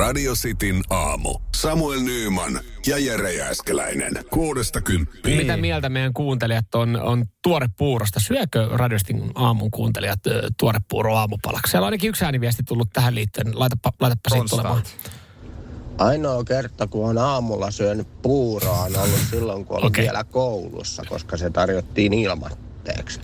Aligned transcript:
Radio 0.00 0.32
Cityn 0.34 0.82
aamu. 0.90 1.38
Samuel 1.56 2.00
Nyyman 2.00 2.60
ja 2.86 2.98
Jere 2.98 3.32
Jääskeläinen. 3.32 4.12
Kuudesta 4.30 4.80
kymppiin. 4.80 5.36
Mitä 5.36 5.56
mieltä 5.56 5.88
meidän 5.88 6.12
kuuntelijat 6.12 6.74
on, 6.74 7.00
on 7.02 7.24
tuorepuurosta? 7.42 8.20
Syökö 8.20 8.68
Radiostin 8.72 9.30
aamun 9.34 9.70
kuuntelijat 9.70 10.26
ö, 10.26 10.48
tuorepuuro 10.60 11.16
aamupalaksi? 11.16 11.70
Siellä 11.70 11.84
on 11.84 11.86
ainakin 11.86 12.08
yksi 12.08 12.24
ääniviesti 12.24 12.62
tullut 12.62 12.88
tähän 12.92 13.14
liittyen. 13.14 13.58
Laitapa, 13.58 13.92
laitapa 14.00 14.30
siitä 14.30 14.46
tulemaan. 14.50 14.82
Ainoa 15.98 16.44
kerta, 16.44 16.86
kun 16.86 17.08
on 17.08 17.18
aamulla 17.18 17.70
syönyt 17.70 18.22
puuroa, 18.22 18.80
on 18.80 18.96
ollut 18.96 19.20
silloin, 19.30 19.64
kun 19.64 19.76
olin 19.76 19.86
Okei. 19.86 20.04
vielä 20.04 20.24
koulussa, 20.24 21.02
koska 21.08 21.36
se 21.36 21.50
tarjottiin 21.50 22.12
ilmatteeksi. 22.12 23.20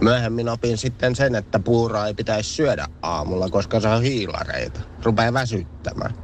Myöhemmin 0.00 0.48
opin 0.48 0.78
sitten 0.78 1.16
sen, 1.16 1.34
että 1.34 1.58
puuroa 1.58 2.06
ei 2.06 2.14
pitäisi 2.14 2.50
syödä 2.50 2.86
aamulla, 3.02 3.48
koska 3.48 3.80
se 3.80 3.88
on 3.88 4.02
hiilareita. 4.02 4.80
Rupeaa 5.02 5.32
väsyttämään. 5.32 6.14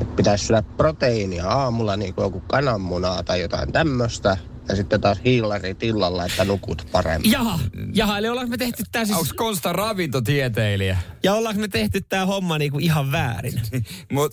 Et 0.00 0.16
pitäisi 0.16 0.46
syödä 0.46 0.62
proteiinia 0.62 1.48
aamulla, 1.48 1.96
niin 1.96 2.14
kuin 2.14 2.22
joku 2.22 2.40
kananmunaa 2.40 3.22
tai 3.22 3.40
jotain 3.40 3.72
tämmöistä. 3.72 4.36
Ja 4.68 4.76
sitten 4.76 5.00
taas 5.00 5.20
hiilarit 5.24 5.82
illalla, 5.82 6.24
että 6.24 6.44
nukut 6.44 6.86
paremmin. 6.92 7.32
Jaha, 7.32 7.58
jaha, 7.92 8.18
eli 8.18 8.28
ollaanko 8.28 8.50
me 8.50 8.56
tehty 8.56 8.82
tää 8.92 9.04
siis... 9.04 9.18
Onko 9.18 9.32
Konsta 9.36 9.72
ravintotieteilijä? 9.72 10.98
Ja 11.22 11.34
ollaanko 11.34 11.60
me 11.60 11.68
tehty 11.68 12.00
tää 12.00 12.26
homma 12.26 12.58
niinku 12.58 12.78
ihan 12.78 13.12
väärin? 13.12 13.60
Mut, 14.12 14.32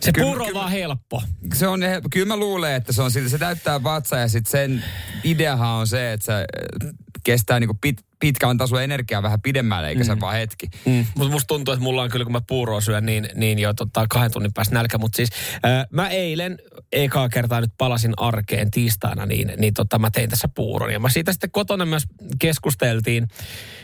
Se 0.00 0.12
Kyllä- 0.12 0.26
puuro 0.26 0.40
on 0.44 0.46
kyllä- 0.48 0.60
vaan 0.60 0.70
helppo. 0.72 1.22
se 1.54 1.68
on, 1.68 1.80
kyllä 2.10 2.26
mä 2.26 2.36
luulen, 2.36 2.74
että 2.74 2.92
se 2.92 3.02
on 3.02 3.10
siltä, 3.10 3.28
se 3.28 3.38
täyttää 3.38 3.82
vatsaa 3.82 4.18
ja 4.18 4.28
sitten 4.28 4.50
sen 4.50 4.84
ideahan 5.24 5.68
on 5.68 5.86
se, 5.86 6.12
että 6.12 6.26
se 6.26 6.32
äh, 6.32 6.90
kestää 7.24 7.60
niinku 7.60 7.78
pit, 7.80 7.96
pitkään, 8.18 8.50
antaa 8.50 8.66
sulle 8.66 8.84
energiaa 8.84 9.22
vähän 9.22 9.40
pidemmälle, 9.40 9.88
eikä 9.88 10.04
se 10.04 10.20
vaan 10.20 10.34
hetki. 10.36 10.66
Mm. 10.86 11.06
Mutta 11.16 11.32
musta 11.32 11.46
tuntuu, 11.46 11.74
että 11.74 11.82
mulla 11.84 12.02
on 12.02 12.10
kyllä, 12.10 12.24
kun 12.24 12.32
mä 12.32 12.40
puuroa 12.48 12.80
syön, 12.80 13.06
niin, 13.06 13.28
niin 13.34 13.58
jo 13.58 13.74
tota, 13.74 14.06
kahden 14.08 14.32
tunnin 14.32 14.52
päästä 14.54 14.74
nälkä. 14.74 14.98
Mutta 14.98 15.16
siis 15.16 15.28
ää, 15.62 15.86
mä 15.90 16.08
eilen 16.08 16.58
ekaa 16.92 17.28
kertaa 17.28 17.60
nyt 17.60 17.72
palasin 17.78 18.14
arkeen 18.16 18.70
tiistaina, 18.70 19.26
niin, 19.26 19.52
niin 19.56 19.74
tota, 19.74 19.98
mä 19.98 20.10
tein 20.10 20.30
tässä 20.30 20.48
puuron. 20.54 20.92
Ja 20.92 21.00
mä 21.00 21.08
siitä 21.08 21.32
sitten 21.32 21.50
kotona 21.50 21.86
myös 21.86 22.02
keskusteltiin, 22.38 23.24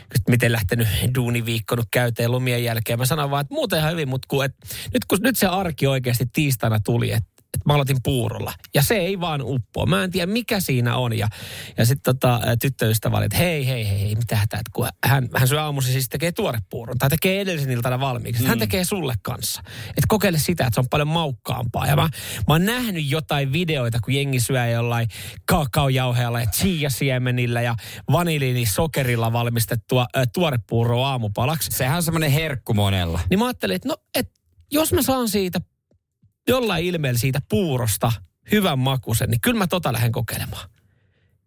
että 0.01 0.31
miten 0.31 0.51
lähtenyt 0.51 0.87
duuniviikko 1.15 1.75
nyt 1.75 1.87
käyteen 1.91 2.31
lomien 2.31 2.63
jälkeen. 2.63 2.99
Mä 2.99 3.05
sanoin 3.05 3.29
vaan, 3.29 3.41
että 3.41 3.53
muuten 3.53 3.79
ihan 3.79 3.91
hyvin, 3.91 4.09
mutta 4.09 4.25
kun, 4.27 4.45
et, 4.45 4.55
nyt, 4.93 5.05
kun, 5.07 5.19
nyt 5.21 5.37
se 5.37 5.47
arki 5.47 5.87
oikeasti 5.87 6.25
tiistaina 6.33 6.79
tuli, 6.79 7.11
että 7.11 7.34
että 7.55 7.69
mä 7.69 7.73
aloitin 7.73 7.97
puurolla. 8.03 8.53
Ja 8.73 8.83
se 8.83 8.95
ei 8.95 9.19
vaan 9.19 9.41
uppoa. 9.43 9.85
Mä 9.85 10.03
en 10.03 10.11
tiedä, 10.11 10.31
mikä 10.31 10.59
siinä 10.59 10.95
on. 10.95 11.17
Ja, 11.17 11.27
ja 11.77 11.85
sitten 11.85 12.15
tota, 12.15 12.41
tyttöystävä 12.61 13.17
oli, 13.17 13.25
että 13.25 13.37
hei, 13.37 13.67
hei, 13.67 13.87
hei, 13.87 14.01
hei, 14.01 14.15
mitä 14.15 14.35
hätää. 14.35 14.61
Kun 14.73 14.87
hän, 15.05 15.29
hän 15.35 15.47
syö 15.47 15.61
aamuisin 15.61 15.91
siis 15.93 16.09
tekee 16.09 16.31
tuorepuuron. 16.31 16.97
Tai 16.97 17.09
tekee 17.09 17.41
edellisen 17.41 17.71
iltana 17.71 17.99
valmiiksi. 17.99 18.41
Mm. 18.43 18.47
Hän 18.47 18.59
tekee 18.59 18.83
sulle 18.83 19.13
kanssa. 19.21 19.61
Että 19.89 20.05
kokeile 20.07 20.39
sitä, 20.39 20.65
että 20.65 20.75
se 20.75 20.79
on 20.79 20.89
paljon 20.89 21.07
maukkaampaa. 21.07 21.87
Ja 21.87 21.95
mä, 21.95 22.01
mä 22.01 22.09
oon 22.47 22.65
nähnyt 22.65 23.11
jotain 23.11 23.53
videoita, 23.53 23.99
kun 23.99 24.13
jengi 24.13 24.39
syö 24.39 24.65
jollain 24.65 25.07
kaakaojauheella 25.45 26.39
ja 26.39 26.45
chia-siemenillä 26.45 27.61
ja 27.61 27.75
vaniliinisokerilla 28.11 29.33
valmistettua 29.33 30.05
ä, 30.17 30.25
tuorepuuroa 30.33 31.09
aamupalaksi. 31.09 31.71
Sehän 31.71 31.97
on 31.97 32.03
semmoinen 32.03 32.31
herkku 32.31 32.73
monella. 32.73 33.19
Niin 33.29 33.39
mä 33.39 33.45
ajattelin, 33.45 33.75
että 33.75 33.89
no, 33.89 33.97
et, 34.15 34.31
jos 34.71 34.93
mä 34.93 35.01
saan 35.01 35.29
siitä 35.29 35.61
jollain 36.47 36.85
ilmeellä 36.85 37.19
siitä 37.19 37.39
puurosta 37.49 38.11
hyvän 38.51 38.79
makuisen, 38.79 39.29
niin 39.29 39.41
kyllä 39.41 39.57
mä 39.57 39.67
tota 39.67 39.93
lähden 39.93 40.11
kokeilemaan. 40.11 40.69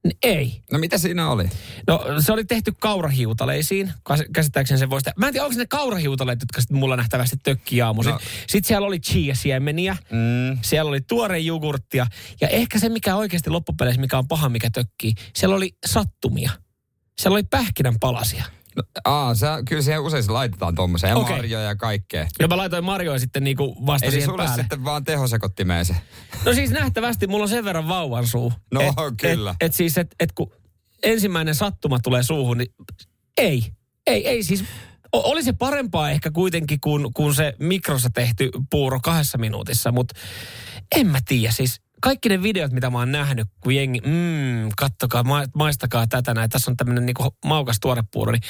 Niin 0.05 0.19
ei. 0.23 0.63
No 0.73 0.79
mitä 0.79 0.99
siinä 0.99 1.31
oli? 1.31 1.51
No 1.87 2.05
se 2.21 2.33
oli 2.33 2.45
tehty 2.45 2.73
kaurahiutaleisiin. 2.81 3.93
Käsittääkseni 4.33 4.79
se 4.79 4.91
voisi 4.91 5.05
tehdä. 5.05 5.15
Mä 5.19 5.27
en 5.27 5.33
tiedä, 5.33 5.47
onko 5.47 5.59
ne 5.59 5.67
kaurahiutaleet, 5.67 6.41
jotka 6.41 6.61
sitten 6.61 6.77
mulla 6.77 6.97
nähtävästi 6.97 7.37
tökkii 7.43 7.83
aamuisin. 7.83 8.13
No. 8.13 8.19
Sitten 8.49 8.69
siellä 8.69 8.87
oli 8.87 9.01
chia-siemeniä. 9.01 9.97
Mm. 10.11 10.59
Siellä 10.63 10.89
oli 10.89 11.01
tuore 11.01 11.39
jogurttia. 11.39 12.07
Ja 12.41 12.49
ehkä 12.49 12.79
se, 12.79 12.89
mikä 12.89 13.17
oikeasti 13.17 13.51
loppupeleissä, 13.51 14.01
mikä 14.01 14.19
on 14.19 14.29
paha, 14.29 14.49
mikä 14.49 14.71
tökkii, 14.71 15.15
siellä 15.37 15.57
oli 15.57 15.77
sattumia. 15.87 16.51
Siellä 17.19 17.35
oli 17.35 17.43
pähkinän 17.43 17.99
palasia. 18.01 18.45
Aa, 19.05 19.35
sä, 19.35 19.63
kyllä 19.69 19.83
siihen 19.83 20.01
usein 20.03 20.23
se 20.25 20.33
laitetaan 20.33 20.75
tuommoiseen. 20.75 21.11
Ja 21.11 21.17
Okei. 21.17 21.37
marjoja 21.37 21.65
ja 21.69 21.77
kaikkea. 21.77 22.27
Ja 22.39 22.49
mä 22.49 22.57
laitoin 22.57 22.85
marjoja 22.85 23.19
sitten 23.19 23.45
niinku 23.45 23.87
vasta 23.87 24.07
Eli 24.07 24.13
siihen 24.13 24.29
sulle 24.29 24.45
päälle. 24.45 24.63
sitten 24.63 24.85
vaan 24.85 25.05
tehosekottimeen 25.05 25.85
se. 25.85 25.97
No 26.45 26.53
siis 26.55 26.71
nähtävästi 26.71 27.27
mulla 27.27 27.43
on 27.43 27.49
sen 27.49 27.65
verran 27.65 27.89
vauvan 27.89 28.27
suu. 28.27 28.53
No, 28.75 28.81
et, 28.81 28.89
kyllä. 29.21 29.51
Et, 29.51 29.57
et 29.67 29.75
siis, 29.75 29.99
että 29.99 30.17
et 30.21 30.33
kun 30.33 30.53
ensimmäinen 31.03 31.55
sattuma 31.55 31.99
tulee 31.99 32.23
suuhun, 32.23 32.59
niin 32.59 32.75
ei. 33.37 33.65
Ei, 34.07 34.29
ei 34.29 34.43
siis. 34.43 34.65
o- 35.13 35.31
Oli 35.31 35.43
se 35.43 35.53
parempaa 35.53 36.11
ehkä 36.11 36.31
kuitenkin 36.31 36.81
kuin, 36.81 37.13
kuin 37.15 37.35
se 37.35 37.55
mikrossa 37.59 38.11
tehty 38.15 38.51
puuro 38.71 39.01
kahdessa 39.03 39.39
minuutissa, 39.39 39.93
mutta 39.93 40.15
en 40.97 41.07
mä 41.07 41.19
tiedä. 41.29 41.53
Siis 41.53 41.81
kaikki 42.01 42.29
ne 42.29 42.43
videot, 42.43 42.73
mitä 42.73 42.91
mä 42.91 42.99
oon 42.99 43.13
nähnyt, 43.13 43.49
kun 43.61 43.75
jengi, 43.75 44.01
mmm, 44.01 44.69
kattokaa, 44.77 45.23
ma- 45.23 45.45
maistakaa 45.55 46.07
tätä 46.07 46.35
näin, 46.35 46.51
tässä 46.51 46.71
on 46.71 46.77
tämmöinen 46.77 47.07
niinku 47.07 47.37
maukas 47.45 47.77
tuorepuuro, 47.81 48.33
niin 48.33 48.43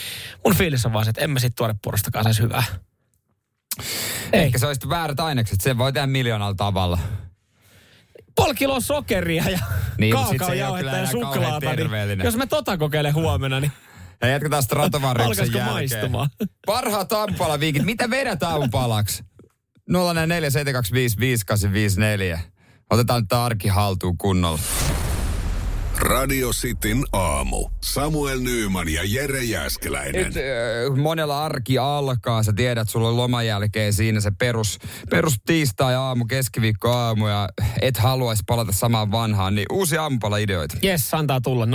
mun 0.44 0.54
fiilis 0.56 0.86
on 0.86 0.92
vaan 0.92 1.04
se, 1.04 1.08
että 1.10 1.20
en 1.24 1.30
mä 1.30 1.38
siitä 1.38 1.54
tuorepuurostakaan 1.56 2.24
saisi 2.24 2.42
hyvää. 2.42 2.62
Ei. 4.32 4.40
Ehkä 4.42 4.58
se 4.58 4.66
olisi 4.66 4.88
väärät 4.88 5.20
ainekset. 5.20 5.60
Sen 5.60 5.78
voi 5.78 5.92
tehdä 5.92 6.06
miljoonalla 6.06 6.54
tavalla. 6.54 6.98
puoli 8.36 8.54
kiloa 8.54 8.80
sokeria 8.80 9.44
ja 9.50 9.58
Niin, 9.98 10.16
se 10.16 10.22
kaakaojauhetta 10.38 10.96
ja 10.96 11.06
suklaata. 11.06 11.74
Niin 12.06 12.20
jos 12.24 12.36
mä 12.36 12.46
tota 12.46 12.78
kokeilen 12.78 13.14
huomenna, 13.14 13.60
niin 13.60 13.72
Ja 14.22 14.28
jatketaan 14.28 14.62
Stratovarjuksen 14.62 15.44
jälkeen. 15.46 15.64
maistumaan? 15.64 16.30
Parhaat 16.66 17.12
aamupalaviikit. 17.12 17.84
Mitä 17.84 18.10
vedät 18.10 18.42
aamupalaksi? 18.42 19.22
047255854. 19.92 19.94
Otetaan 22.90 23.28
tää 23.28 23.44
arki 23.44 23.68
haltuun 23.68 24.18
kunnolla. 24.18 24.58
Radio 25.98 26.50
Cityn 26.50 27.04
aamu. 27.12 27.68
Samuel 27.84 28.40
Nyyman 28.40 28.88
ja 28.88 29.02
Jere 29.04 29.44
Jääskeläinen. 29.44 30.24
Nyt 30.24 30.36
äh, 30.36 30.42
monella 30.96 31.44
arki 31.44 31.78
alkaa. 31.78 32.42
Sä 32.42 32.52
tiedät, 32.52 32.88
sulla 32.88 33.08
on 33.08 33.16
loman 33.16 33.46
jälkeen 33.46 33.92
siinä 33.92 34.20
se 34.20 34.30
perus, 34.38 34.78
perus 35.10 35.34
tiistai 35.46 35.94
aamu, 35.94 36.24
keskiviikko 36.24 36.90
aamu 36.90 37.26
ja 37.28 37.48
et 37.82 37.96
haluaisi 37.96 38.42
palata 38.46 38.72
samaan 38.72 39.10
vanhaan. 39.10 39.54
Niin 39.54 39.66
uusia 39.72 40.02
aamupala-ideoita. 40.02 40.76
Jes, 40.82 41.14
antaa 41.14 41.40
tulla 41.40 41.64
047255854. 41.64 41.68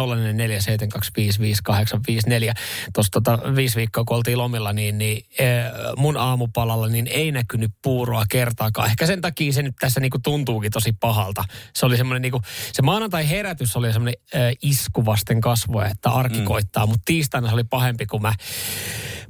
Tuossa 2.94 3.12
tota, 3.12 3.40
viisi 3.56 3.76
viikkoa, 3.76 4.04
kun 4.04 4.18
oltiin 4.18 4.38
lomilla, 4.38 4.74
niin, 4.74 4.98
niin 4.98 5.26
äh, 5.42 5.48
mun 5.98 6.18
aamupalalla 6.18 6.88
niin 6.88 7.08
ei 7.08 7.32
näkynyt 7.32 7.72
puuroa 7.82 8.24
kertaakaan. 8.30 8.90
Ehkä 8.90 9.06
sen 9.06 9.22
takia 9.22 9.54
se 9.54 9.62
nyt 9.62 9.76
tässä 9.80 10.00
niinku 10.00 10.20
tuntuukin 10.20 10.72
tosi 10.72 10.94
pahalta. 11.00 11.44
Se 11.74 11.86
oli 11.86 11.98
semmoinen 11.98 12.22
niinku, 12.22 12.42
se 12.74 12.82
maanantai 12.82 13.30
herätys 13.30 13.76
oli 13.76 13.94
semmoinen 13.94 14.13
äh, 14.36 14.42
isku 14.62 15.06
vasten 15.06 15.42
kasvoja, 15.42 15.88
että 15.88 16.10
arki 16.10 16.40
mm. 16.40 16.46
koittaa. 16.46 16.86
Mutta 16.86 17.02
tiistaina 17.06 17.48
se 17.48 17.54
oli 17.54 17.64
pahempi, 17.64 18.06
kun 18.06 18.22
mä 18.22 18.34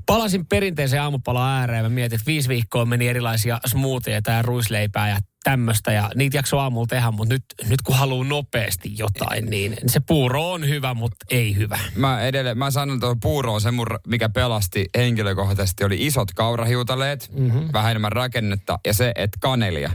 palasin 0.06 0.46
perinteisen 0.46 1.02
aamupalan 1.02 1.50
ääreen. 1.50 1.86
Mä 1.86 1.90
mietin, 1.90 2.16
että 2.16 2.28
viisi 2.28 2.50
viikkoa 2.50 2.86
meni 2.86 3.08
erilaisia 3.08 3.60
smoothieita 3.66 4.32
ja 4.32 4.42
ruisleipää 4.42 5.10
ja 5.10 5.18
tämmöistä. 5.44 5.92
Ja 5.92 6.10
niitä 6.16 6.38
jakso 6.38 6.60
aamulla 6.60 6.88
tehdä, 6.88 7.12
mutta 7.12 7.34
nyt, 7.34 7.44
nyt 7.70 7.82
kun 7.82 7.96
haluaa 7.96 8.28
nopeasti 8.28 8.92
jotain, 8.98 9.46
niin 9.46 9.76
se 9.88 10.00
puuro 10.00 10.52
on 10.52 10.68
hyvä, 10.68 10.94
mutta 10.94 11.26
ei 11.30 11.56
hyvä. 11.56 11.80
Mä 11.96 12.22
edelleen, 12.22 12.58
mä 12.58 12.72
sanon 12.72 13.00
tuohon 13.00 13.20
puuroon 13.20 13.62
se 13.62 13.72
mun, 13.72 13.88
mikä 14.08 14.30
pelasti 14.30 14.86
henkilökohtaisesti, 14.98 15.84
oli 15.84 16.06
isot 16.06 16.32
kaurahiutaleet, 16.32 17.32
mm-hmm. 17.34 17.70
vähän 17.74 17.92
enemmän 17.92 18.12
rakennetta 18.12 18.80
ja 18.88 18.94
se, 18.94 19.12
että 19.16 19.38
kanelia. 19.42 19.92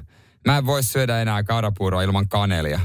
Mä 0.46 0.58
en 0.58 0.66
voi 0.66 0.82
syödä 0.82 1.22
enää 1.22 1.42
kaurapuuroa 1.42 2.02
ilman 2.02 2.28
kanelia. 2.28 2.80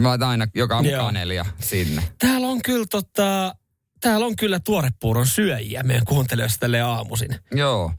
Mä 0.00 0.08
laitan 0.08 0.28
aina 0.28 0.46
joka 0.54 0.76
aamu 0.76 0.90
kanelia 0.90 1.46
sinne. 1.60 2.02
Täällä 2.18 2.46
on 2.48 2.62
kyllä 2.62 2.86
tota, 2.90 3.54
täällä 4.00 4.26
on 4.26 4.36
kyllä 4.36 4.60
tuorepuuron 4.60 5.26
syöjiä 5.26 5.82
meidän 5.82 6.04
kuuntelijoista 6.04 6.58
tälle 6.60 6.80
aamuisin. 6.80 7.36
Joo. 7.52 7.92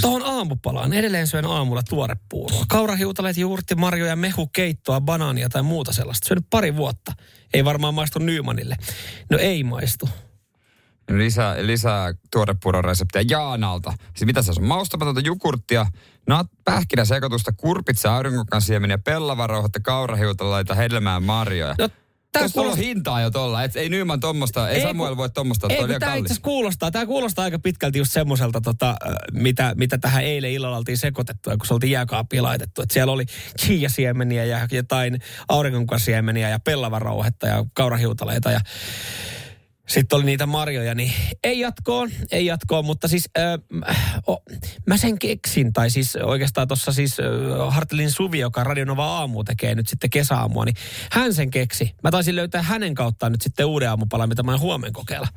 Tuohon 0.00 0.22
aamupalaan 0.22 0.92
edelleen 0.92 1.26
syön 1.26 1.44
aamulla 1.44 1.82
tuorepuuroa. 1.82 2.64
Kaurahiutaleet, 2.68 3.36
juurtti, 3.36 3.74
marjoja, 3.74 4.16
mehu, 4.16 4.46
keittoa, 4.46 5.00
banaania 5.00 5.48
tai 5.48 5.62
muuta 5.62 5.92
sellaista. 5.92 6.28
Syönyt 6.28 6.46
pari 6.50 6.76
vuotta. 6.76 7.12
Ei 7.54 7.64
varmaan 7.64 7.94
maistu 7.94 8.18
Nymanille. 8.18 8.76
No 9.30 9.38
ei 9.38 9.64
maistu. 9.64 10.08
Lisää, 11.10 11.66
lisää 11.66 12.14
tuorepuuron 12.32 12.84
reseptiä 12.84 13.22
Jaanalta. 13.30 13.92
Siis 14.16 14.26
mitä 14.26 14.42
se 14.42 14.52
on? 14.58 14.64
Maustamatonta 14.66 15.20
jukurttia, 15.20 15.86
nat, 16.28 16.46
pähkinäsekoitusta, 16.64 17.52
kurpitsa, 17.56 18.16
aurinkokansiemeniä, 18.16 18.98
pellavarouhetta, 18.98 19.80
kaurahiutaleita, 19.80 20.74
hedelmää, 20.74 21.20
marjoja. 21.20 21.74
No, 21.78 21.88
tää 21.88 22.42
Tässä 22.42 22.60
on 22.60 22.64
kuulostaa- 22.64 22.84
hintaa 22.84 23.20
jo 23.20 23.30
tolla. 23.30 23.62
Et 23.64 23.76
ei 23.76 23.88
Nyman 23.88 24.20
tommosta, 24.20 24.68
ei, 24.68 24.76
Ei, 24.76 24.82
Samuel 24.82 25.08
kun- 25.10 25.16
voi 25.16 25.30
tommosta, 25.30 25.68
toi 25.68 25.76
Ei, 25.76 25.94
on 25.94 26.00
tämä 26.00 26.14
itse 26.14 26.34
kuulostaa, 26.42 26.90
tämä 26.90 27.06
kuulostaa 27.06 27.44
aika 27.44 27.58
pitkälti 27.58 27.98
just 27.98 28.12
semmoiselta, 28.12 28.60
tota, 28.60 28.96
mitä, 29.32 29.72
mitä 29.76 29.98
tähän 29.98 30.24
eilen 30.24 30.50
illalla 30.52 30.76
oltiin 30.76 30.98
sekoitettu, 30.98 31.50
kun 31.50 31.66
se 31.66 31.74
oltiin 31.74 31.90
jääkaappiin 31.90 32.42
laitettu. 32.42 32.82
Että 32.82 32.92
siellä 32.92 33.12
oli 33.12 33.24
chia-siemeniä 33.60 34.44
ja 34.44 34.68
jotain 34.72 35.20
aurinkonkasiemeniä 35.48 36.48
ja 36.48 36.58
pellavarouhetta 36.60 37.46
ja 37.46 37.64
kaurahiutaleita. 37.74 38.50
Ja 38.50 38.60
Sitten 39.88 40.16
oli 40.16 40.24
niitä 40.24 40.46
marjoja, 40.46 40.94
niin 40.94 41.12
ei 41.44 41.60
jatkoon, 41.60 42.10
ei 42.30 42.46
jatkoon, 42.46 42.84
mutta 42.84 43.08
siis 43.08 43.28
äh, 43.38 43.94
oh, 44.26 44.42
mä 44.86 44.96
sen 44.96 45.18
keksin, 45.18 45.72
tai 45.72 45.90
siis 45.90 46.16
oikeastaan 46.16 46.68
tuossa 46.68 46.92
siis 46.92 47.16
äh, 47.20 47.74
Hartelin 47.74 48.10
Suvi, 48.10 48.38
joka 48.38 48.64
Radionova 48.64 49.06
aamu 49.06 49.44
tekee 49.44 49.74
nyt 49.74 49.88
sitten 49.88 50.10
kesäaamua, 50.10 50.64
niin 50.64 50.76
hän 51.12 51.34
sen 51.34 51.50
keksi. 51.50 51.94
Mä 52.02 52.10
taisin 52.10 52.36
löytää 52.36 52.62
hänen 52.62 52.94
kauttaan 52.94 53.32
nyt 53.32 53.42
sitten 53.42 53.66
uuden 53.66 53.90
aamupalan, 53.90 54.28
mitä 54.28 54.42
mä 54.42 54.52
en 54.52 54.60
huomenna 54.60 54.92
kokeilla. 54.92 55.28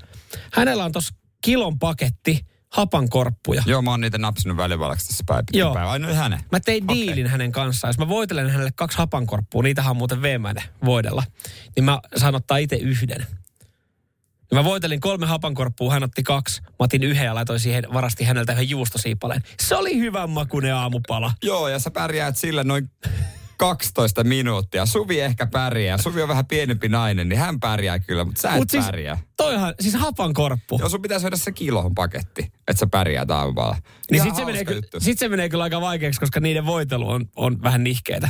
Hänellä 0.53 0.85
on 0.85 0.91
tuossa 0.91 1.15
kilon 1.41 1.79
paketti 1.79 2.45
hapankorppuja. 2.69 3.63
Joo, 3.65 3.81
mä 3.81 3.91
oon 3.91 4.01
niitä 4.01 4.17
napsinut 4.17 4.57
välivalaksi 4.57 5.07
tässä 5.07 5.23
päivä. 5.27 5.43
Joo. 5.53 5.73
päivä. 5.73 5.91
Ai 5.91 5.99
no 5.99 6.13
hänen. 6.13 6.39
Mä 6.51 6.59
tein 6.59 6.87
diilin 6.87 7.27
hänen 7.27 7.51
kanssaan. 7.51 7.89
Jos 7.89 7.97
mä 7.97 8.07
voitelen 8.07 8.49
hänelle 8.49 8.71
kaksi 8.75 8.97
hapankorppua, 8.97 9.63
niitähän 9.63 9.91
on 9.91 9.97
muuten 9.97 10.21
veemäinen 10.21 10.63
voidella, 10.85 11.23
niin 11.75 11.83
mä 11.83 11.99
saan 12.17 12.35
ottaa 12.35 12.57
itse 12.57 12.75
yhden. 12.75 13.27
Ja 14.51 14.57
mä 14.57 14.63
voitelin 14.63 14.99
kolme 14.99 15.25
hapankorppua, 15.25 15.93
hän 15.93 16.03
otti 16.03 16.23
kaksi. 16.23 16.61
Mä 16.61 16.69
otin 16.79 17.03
yhden 17.03 17.25
ja 17.25 17.35
laitoin 17.35 17.59
siihen, 17.59 17.83
varasti 17.93 18.23
häneltä 18.23 18.53
yhden 18.53 18.69
juustosiipaleen. 18.69 19.41
Se 19.59 19.75
oli 19.75 19.99
hyvän 19.99 20.29
makuinen 20.29 20.75
aamupala. 20.75 21.33
Joo, 21.43 21.67
ja 21.67 21.79
sä 21.79 21.91
pärjäät 21.91 22.37
sillä 22.37 22.63
noin 22.63 22.89
12 23.57 24.23
minuuttia. 24.23 24.85
Suvi 24.85 25.19
ehkä 25.19 25.47
pärjää. 25.47 25.97
Suvi 25.97 26.21
on 26.21 26.27
vähän 26.27 26.45
pienempi 26.45 26.89
nainen, 26.89 27.29
niin 27.29 27.39
hän 27.39 27.59
pärjää 27.59 27.99
kyllä, 27.99 28.23
mutta 28.23 28.41
sä 28.41 28.49
et 28.51 28.57
Mut 28.57 28.69
siis, 28.69 28.85
pärjää. 28.85 29.17
toihan, 29.37 29.73
siis 29.79 29.95
hapankorppu. 29.95 30.77
Joo, 30.79 30.89
sun 30.89 31.01
pitää 31.01 31.19
syödä 31.19 31.37
se 31.37 31.51
kilohon 31.51 31.95
paketti, 31.95 32.43
että 32.43 32.79
sä 32.79 32.87
pärjäät 32.87 33.31
aamupala. 33.31 33.77
Niin 34.11 34.23
sit 34.23 34.35
se, 34.35 34.45
menee, 34.45 34.63
juttu. 34.75 34.99
sit 34.99 35.19
se 35.19 35.29
menee 35.29 35.49
kyllä 35.49 35.63
aika 35.63 35.81
vaikeaksi, 35.81 36.19
koska 36.19 36.39
niiden 36.39 36.65
voitelu 36.65 37.09
on, 37.09 37.25
on 37.35 37.61
vähän 37.61 37.83
nihkeetä. 37.83 38.29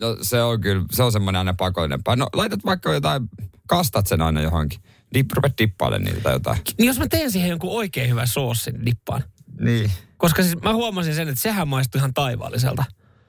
No, 0.00 0.16
se 0.22 0.42
on 0.42 0.60
kyllä, 0.60 0.84
se 0.92 1.02
on 1.02 1.12
semmoinen 1.12 1.38
aina 1.38 1.54
pakollinen. 1.54 2.00
No 2.16 2.28
laitat 2.32 2.64
vaikka 2.64 2.94
jotain, 2.94 3.28
kastat 3.66 4.06
sen 4.06 4.22
aina 4.22 4.40
johonkin. 4.40 4.80
Dip, 5.14 5.32
rupet 5.32 5.58
dippaile 5.58 5.98
niitä 5.98 6.20
tai 6.20 6.32
jotain. 6.32 6.58
Niin 6.78 6.86
jos 6.86 6.98
mä 6.98 7.08
teen 7.08 7.30
siihen 7.30 7.50
jonkun 7.50 7.70
oikein 7.70 8.10
hyvän 8.10 8.28
soossin, 8.28 8.86
dippaan. 8.86 9.24
Niin. 9.60 9.90
Koska 10.16 10.42
siis 10.42 10.56
mä 10.62 10.74
huomasin 10.74 11.14
sen, 11.14 11.28
että 11.28 11.40
sehän 11.40 11.68
maistuu 11.68 11.98
ihan 11.98 12.14
taivaalliselta. 12.14 12.84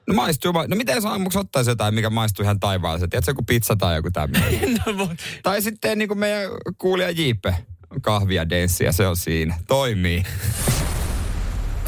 No 0.08 0.14
maistuu, 0.14 0.52
ma- 0.52 0.66
no 0.66 0.76
miten 0.76 0.94
jos 0.94 1.04
aamuksi 1.04 1.38
ottaisi 1.38 1.70
jotain, 1.70 1.94
mikä 1.94 2.10
maistuu 2.10 2.42
ihan 2.42 2.60
taivaalliselta? 2.60 3.10
Tiedätkö, 3.10 3.30
joku 3.30 3.42
pizza 3.42 3.76
tai 3.76 3.96
joku 3.96 4.10
tämmöinen? 4.10 4.74
no, 4.86 4.98
voi- 4.98 5.16
tai 5.42 5.62
sitten 5.62 5.98
niin 5.98 6.08
kuin 6.08 6.18
meidän 6.18 6.50
kuulija 6.78 7.10
Jiippe, 7.10 7.56
kahvia, 8.02 8.48
denssiä, 8.48 8.92
se 8.92 9.06
on 9.06 9.16
siinä. 9.16 9.58
Toimii. 9.68 10.22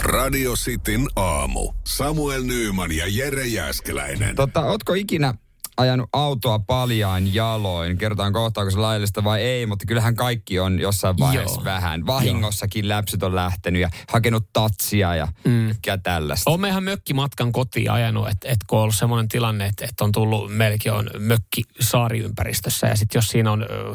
Radio 0.03 0.55
Cityn 0.55 1.07
aamu. 1.17 1.73
Samuel 1.87 2.43
Nyyman 2.43 2.93
ja 2.93 3.05
Jere 3.09 3.47
Jäskeläinen. 3.47 4.37
Tota, 4.37 4.61
ootko 4.61 4.95
ikinä 4.95 5.35
ajanut 5.77 6.09
autoa 6.13 6.59
paljain 6.59 7.35
jaloin? 7.35 7.99
Kerrotaan 7.99 8.33
kohta, 8.33 8.61
onko 8.61 8.71
se 8.71 8.79
laillista 8.79 9.25
vai 9.25 9.43
ei, 9.43 9.67
mutta 9.67 9.87
kyllähän 9.87 10.15
kaikki 10.15 10.59
on 10.59 10.81
jossain 10.81 11.19
vaiheessa 11.19 11.61
Joo. 11.61 11.65
vähän. 11.65 12.07
Vahingossakin 12.07 12.89
läpsyt 12.89 13.23
on 13.23 13.35
lähtenyt 13.35 13.83
ja 13.83 13.91
hakenut 14.13 14.45
tatsia 14.53 15.15
ja 15.15 15.29
mm. 15.45 15.75
tällaista. 16.03 16.51
Olen 16.51 16.71
ihan 16.71 16.85
mökkimatkan 16.85 17.53
kotiin 17.53 17.91
ajanut, 17.91 18.29
että 18.29 18.49
et 18.49 18.59
kun 18.67 18.79
on 18.79 18.83
ollut 18.83 18.95
semmoinen 18.95 19.29
tilanne, 19.29 19.67
että 19.67 19.85
et 19.85 20.01
on 20.01 20.13
tullut, 20.13 20.57
meilläkin 20.57 20.93
on 20.93 21.11
mökki 21.19 21.63
saariympäristössä 21.81 22.87
ja 22.87 22.97
sitten 22.97 23.19
jos 23.19 23.29
siinä 23.29 23.53
on 23.53 23.63
ö, 23.63 23.95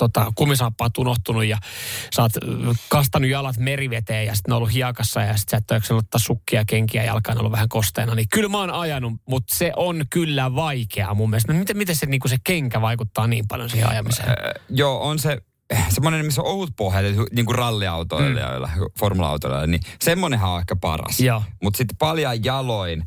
tota, 0.00 0.32
kumisaappaat 0.34 0.98
unohtunut 0.98 1.44
ja 1.44 1.58
sä 2.16 2.22
oot 2.22 2.32
kastanut 2.88 3.30
jalat 3.30 3.56
meriveteen 3.56 4.26
ja 4.26 4.34
sitten 4.34 4.52
on 4.52 4.56
ollut 4.56 4.72
hiekassa 4.72 5.20
ja 5.20 5.36
sitten 5.36 5.62
sä 5.70 5.76
et 5.76 5.90
ole 5.90 5.98
ottaa 5.98 6.18
sukkia, 6.18 6.64
kenkiä, 6.64 7.04
jalkaan 7.04 7.36
on 7.36 7.40
ollut 7.40 7.52
vähän 7.52 7.68
kosteena, 7.68 8.14
niin 8.14 8.28
kyllä 8.32 8.48
mä 8.48 8.58
oon 8.58 8.70
ajanut, 8.70 9.12
mutta 9.28 9.56
se 9.56 9.72
on 9.76 10.04
kyllä 10.10 10.54
vaikeaa 10.54 11.14
mun 11.20 11.30
mielestä. 11.30 11.52
Miten, 11.52 11.76
miten 11.76 11.96
se, 11.96 12.06
niin 12.06 12.20
se 12.26 12.36
kenkä 12.44 12.80
vaikuttaa 12.80 13.26
niin 13.26 13.44
paljon 13.48 13.70
siihen 13.70 13.88
ajamiseen? 13.88 14.30
Ö, 14.30 14.34
joo, 14.68 15.08
on 15.08 15.18
se 15.18 15.38
semmoinen, 15.88 16.26
missä 16.26 16.42
on 16.42 16.48
ohut 16.48 16.70
pohja, 16.76 17.00
niin 17.32 17.46
kuin 17.46 17.58
ralliautoilla, 17.58 18.66
mm. 18.66 18.82
formula-autoilla, 18.98 19.66
niin 19.66 19.80
semmoinenhan 20.00 20.50
on 20.50 20.60
ehkä 20.60 20.76
paras. 20.76 21.18
Mutta 21.62 21.78
sitten 21.78 21.96
paljain 21.96 22.44
jaloin 22.44 23.04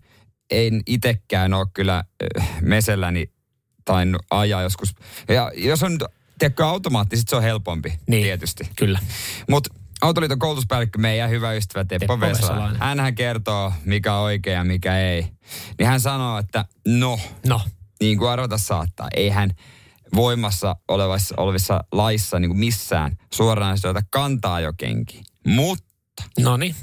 en 0.52 0.82
itekään 0.88 1.54
ole 1.54 1.68
kyllä 1.74 2.04
äh, 2.40 2.48
meselläni 2.62 3.32
tainnut 3.86 4.22
ajaa 4.32 4.62
joskus. 4.62 4.96
Ja 5.28 5.52
jos 5.56 5.84
on, 5.84 5.98
tiedätkö, 6.40 6.68
automaatti, 6.68 7.18
sit 7.18 7.28
se 7.28 7.36
on 7.36 7.44
helpompi 7.44 7.94
Niin. 8.08 8.24
tietysti. 8.24 8.70
Kyllä. 8.76 9.00
Mutta 9.50 9.70
Autoliiton 10.02 10.40
koulutuspäällikkö, 10.40 11.00
meidän 11.00 11.30
hyvä 11.30 11.54
ystävä 11.54 11.86
Teppo, 11.86 12.14
Teppo 12.14 12.20
Vesala, 12.20 12.72
hänhän 12.80 13.16
kertoo, 13.16 13.74
mikä 13.86 14.14
on 14.16 14.24
oikein 14.24 14.56
ja 14.56 14.64
mikä 14.64 15.00
ei. 15.00 15.28
Niin 15.80 15.88
hän 15.88 16.00
sanoo, 16.00 16.38
että 16.40 16.66
no, 16.88 17.20
No, 17.48 17.62
niin 18.04 18.18
kuin 18.18 18.30
arvata 18.30 18.58
saattaa, 18.58 19.08
eihän 19.16 19.50
voimassa 20.16 20.76
olevassa, 20.88 21.36
olevissa 21.38 21.84
laissa 21.92 22.40
niin 22.40 22.50
kuin 22.50 22.60
missään 22.60 23.18
suoraan 23.34 23.78
sieltä 23.78 24.02
kantaa 24.10 24.54
ajokenki. 24.54 25.22
Mutta 25.48 26.24
no 26.40 26.58
niin. 26.58 26.76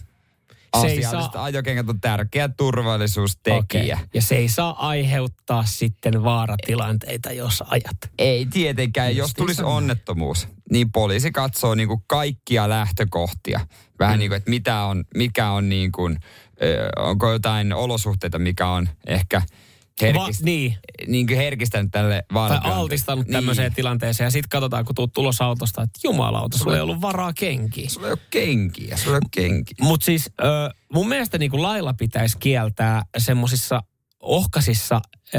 Se 0.81 0.87
ei 0.87 0.99
asialliset 0.99 1.33
saa, 1.33 1.45
ajokengät 1.45 1.89
on 1.89 2.01
tärkeä 2.01 2.49
turvallisuustekijä. 2.49 3.95
Okei. 3.97 4.09
Ja 4.15 4.23
se 4.23 4.37
ei 4.37 4.49
saa 4.49 4.89
aiheuttaa 4.89 5.65
sitten 5.65 6.23
vaaratilanteita, 6.25 7.33
jos 7.33 7.63
ajat. 7.67 7.97
Ei 8.19 8.47
tietenkään, 8.47 9.17
jos 9.17 9.35
tulisi 9.35 9.57
sama. 9.57 9.69
onnettomuus, 9.69 10.49
niin 10.71 10.93
poliisi 10.93 11.31
katsoo 11.31 11.75
niin 11.75 11.89
kuin 11.89 12.03
kaikkia 12.07 12.69
lähtökohtia. 12.69 13.61
Vähän 13.99 14.17
Mm. 14.17 14.19
niin 14.19 14.31
kuin, 14.31 14.37
että 14.37 14.51
mitä 14.51 14.83
on, 14.85 15.05
mikä 15.15 15.51
on 15.51 15.69
niin 15.69 15.93
kuin, 15.93 16.19
onko 16.97 17.33
jotain 17.33 17.73
olosuhteita, 17.73 18.39
mikä 18.39 18.69
on 18.69 18.89
ehkä 19.07 19.43
herkist, 20.01 20.41
Va- 20.41 20.45
niin. 20.45 20.77
niin 21.07 21.27
kuin 21.27 21.37
herkistänyt 21.37 21.91
tälle 21.91 22.15
Tai 22.29 22.35
vaaratilanteelle. 22.35 22.81
altistanut 22.81 23.27
tämmöiseen 23.33 23.75
tilanteeseen. 23.75 24.27
Ja 24.27 24.31
sitten 24.31 24.49
katsotaan, 24.49 24.85
kun 24.85 24.95
tuut 24.95 25.13
tulos 25.13 25.41
autosta, 25.41 25.83
että 25.83 26.01
jumalauta, 26.05 26.59
sulla 26.59 26.75
ei 26.77 26.81
ollut 26.83 27.01
varaa 27.01 27.33
kenkiä. 27.33 27.89
Sulla 27.89 28.07
ei 28.07 28.13
ole 28.13 28.19
kenkiä, 28.31 28.97
sulla 28.97 29.17
ei 29.17 29.21
ole 29.23 29.29
kenkiä. 29.31 29.75
Mutta 29.81 30.05
siis 30.05 30.31
ö, 30.41 30.45
mun 30.95 31.09
mielestä 31.09 31.39
niin 31.39 31.51
kuin 31.51 31.63
lailla 31.63 31.95
pitäisi 31.95 32.39
kieltää 32.39 33.03
semmoisissa 33.19 33.83
ohkasissa 34.21 35.01
ö, 35.35 35.39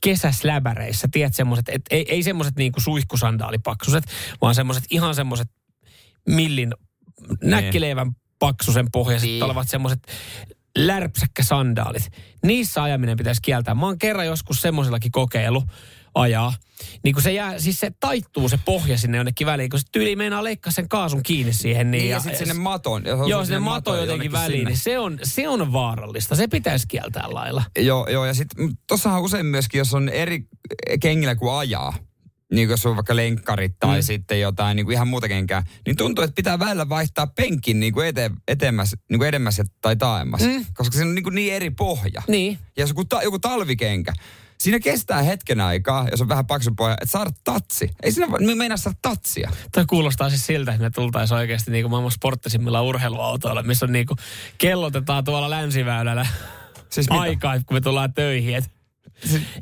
kesäsläbäreissä, 0.00 1.08
tiedät 1.12 1.34
semmoiset, 1.34 1.68
et 1.68 1.82
ei, 1.90 2.04
ei 2.08 2.22
semmoiset 2.22 2.56
niin 2.56 2.72
kuin 2.72 2.82
suihkusandaalipaksuset, 2.82 4.04
vaan 4.40 4.54
semmoiset 4.54 4.84
ihan 4.90 5.14
semmoiset 5.14 5.48
millin 6.28 6.74
näkkileivän 7.42 8.12
paksusen 8.38 8.86
pohjaiset 8.92 9.28
Niin. 9.28 9.42
olevat 9.42 9.68
semmoiset 9.68 9.98
lärpsäkkäsandaalit. 10.78 12.12
Niissä 12.42 12.82
ajaminen 12.82 13.16
pitäisi 13.16 13.42
kieltää. 13.42 13.74
Mä 13.74 13.86
oon 13.86 13.98
kerran 13.98 14.26
joskus 14.26 14.60
semmoisellakin 14.60 15.12
kokeilu 15.12 15.62
ajaa. 16.14 16.54
Niin 17.04 17.14
kun 17.14 17.22
se 17.22 17.32
jää, 17.32 17.58
siis 17.58 17.80
se 17.80 17.92
taittuu 18.00 18.48
se 18.48 18.58
pohja 18.64 18.98
sinne 18.98 19.16
jonnekin 19.16 19.46
väliin, 19.46 19.70
kun 19.70 19.80
se 19.80 19.86
tyyli 19.92 20.16
meinaa 20.16 20.44
leikkaa 20.44 20.72
sen 20.72 20.88
kaasun 20.88 21.22
kiinni 21.22 21.52
siihen. 21.52 21.90
Niin, 21.90 22.02
Niin, 22.02 22.10
ja, 22.10 22.20
sitten 22.20 22.38
sinne 22.38 22.54
maton. 22.54 23.02
Joo, 23.28 23.44
sinne 23.44 23.58
mato 23.58 23.90
jotenkin 23.90 24.08
jonnekin 24.10 24.32
väliin, 24.32 24.58
sinne. 24.58 24.70
niin 24.70 24.78
se 24.78 24.98
on, 24.98 25.18
se 25.22 25.48
on 25.48 25.72
vaarallista. 25.72 26.36
Se 26.36 26.48
pitäisi 26.48 26.86
kieltää 26.88 27.26
lailla. 27.34 27.64
Joo, 27.78 28.08
joo, 28.08 28.24
ja 28.26 28.34
sitten 28.34 28.70
tossahan 28.86 29.22
usein 29.22 29.46
myöskin, 29.46 29.78
jos 29.78 29.94
on 29.94 30.08
eri 30.08 30.44
kengillä 31.00 31.34
kuin 31.34 31.52
ajaa, 31.52 31.94
niin 32.52 32.68
kuin 32.68 32.72
jos 32.72 32.86
on 32.86 32.96
vaikka 32.96 33.16
lenkkarit 33.16 33.78
tai 33.80 33.98
mm. 33.98 34.02
sitten 34.02 34.40
jotain 34.40 34.76
niin 34.76 34.86
kuin 34.86 34.94
ihan 34.94 35.08
muuta 35.08 35.28
kenkää, 35.28 35.64
niin 35.86 35.96
tuntuu, 35.96 36.24
että 36.24 36.34
pitää 36.34 36.58
välillä 36.58 36.88
vaihtaa 36.88 37.26
penkin 37.26 37.80
niin 37.80 37.92
kuin 37.92 38.06
ete, 38.06 38.30
etemmäs, 38.48 38.96
niin 39.10 39.18
kuin 39.18 39.28
edemmäs 39.28 39.62
tai 39.80 39.96
taemmas. 39.96 40.40
Mm. 40.40 40.64
Koska 40.74 40.96
se 40.96 41.04
on 41.04 41.14
niin, 41.14 41.22
kuin 41.22 41.34
niin 41.34 41.54
eri 41.54 41.70
pohja. 41.70 42.22
Niin. 42.28 42.58
Ja 42.76 42.82
jos 42.82 42.90
joku, 42.90 43.04
ta, 43.04 43.22
joku 43.22 43.38
talvikenkä, 43.38 44.12
siinä 44.58 44.80
kestää 44.80 45.22
hetken 45.22 45.60
aikaa, 45.60 46.08
jos 46.10 46.20
on 46.20 46.28
vähän 46.28 46.46
paksu 46.46 46.70
pohja, 46.76 46.96
että 47.00 47.12
saada 47.12 47.30
tatsi. 47.44 47.90
Ei 48.02 48.12
siinä 48.12 48.38
me 48.38 48.54
meinaa 48.54 48.76
saada 48.76 48.98
tatsia. 49.02 49.50
Toi 49.72 49.84
kuulostaa 49.86 50.30
siis 50.30 50.46
siltä, 50.46 50.72
että 50.72 50.82
me 50.82 50.90
tultaisiin 50.90 51.38
oikeasti 51.38 51.70
niin 51.70 51.82
kuin 51.82 51.90
maailman 51.90 52.10
sporttisimmilla 52.10 52.82
urheiluautoilla, 52.82 53.62
missä 53.62 53.86
on 53.86 53.92
niin 53.92 54.06
kuin 54.06 54.18
kellotetaan 54.58 55.24
tuolla 55.24 55.50
länsiväylällä 55.50 56.26
Siis 56.92 57.06
aikaa, 57.10 57.54
kun 57.66 57.76
me 57.76 57.80
tullaan 57.80 58.14
töihin. 58.14 58.56
Et 58.56 58.70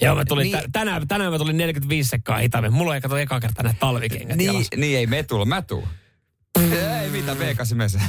Joo, 0.00 0.14
mä 0.14 0.24
tulin, 0.24 0.42
Niin. 0.44 0.56
niin. 0.58 0.72
tänään, 0.72 1.08
tänään 1.08 1.32
mä 1.32 1.38
tulin 1.38 1.56
45 1.56 2.08
sekkaa 2.08 2.38
hitaammin. 2.38 2.72
Mulla 2.72 2.94
ei 2.94 3.00
kato 3.00 3.16
eka 3.16 3.40
kertaa 3.40 3.62
näitä 3.62 3.78
talvikengät 3.80 4.36
Niin, 4.36 4.46
jalassa. 4.46 4.76
niin 4.76 4.98
ei 4.98 5.06
me 5.06 5.22
tulla, 5.22 5.44
mä 5.44 5.62
tuun. 5.62 5.88
Ei 7.02 7.10
mitään, 7.10 7.36
V8 7.36 7.74
mese. 7.74 8.00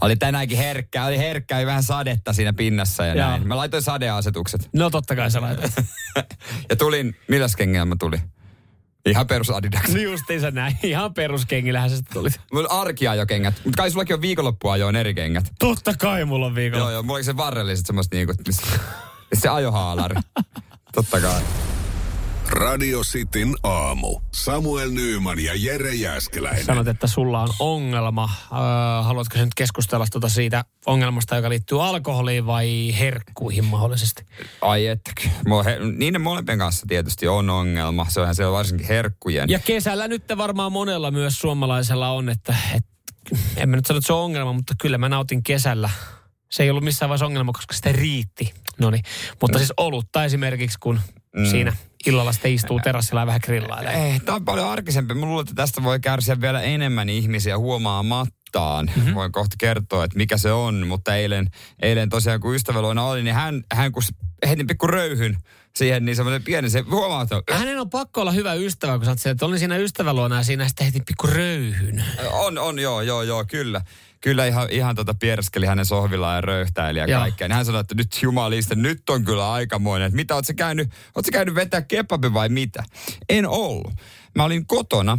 Oli 0.00 0.16
tänäänkin 0.16 0.58
herkkää, 0.58 1.06
oli 1.06 1.18
herkkää, 1.18 1.58
oli 1.58 1.66
vähän 1.66 1.82
sadetta 1.82 2.32
siinä 2.32 2.52
pinnassa 2.52 3.06
ja 3.06 3.14
Joo. 3.14 3.28
näin. 3.28 3.48
Mä 3.48 3.56
laitoin 3.56 3.82
sadeasetukset. 3.82 4.68
No 4.72 4.90
totta 4.90 5.16
kai 5.16 5.30
sä 5.30 5.40
laitat. 5.40 5.72
ja 6.70 6.76
tulin, 6.76 7.16
milläs 7.28 7.56
kengällä 7.56 7.84
mä 7.86 7.94
tulin? 7.98 8.20
Ihan 9.06 9.26
perus 9.26 9.50
Adidas. 9.50 9.88
niin 9.88 10.04
justiinsa 10.04 10.50
näin. 10.50 10.78
Ihan 10.82 11.14
peruskengillähän 11.14 11.90
se 11.90 11.96
sitten 11.96 12.14
tuli. 12.14 12.28
Mulla 12.52 12.68
on 12.68 12.80
arkiajokengät, 12.80 13.54
mutta 13.64 13.76
kai 13.76 13.90
sullakin 13.90 14.14
on 14.14 14.20
viikonloppuajoin 14.20 14.96
eri 14.96 15.14
kengät. 15.14 15.44
Totta 15.58 15.94
kai 15.98 16.24
mulla 16.24 16.46
on 16.46 16.54
viikolla. 16.54 16.84
Joo, 16.84 16.90
joo, 16.90 17.02
mulla 17.02 17.16
oli 17.16 17.24
se 17.24 17.36
varrelliset 17.36 17.86
semmoista 17.86 18.16
niinku, 18.16 18.34
se 19.34 19.48
ajohaalari. 19.48 20.16
Totta 20.94 21.20
kai. 21.20 21.42
Radio 22.52 23.00
Cityn 23.00 23.54
aamu. 23.62 24.20
Samuel 24.32 24.90
Nyyman 24.90 25.38
ja 25.38 25.52
Jere 25.56 25.94
Jäskeläinen. 25.94 26.64
Sanot, 26.64 26.88
että 26.88 27.06
sulla 27.06 27.42
on 27.42 27.48
ongelma. 27.58 28.28
Öö, 28.52 28.58
haluatko 29.02 29.38
nyt 29.38 29.54
keskustella 29.56 30.06
tuota 30.12 30.28
siitä 30.28 30.64
ongelmasta, 30.86 31.36
joka 31.36 31.48
liittyy 31.48 31.84
alkoholiin 31.84 32.46
vai 32.46 32.94
herkkuihin 32.98 33.64
mahdollisesti? 33.64 34.26
Ai 34.60 34.84
he, 35.64 35.78
niiden 35.96 36.20
molempien 36.20 36.58
kanssa 36.58 36.86
tietysti 36.88 37.28
on 37.28 37.50
ongelma. 37.50 38.06
Se 38.08 38.20
onhan 38.20 38.34
siellä 38.34 38.52
varsinkin 38.52 38.88
herkkujen. 38.88 39.48
Ja 39.48 39.58
kesällä 39.58 40.08
nyt 40.08 40.24
varmaan 40.36 40.72
monella 40.72 41.10
myös 41.10 41.38
suomalaisella 41.38 42.10
on, 42.10 42.28
että, 42.28 42.56
että 42.74 42.92
en 43.56 43.68
mä 43.68 43.76
nyt 43.76 43.86
sano, 43.86 43.98
että 43.98 44.06
se 44.06 44.12
on 44.12 44.24
ongelma, 44.24 44.52
mutta 44.52 44.74
kyllä 44.80 44.98
mä 44.98 45.08
nautin 45.08 45.42
kesällä. 45.42 45.90
Se 46.50 46.62
ei 46.62 46.70
ollut 46.70 46.84
missään 46.84 47.08
vaiheessa 47.08 47.26
ongelma, 47.26 47.52
koska 47.52 47.74
sitä 47.74 47.92
riitti. 47.92 48.54
Noniin. 48.78 49.04
Mutta 49.40 49.58
siis 49.58 49.72
olutta 49.76 50.24
esimerkiksi, 50.24 50.78
kun 50.80 51.00
mm. 51.36 51.46
siinä 51.46 51.76
illalla 52.06 52.32
sitten 52.32 52.52
istuu 52.52 52.80
terassilla 52.80 53.20
ja 53.20 53.26
vähän 53.26 53.40
grillailee. 53.44 54.08
Eh, 54.08 54.20
tämä 54.22 54.36
on 54.36 54.44
paljon 54.44 54.68
arkisempi. 54.68 55.14
Mä 55.14 55.26
luulen, 55.26 55.42
että 55.42 55.54
tästä 55.54 55.82
voi 55.82 56.00
kärsiä 56.00 56.40
vielä 56.40 56.62
enemmän 56.62 57.08
ihmisiä 57.08 57.58
huomaamattaan. 57.58 58.90
Mm-hmm. 58.96 59.14
Voin 59.14 59.32
kohta 59.32 59.56
kertoa, 59.58 60.04
että 60.04 60.16
mikä 60.16 60.38
se 60.38 60.52
on. 60.52 60.86
Mutta 60.86 61.16
eilen, 61.16 61.50
eilen 61.82 62.08
tosiaan, 62.08 62.40
kun 62.40 62.54
ystäväluona 62.54 63.04
oli, 63.04 63.22
niin 63.22 63.34
hän, 63.34 63.64
hän 63.72 63.92
kun 63.92 64.02
heitin 64.46 64.66
pikku 64.66 64.86
röyhyn 64.86 65.36
siihen, 65.76 66.04
niin 66.04 66.16
semmoinen 66.16 66.42
pieni, 66.42 66.70
se 66.70 66.80
huomaa, 66.80 67.22
että... 67.22 67.42
Hänen 67.50 67.80
on 67.80 67.90
pakko 67.90 68.20
olla 68.20 68.32
hyvä 68.32 68.54
ystävä, 68.54 68.96
kun 68.98 69.04
sä 69.04 69.10
oot 69.10 69.26
että 69.26 69.46
olin 69.46 69.58
siinä 69.58 69.76
ystäväluona 69.76 70.36
ja 70.36 70.42
siinä 70.42 70.68
sitten 70.68 70.84
heitin 70.84 71.04
pikku 71.04 71.26
röyhyn. 71.26 72.04
On, 72.32 72.58
on, 72.58 72.78
joo, 72.78 73.00
joo, 73.00 73.22
joo, 73.22 73.44
kyllä 73.44 73.80
kyllä 74.22 74.46
ihan, 74.46 74.68
ihan 74.70 74.94
tota 74.94 75.14
pierskeli 75.14 75.66
hänen 75.66 75.86
sohvillaan 75.86 76.34
ja 76.36 76.40
röyhtäili 76.40 76.98
ja 76.98 77.06
kaikkea. 77.06 77.48
Niin 77.48 77.56
hän 77.56 77.64
sanoi, 77.64 77.80
että 77.80 77.94
nyt 77.94 78.18
jumalista, 78.22 78.74
nyt 78.74 79.10
on 79.10 79.24
kyllä 79.24 79.52
aikamoinen. 79.52 80.06
Että 80.06 80.16
mitä, 80.16 80.34
oot 80.34 80.46
sä 80.46 80.54
käynyt, 80.54 80.90
oot 81.14 81.24
sä 81.24 81.32
käynyt 81.32 81.54
vetää 81.54 81.82
kebabi 81.82 82.34
vai 82.34 82.48
mitä? 82.48 82.82
En 83.28 83.46
ollut. 83.46 83.92
Mä 84.34 84.44
olin 84.44 84.66
kotona 84.66 85.18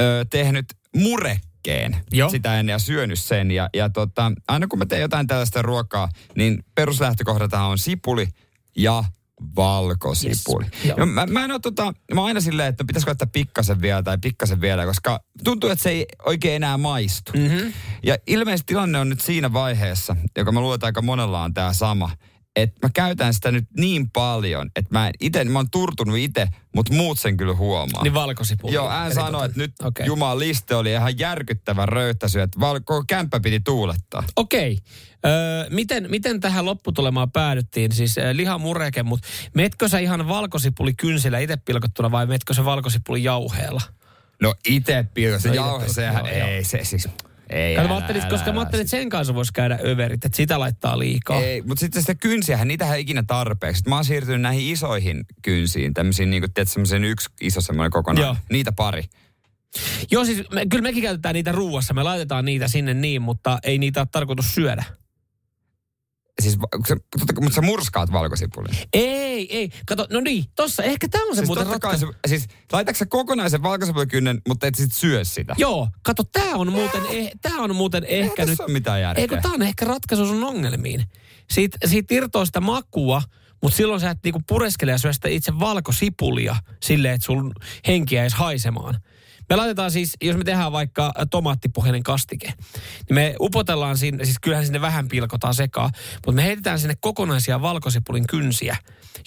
ö, 0.00 0.24
tehnyt 0.30 0.66
murekkeen 0.96 1.96
Joo. 2.12 2.30
sitä 2.30 2.60
ennen 2.60 2.72
ja 2.72 2.78
syönyt 2.78 3.18
sen. 3.18 3.50
Ja, 3.50 3.68
ja 3.74 3.90
tota, 3.90 4.32
aina 4.48 4.66
kun 4.66 4.78
mä 4.78 4.86
teen 4.86 5.02
jotain 5.02 5.26
tällaista 5.26 5.62
ruokaa, 5.62 6.08
niin 6.36 6.64
peruslähtökohdataan 6.74 7.70
on 7.70 7.78
sipuli 7.78 8.26
ja 8.76 9.04
valkosipuli. 9.56 10.64
Yes. 10.84 10.96
No, 10.96 11.06
mä, 11.06 11.26
mä 11.26 11.44
en 11.44 11.50
ole 11.50 11.60
tota, 11.60 11.94
mä 12.14 12.24
aina 12.24 12.40
silleen, 12.40 12.68
että 12.68 12.84
pitäisikö 12.84 13.10
ottaa 13.10 13.28
pikkasen 13.32 13.80
vielä 13.80 14.02
tai 14.02 14.18
pikkasen 14.18 14.60
vielä, 14.60 14.86
koska 14.86 15.20
tuntuu, 15.44 15.70
että 15.70 15.82
se 15.82 15.90
ei 15.90 16.06
oikein 16.26 16.56
enää 16.56 16.78
maistu. 16.78 17.32
Mm-hmm. 17.36 17.72
Ja 18.02 18.16
ilmeisesti 18.26 18.66
tilanne 18.66 18.98
on 18.98 19.08
nyt 19.08 19.20
siinä 19.20 19.52
vaiheessa, 19.52 20.16
joka 20.36 20.52
mä 20.52 20.60
luulen, 20.60 20.74
että 20.74 20.86
aika 20.86 21.02
monella 21.02 21.42
on 21.42 21.54
tämä 21.54 21.72
sama, 21.72 22.10
että 22.56 22.86
mä 22.86 22.90
käytän 22.94 23.34
sitä 23.34 23.50
nyt 23.50 23.64
niin 23.76 24.10
paljon, 24.10 24.70
että 24.76 24.98
mä 24.98 25.10
itse, 25.20 25.44
mä 25.44 25.58
oon 25.58 25.70
turtunut 25.70 26.16
itse, 26.16 26.48
mutta 26.74 26.94
muut 26.94 27.18
sen 27.18 27.36
kyllä 27.36 27.54
huomaa. 27.54 28.02
Niin 28.02 28.14
valkosipuli. 28.14 28.74
Joo, 28.74 28.88
hän 28.88 29.14
sanoi, 29.14 29.46
että 29.46 29.58
nyt 29.58 29.72
okay. 29.82 30.06
Jumalan 30.06 30.38
liste 30.38 30.74
oli 30.74 30.92
ihan 30.92 31.18
järkyttävä 31.18 31.86
röyhtäisy, 31.86 32.40
että 32.40 32.60
valko 32.60 33.04
kämppä 33.06 33.40
piti 33.40 33.60
tuulettaa. 33.60 34.24
Okei. 34.36 34.72
Okay. 34.72 35.32
Öö, 35.32 35.70
miten, 35.70 36.10
miten 36.10 36.40
tähän 36.40 36.64
lopputulemaan 36.64 37.30
päädyttiin? 37.30 37.92
Siis 37.92 38.18
äh, 38.18 38.24
lihamureke, 38.32 39.02
mutta 39.02 39.28
metkö 39.54 39.88
sä 39.88 39.98
ihan 39.98 40.28
valkosipuli 40.28 40.94
kynsillä 40.94 41.38
itse 41.38 41.56
pilkottuna 41.56 42.10
vai 42.10 42.26
metkö 42.26 42.54
sä 42.54 42.64
valkosipuli 42.64 43.24
jauheella? 43.24 43.82
No 44.42 44.54
itse 44.68 45.04
pilkottu. 45.14 45.42
Se 45.42 45.48
no, 45.48 45.54
jauhe, 45.54 45.88
sehän 45.88 46.26
ei, 46.26 46.64
se 46.64 46.84
siis... 46.84 47.08
Ei, 47.50 47.76
Kato, 47.76 47.88
mä 47.88 47.94
ajattelin, 47.94 48.22
koska 48.30 48.52
mä 48.52 48.60
ajattelin, 48.60 48.80
että 48.84 48.90
sen 48.90 49.08
kanssa 49.08 49.34
voisi 49.34 49.52
käydä 49.52 49.78
överit, 49.84 50.24
että 50.24 50.36
sitä 50.36 50.58
laittaa 50.58 50.98
liikaa. 50.98 51.40
Ei, 51.40 51.62
mutta 51.62 51.80
sitten 51.80 52.02
sitä 52.02 52.14
kynsiähän, 52.14 52.68
niitähän 52.68 52.96
ei 52.96 53.02
ikinä 53.02 53.24
tarpeeksi. 53.26 53.88
Mä 53.88 53.94
oon 53.94 54.04
siirtynyt 54.04 54.40
näihin 54.40 54.72
isoihin 54.72 55.24
kynsiin, 55.42 55.94
tämmöisiin, 55.94 56.30
niin 56.30 56.42
kuin, 56.42 56.52
tiedät, 56.52 56.68
semmoisen 56.68 57.04
yksi 57.04 57.28
iso 57.40 57.60
semmoinen 57.60 57.90
kokonaan. 57.90 58.26
Joo. 58.26 58.36
Niitä 58.50 58.72
pari. 58.72 59.02
Joo, 60.10 60.24
siis 60.24 60.50
me, 60.50 60.66
kyllä 60.66 60.82
mekin 60.82 61.02
käytetään 61.02 61.34
niitä 61.34 61.52
ruuassa. 61.52 61.94
Me 61.94 62.02
laitetaan 62.02 62.44
niitä 62.44 62.68
sinne 62.68 62.94
niin, 62.94 63.22
mutta 63.22 63.58
ei 63.62 63.78
niitä 63.78 64.00
ole 64.00 64.08
tarkoitus 64.12 64.54
syödä. 64.54 64.84
Siis, 66.42 66.58
mutta 67.16 67.54
sä 67.54 67.62
murskaat 67.62 68.12
valkosipulin. 68.12 68.74
Ei, 68.92 69.56
ei. 69.56 69.70
Kato, 69.86 70.06
no 70.10 70.20
niin, 70.20 70.44
tossa, 70.56 70.82
ehkä 70.82 71.08
tämä 71.08 71.24
on 71.24 71.34
se 71.34 71.38
siis 71.38 71.46
muuten 71.46 71.66
ratkaisu. 71.66 72.06
Se, 72.06 72.28
siis 72.28 72.46
laitatko 72.72 72.98
sä 72.98 73.06
kokonaisen 73.06 73.62
valkosipulikynnen, 73.62 74.42
mutta 74.48 74.66
et 74.66 74.74
sit 74.74 74.92
syö 74.92 75.24
sitä? 75.24 75.54
Joo, 75.58 75.88
kato, 76.02 76.24
tää 76.24 76.54
on 76.54 76.72
muuten, 76.72 77.02
eh, 77.10 77.30
tää 77.42 77.56
on 77.56 77.76
muuten 77.76 78.04
ehkä 78.04 78.42
Ei 78.42 78.48
nyt... 78.48 78.60
on 78.60 78.70
mitään 78.70 79.00
järkeä. 79.00 79.22
Eikö 79.22 79.40
tää 79.40 79.50
on 79.50 79.62
ehkä 79.62 79.84
ratkaisu 79.84 80.26
sun 80.26 80.44
ongelmiin. 80.44 81.04
Siitä, 81.50 81.78
siitä 81.84 82.14
irtoaa 82.14 82.44
sitä 82.44 82.60
makua, 82.60 83.22
mutta 83.62 83.76
silloin 83.76 84.00
sä 84.00 84.10
et 84.10 84.18
niinku 84.24 84.40
pureskele 84.48 84.92
ja 84.92 84.98
syö 84.98 85.12
sitä 85.12 85.28
itse 85.28 85.58
valkosipulia 85.58 86.56
silleen, 86.82 87.14
että 87.14 87.24
sun 87.24 87.52
henkiä 87.86 88.22
edes 88.22 88.34
haisemaan. 88.34 89.00
Me 89.50 89.56
laitetaan 89.56 89.90
siis, 89.90 90.16
jos 90.22 90.36
me 90.36 90.44
tehdään 90.44 90.72
vaikka 90.72 91.12
tomaattipohjainen 91.30 92.02
kastike, 92.02 92.46
niin 92.46 93.14
me 93.14 93.34
upotellaan 93.40 93.98
sinne, 93.98 94.24
siis 94.24 94.38
kyllähän 94.38 94.66
sinne 94.66 94.80
vähän 94.80 95.08
pilkotaan 95.08 95.54
sekaan, 95.54 95.90
mutta 96.14 96.32
me 96.32 96.44
heitetään 96.44 96.78
sinne 96.78 96.94
kokonaisia 97.00 97.62
valkosipulin 97.62 98.26
kynsiä, 98.26 98.76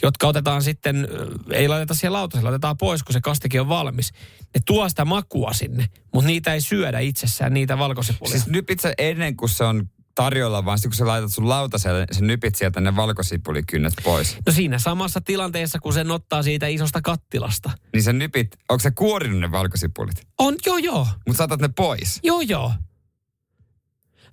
jotka 0.04 0.28
otetaan 0.28 0.64
sitten, 0.64 1.08
ei 1.52 1.68
laiteta 1.68 1.94
siihen 1.94 2.14
lautaselle, 2.14 2.50
laitetaan 2.50 2.78
pois, 2.78 3.04
kun 3.04 3.14
se 3.14 3.22
kastike 3.22 3.62
on 3.62 3.70
valmis. 3.70 4.12
Ne 4.54 4.62
tuo 4.66 4.90
sitä 4.90 5.06
makua 5.06 5.54
sinne, 5.54 5.86
mutta 6.14 6.28
niitä 6.28 6.54
ei 6.54 6.62
syödä 6.62 7.00
itsessään, 7.00 7.54
niitä 7.54 7.78
valkosipulia. 7.78 8.32
Siis 8.32 8.48
nyt 8.48 8.70
itse 8.70 8.94
ennen 8.98 9.38
kuin 9.38 9.50
se 9.50 9.64
on 9.64 9.90
tarjolla, 10.18 10.66
vaan 10.66 10.80
kun 10.84 10.94
sä 10.94 11.08
laitat 11.08 11.34
sun 11.34 11.50
lautaselle, 11.50 12.06
sä 12.12 12.22
nypit 12.22 12.56
sieltä 12.56 12.82
ne 12.82 12.96
valkosipulikynnet 12.96 13.94
pois. 14.04 14.38
No 14.46 14.52
siinä 14.52 14.80
samassa 14.80 15.22
tilanteessa, 15.22 15.80
kun 15.80 15.94
sen 15.94 16.12
ottaa 16.12 16.44
siitä 16.44 16.68
isosta 16.68 17.02
kattilasta. 17.02 17.72
Niin 17.94 18.04
sä 18.04 18.14
nypit, 18.14 18.48
onko 18.70 18.80
se 18.80 18.92
kuorinut 18.92 19.40
ne 19.40 19.52
valkosipulit? 19.52 20.28
On, 20.40 20.56
joo 20.66 20.78
joo. 20.78 21.08
Mutta 21.28 21.38
saatat 21.38 21.62
ne 21.62 21.70
pois? 21.76 22.20
Joo 22.24 22.42
joo. 22.42 22.74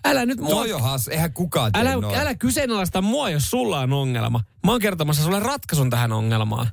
Älä 0.04 0.26
nyt 0.26 0.40
mua... 0.40 0.50
Toi 0.50 0.72
on 0.72 0.82
has, 0.82 1.08
eihän 1.08 1.32
kukaan 1.32 1.70
älä, 1.74 1.90
älä 2.20 2.34
kyseenalaista 2.34 3.02
mua, 3.02 3.30
jos 3.30 3.50
sulla 3.50 3.80
on 3.80 3.92
ongelma. 3.92 4.40
Mä 4.64 4.70
oon 4.70 4.80
kertomassa 4.80 5.22
sulle 5.22 5.40
ratkaisun 5.40 5.90
tähän 5.90 6.12
ongelmaan. 6.12 6.68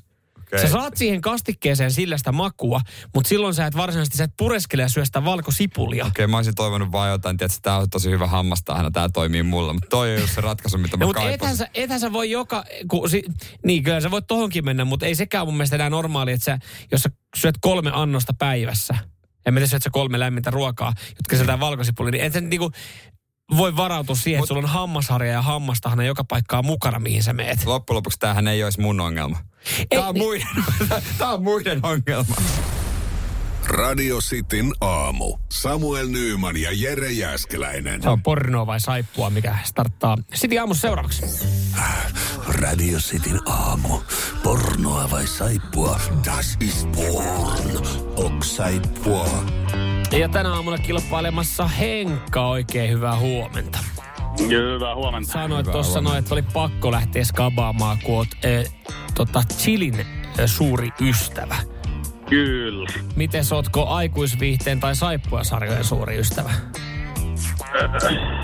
Okay. 0.53 0.67
Sä 0.67 0.71
saat 0.71 0.97
siihen 0.97 1.21
kastikkeeseen 1.21 1.91
sillä 1.91 2.17
sitä 2.17 2.31
makua, 2.31 2.81
mutta 3.15 3.27
silloin 3.27 3.53
sä 3.53 3.65
et 3.65 3.75
varsinaisesti 3.77 4.17
sä 4.17 4.23
et 4.23 4.33
pureskele 4.37 4.81
ja 4.81 4.89
syö 4.89 5.05
sitä 5.05 5.25
valkosipulia. 5.25 6.05
Okei, 6.05 6.25
okay, 6.25 6.31
mä 6.31 6.37
olisin 6.37 6.55
toivonut 6.55 6.91
vaan 6.91 7.09
jotain, 7.09 7.37
että 7.41 7.57
tää 7.61 7.77
on 7.77 7.89
tosi 7.89 8.09
hyvä 8.09 8.27
hammastahana, 8.27 8.91
tää 8.91 9.09
toimii 9.09 9.43
mulla, 9.43 9.73
mutta 9.73 9.89
toi 9.89 10.09
ei 10.09 10.17
ole 10.17 10.27
se 10.27 10.41
ratkaisu, 10.41 10.77
mitä 10.77 10.97
mä 10.97 11.01
no, 11.01 11.07
mutta 11.07 11.29
ethän 11.29 11.57
sä, 11.57 11.67
ethän 11.73 11.99
sä 11.99 12.13
voi 12.13 12.31
joka, 12.31 12.63
ku, 12.87 13.07
si, 13.07 13.23
niin 13.65 13.83
kyllä 13.83 14.01
sä 14.01 14.11
voit 14.11 14.27
tohonkin 14.27 14.65
mennä, 14.65 14.85
mutta 14.85 15.05
ei 15.05 15.15
sekään 15.15 15.47
mun 15.47 15.57
mielestä 15.57 15.75
enää 15.75 15.89
normaali, 15.89 16.31
että 16.31 16.45
sä, 16.45 16.59
jos 16.91 17.01
sä 17.01 17.09
syöt 17.35 17.55
kolme 17.61 17.91
annosta 17.93 18.33
päivässä, 18.39 18.93
en 19.45 19.53
mä 19.53 19.59
tiedä, 19.59 19.67
syöt 19.67 19.83
sä 19.83 19.89
kolme 19.89 20.19
lämmintä 20.19 20.51
ruokaa, 20.51 20.93
jotka 21.07 21.35
sieltä 21.35 21.59
valkosipuli, 21.59 22.11
niin 22.11 22.23
et 22.23 22.33
sä 22.33 22.41
niinku, 22.41 22.71
voi 23.57 23.75
varautua 23.75 24.15
siihen, 24.15 24.39
Mut, 24.39 24.45
että 24.45 24.53
sulla 24.53 24.67
on 24.67 24.73
hammasharja 24.73 25.31
ja 25.31 25.41
hammastahana 25.41 26.03
joka 26.03 26.23
paikkaa 26.23 26.63
mukana, 26.63 26.99
mihin 26.99 27.23
sä 27.23 27.33
meet. 27.33 27.65
Loppujen 27.65 27.95
lopuksi 27.95 28.19
tämähän 28.19 28.47
ei 28.47 28.63
olisi 28.63 28.81
mun 28.81 28.99
ongelma. 28.99 29.37
Tämä 29.89 30.07
on, 30.07 30.17
muiden, 30.17 30.47
tämä 31.17 31.31
on 31.31 31.43
muiden 31.43 31.79
ongelma. 31.83 32.35
Radio 33.67 34.17
Cityn 34.19 34.73
aamu. 34.81 35.37
Samuel 35.51 36.07
Nyyman 36.07 36.57
ja 36.57 36.69
Jere 36.73 37.11
Jäskeläinen. 37.11 38.01
Se 38.01 38.09
on 38.09 38.23
pornoa 38.23 38.67
vai 38.67 38.79
saippua, 38.79 39.29
mikä 39.29 39.57
starttaa 39.63 40.17
City 40.35 40.57
aamussa 40.57 40.81
seuraavaksi. 40.81 41.21
Radio 42.47 42.99
Cityn 42.99 43.39
aamu. 43.49 43.99
Pornoa 44.43 45.11
vai 45.11 45.27
saippua? 45.27 45.99
Das 46.25 46.57
ist 46.61 46.91
porn. 46.91 47.87
Ok 48.15 48.43
saippua. 48.43 49.43
Ja 50.19 50.29
tänä 50.29 50.53
aamuna 50.53 50.77
kilpailemassa 50.77 51.67
Henkka. 51.67 52.47
Oikein 52.47 52.91
hyvää 52.91 53.15
huomenta. 53.19 53.79
Hyvää 54.49 54.95
huomenta. 54.95 55.31
Sanoit 55.31 55.71
tuossa 55.71 56.01
noin, 56.01 56.17
että 56.17 56.33
oli 56.33 56.41
pakko 56.41 56.91
lähteä 56.91 57.23
skabaamaan, 57.23 57.97
kun 58.03 58.15
oot 58.15 58.27
eh, 58.43 58.73
tota, 59.15 59.43
Chilin 59.57 59.99
eh, 59.99 60.07
suuri 60.45 60.89
ystävä. 61.01 61.55
Kyllä. 62.29 62.89
Miten 63.15 63.43
ootko 63.55 63.87
aikuisviihteen 63.87 64.79
tai 64.79 64.95
saippuasarjojen 64.95 65.83
suuri 65.83 66.17
ystävä? 66.19 66.51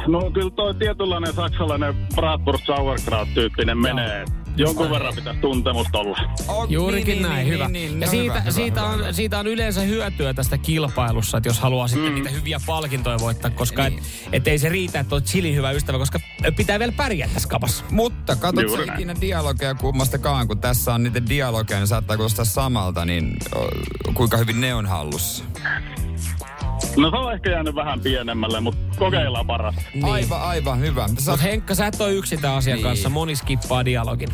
No 0.08 0.32
kyllä 0.34 0.52
toi 0.56 0.76
tietynlainen 0.76 1.34
saksalainen 1.34 2.08
Bratwurst 2.16 2.66
Sauerkraut-tyyppinen 2.66 3.78
menee. 3.78 4.26
Jonkun 4.58 4.92
verran 4.92 5.16
pitäisi 5.16 5.40
tuntemusta 5.40 5.98
olla. 5.98 6.18
Oh, 6.48 6.70
Juurikin 6.70 7.14
niin, 7.14 7.22
näin, 7.24 7.36
niin, 7.36 7.54
hyvä. 7.54 7.68
Niin, 7.68 7.74
niin, 7.74 8.02
ja 8.02 8.08
no 8.08 8.12
siitä, 8.12 8.40
hyvä, 8.42 8.52
siitä, 8.52 8.82
hyvä, 8.82 8.92
on, 8.92 9.00
hyvä. 9.00 9.14
siitä 9.14 9.40
on 9.40 9.48
yleensä 9.48 9.82
hyötyä 9.82 10.34
tästä 10.34 10.58
kilpailussa, 10.58 11.38
että 11.38 11.50
jos 11.50 11.60
haluaa 11.60 11.88
mm. 11.88 11.90
sitten 11.90 12.16
niitä 12.16 12.30
hyviä 12.30 12.60
palkintoja 12.66 13.20
voittaa, 13.20 13.52
koska 13.52 13.90
niin. 13.90 14.00
et, 14.00 14.04
et 14.32 14.48
ei 14.48 14.60
se 14.60 14.70
riitä, 14.70 15.00
että 15.00 15.16
on 15.16 15.24
chilin 15.24 15.56
hyvä 15.56 15.72
ystävä, 15.72 15.98
koska 15.98 16.20
pitää 16.56 16.80
vielä 16.80 16.94
pärjää 16.98 17.30
tässä 17.34 17.50
kapassa. 17.50 17.84
Mutta 17.92 18.36
katsotko 18.36 18.82
ikinä 18.94 19.16
dialogeja 19.22 19.76
kummastakaan, 19.76 20.48
kun 20.48 20.60
tässä 20.60 20.94
on 20.94 21.04
niitä 21.04 21.28
dialogeja, 21.30 21.80
niin 21.80 21.88
saattaa 21.88 22.18
kuulostaa 22.18 22.46
samalta, 22.46 23.06
niin 23.06 23.38
kuinka 24.14 24.38
hyvin 24.38 24.62
ne 24.62 24.76
on 24.76 24.86
hallussa? 24.86 25.44
No 26.98 27.10
se 27.10 27.16
on 27.16 27.34
ehkä 27.34 27.50
jäänyt 27.50 27.76
vähän 27.76 28.00
pienemmälle, 28.00 28.60
mutta 28.60 28.98
kokeillaan 28.98 29.48
parasta. 29.48 29.82
Niin. 29.94 30.06
Aivan, 30.06 30.42
aivan 30.42 30.80
hyvä. 30.80 31.08
Sä... 31.20 31.32
Mutta 31.32 31.44
Henkka, 31.44 31.76
sä 31.76 31.88
et 31.88 32.02
ole 32.02 32.14
yksin 32.14 32.42
tämän 32.42 32.58
asian 32.58 32.76
niin. 32.76 32.84
kanssa. 32.84 33.10
Moni 33.10 33.36
skippaa 33.36 33.86
dialogin. 33.86 34.30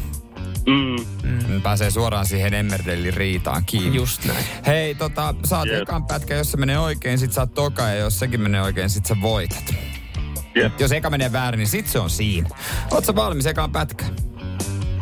Mm. 0.66 1.62
Pääsee 1.62 1.92
suoraan 1.92 2.26
siihen 2.26 2.54
Emmerdellin 2.54 3.14
riitaan 3.14 3.66
kiinni. 3.66 3.98
Just 3.98 4.26
näin. 4.26 4.46
Hei, 4.66 4.96
tota, 4.96 5.36
saat 5.46 5.68
Jep. 5.68 5.82
ekan 5.82 6.06
pätkä, 6.06 6.36
jos 6.36 6.52
se 6.52 6.58
menee 6.58 6.80
oikein, 6.80 7.18
sit 7.20 7.34
saat 7.34 7.54
toka, 7.54 7.82
ja 7.82 7.96
jos 7.96 8.20
sekin 8.20 8.42
menee 8.42 8.62
oikein, 8.62 8.90
sit 8.90 9.06
sä 9.06 9.16
voitat. 9.22 9.76
Jep. 10.56 10.80
Jos 10.80 10.92
eka 10.92 11.10
menee 11.10 11.32
väärin, 11.32 11.58
niin 11.58 11.68
sit 11.68 11.88
se 11.88 12.00
on 12.00 12.10
siinä. 12.10 12.50
Oot 12.92 13.06
sä 13.06 13.16
valmis 13.16 13.46
ekaan 13.46 13.72
pätkä? 13.72 14.06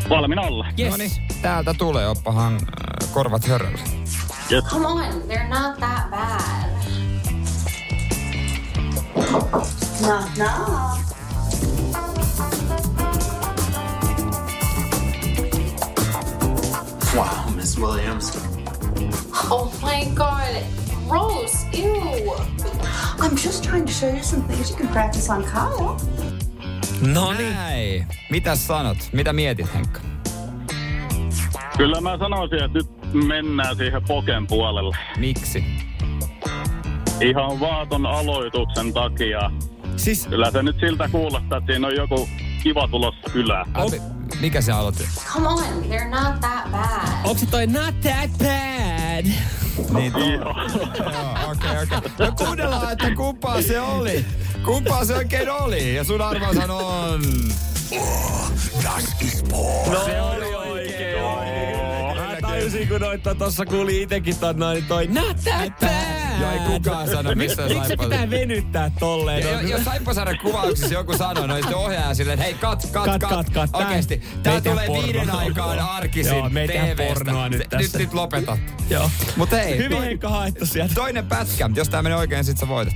Valmiina 0.09 0.41
olla. 0.41 0.65
Yes. 0.79 0.91
No 0.91 0.97
niin, 0.97 1.11
täältä 1.41 1.73
tulee, 1.73 2.07
oppahan 2.07 2.53
äh, 2.53 3.11
korvat 3.13 3.47
höröllä. 3.47 3.79
Yes. 4.51 4.63
Come 4.63 4.87
on, 4.87 5.03
they're 5.03 5.49
not 5.49 5.77
that 5.77 6.09
bad. 6.11 6.70
Knock, 9.31 10.35
knock. 10.35 10.97
Wow, 17.15 17.50
Miss 17.55 17.77
Williams. 17.77 18.35
Oh 19.50 19.71
my 19.81 20.05
god, 20.15 20.63
gross, 21.07 21.65
ew. 21.73 22.35
I'm 23.21 23.38
just 23.38 23.63
trying 23.63 23.85
to 23.85 23.93
show 23.93 24.09
you 24.09 24.21
some 24.21 24.43
things 24.47 24.69
you 24.69 24.75
can 24.75 24.88
practice 24.89 25.29
on 25.29 25.43
Kyle. 25.43 25.97
No 27.13 27.33
niin. 27.33 28.07
Mitä 28.31 28.55
sanot? 28.55 28.97
Mitä 29.13 29.33
mietit, 29.33 29.73
Henkka? 29.73 30.00
Kyllä 31.77 32.01
mä 32.01 32.17
sanoisin, 32.17 32.63
että 32.63 32.77
nyt 32.77 32.88
mennään 33.27 33.75
siihen 33.75 34.01
poken 34.07 34.47
puolelle. 34.47 34.97
Miksi? 35.17 35.80
Ihan 37.21 37.59
vaaton 37.59 38.05
aloituksen 38.05 38.93
takia. 38.93 39.51
Siis 39.97 40.27
Kyllä 40.27 40.51
se 40.51 40.63
nyt 40.63 40.75
siltä 40.79 41.09
kuulostaa, 41.09 41.57
että 41.57 41.73
siinä 41.73 41.87
on 41.87 41.95
joku 41.95 42.29
kiva 42.63 42.87
tulossa 42.87 43.29
kylään. 43.33 43.65
Oh. 43.77 43.91
Mikä 44.41 44.61
se 44.61 44.71
aloitti? 44.71 45.03
Come 45.33 45.47
on, 45.47 45.57
they're 45.89 46.09
not 46.09 46.39
that 46.41 46.71
bad. 46.71 47.09
onko 47.23 47.37
se 47.39 47.45
toi 47.45 47.67
not 47.67 48.01
that 48.01 48.29
bad? 48.37 49.25
Niin, 49.93 50.11
to- 50.11 50.19
Joo. 50.19 50.29
Joo, 50.33 51.51
okei, 51.51 51.83
okei. 51.83 52.27
No 52.27 52.31
kuunnellaan, 52.37 52.91
että 52.91 53.11
kumpaa 53.15 53.61
se 53.61 53.81
oli. 53.81 54.25
Kumpaa 54.65 55.05
se 55.05 55.15
oikein 55.15 55.49
oli? 55.49 55.95
Ja 55.95 56.03
sun 56.03 56.21
arvaushan 56.21 56.71
on... 56.71 57.21
Das 58.83 59.15
ist. 59.21 59.47
No, 59.91 60.05
se 60.05 60.21
oli 60.21 60.55
oikein. 60.55 61.10
Tajusin, 62.71 62.87
kun 62.89 63.01
noita 63.01 63.35
tossa 63.35 63.65
kuuli 63.65 64.01
itekin 64.01 64.37
ton 64.37 64.59
noin, 64.59 64.75
niin 64.75 64.85
toi 64.85 65.07
not 65.07 65.37
that 65.43 65.79
bad. 65.79 66.41
Joo, 66.41 66.51
ei 66.51 66.59
kukaan 66.59 67.07
sano 67.07 67.35
missään 67.35 67.69
Miksi 67.71 67.87
se 67.87 67.97
pitää 67.97 68.29
venyttää 68.29 68.91
tolleen? 68.99 69.43
Ja, 69.43 69.61
jos 69.61 69.83
Saippasaaren 69.83 70.37
kuvauksissa 70.37 70.93
joku 70.93 71.17
sanoo, 71.17 71.47
no 71.47 71.55
sitten 71.55 71.75
ohjaaja 71.75 72.13
silleen, 72.13 72.33
että 72.33 72.43
hei, 72.45 72.53
kat, 72.53 72.85
kat, 72.91 73.05
Kat, 73.05 73.21
kat, 73.29 73.49
kat, 73.49 73.69
Oikeesti, 73.73 74.21
tää 74.43 74.61
tulee 74.61 74.87
pornoa. 74.87 75.03
viiden 75.05 75.31
aikaan 75.31 75.79
arkisin 75.79 76.33
Joo, 76.37 76.49
me 76.49 76.67
pornoa 76.97 77.49
nyt 77.49 77.61
tässä. 77.69 77.97
Nyt, 77.97 78.05
nyt 78.07 78.13
lopetat. 78.13 78.59
Joo. 78.89 79.09
Mut 79.35 79.51
hei, 79.51 79.77
Hyvin 79.77 79.97
toi- 79.97 80.05
Henkka 80.05 80.29
haettu 80.29 80.65
sieltä. 80.65 80.93
toinen 80.95 81.25
pätkä. 81.25 81.69
Jos 81.75 81.89
tää 81.89 82.01
menee 82.01 82.17
oikein, 82.17 82.43
sit 82.45 82.57
sä 82.57 82.67
voitat. 82.67 82.93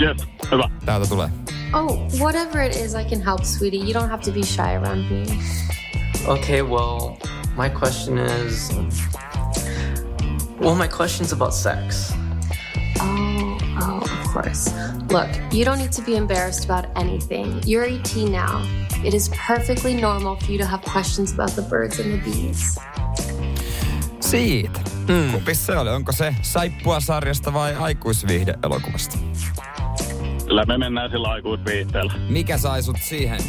Yes, 0.00 0.16
hyvä. 0.50 0.70
Täältä 0.84 1.06
tulee. 1.06 1.28
Oh, 1.74 2.08
whatever 2.18 2.62
it 2.70 2.76
is, 2.76 2.94
I 2.94 3.04
can 3.16 3.22
help, 3.24 3.44
sweetie. 3.44 3.80
You 3.80 3.92
don't 3.92 4.08
have 4.10 4.22
to 4.22 4.32
be 4.32 4.42
shy 4.42 4.60
around 4.62 5.04
me. 5.10 5.26
Okay, 6.26 6.62
well, 6.62 7.16
my 7.60 7.68
question 7.68 8.16
is. 8.16 8.72
Well, 10.60 10.74
my 10.74 10.88
question's 10.88 11.32
about 11.32 11.52
sex. 11.52 12.10
Oh, 12.98 13.58
oh, 13.82 13.98
of 14.00 14.32
course. 14.32 14.72
Look, 15.10 15.28
you 15.52 15.66
don't 15.66 15.78
need 15.78 15.92
to 15.92 16.02
be 16.02 16.16
embarrassed 16.16 16.64
about 16.64 16.86
anything. 16.96 17.62
You're 17.66 17.84
18 17.84 18.32
now. 18.32 18.64
It 19.04 19.12
is 19.12 19.28
perfectly 19.46 19.92
normal 19.92 20.36
for 20.36 20.50
you 20.52 20.56
to 20.58 20.64
have 20.64 20.80
questions 20.80 21.34
about 21.34 21.50
the 21.50 21.62
birds 21.62 21.98
and 22.00 22.12
the 22.14 22.30
bees. 22.30 22.78
Siitä. 24.20 24.80
Mm. 25.08 25.32
Kumpis 25.32 25.66
se 25.66 25.78
oli? 25.78 25.90
Onko 25.90 26.12
se 26.12 26.34
Saippua-sarjasta 26.42 27.52
vai 27.52 27.74
aikuisviihde-elokuvasta? 27.74 29.18
Kyllä 30.46 30.64
me 30.64 30.78
mennään 30.78 31.10
sillä 31.10 31.28
aikuisviihteellä. 31.28 32.12
Mikä 32.28 32.58
sai 32.58 32.82
sut 32.82 32.96
siihen? 33.02 33.40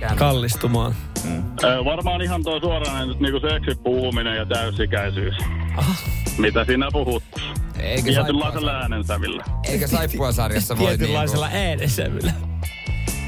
kääntymään? 0.00 0.16
Kallistumaan. 0.16 0.94
Ö, 1.64 1.84
varmaan 1.84 2.22
ihan 2.22 2.42
tuo 2.42 2.60
suoranainen 2.60 3.08
nyt 3.08 3.20
niinku 3.20 3.40
seksi 3.40 3.80
puhuminen 3.82 4.36
ja 4.36 4.46
täysikäisyys. 4.46 5.34
Mitä 6.38 6.64
siinä 6.64 6.88
puhut? 6.92 7.22
Eikä 7.78 8.02
Tietynlaisella 8.02 8.72
äänensävillä. 8.72 9.44
Eikä 9.64 9.86
Saippua-sarjassa 9.86 10.78
voi 10.78 10.86
Tietynlaisella 10.86 11.46
niinku... 11.46 11.66
äänensävyllä. 11.66 12.32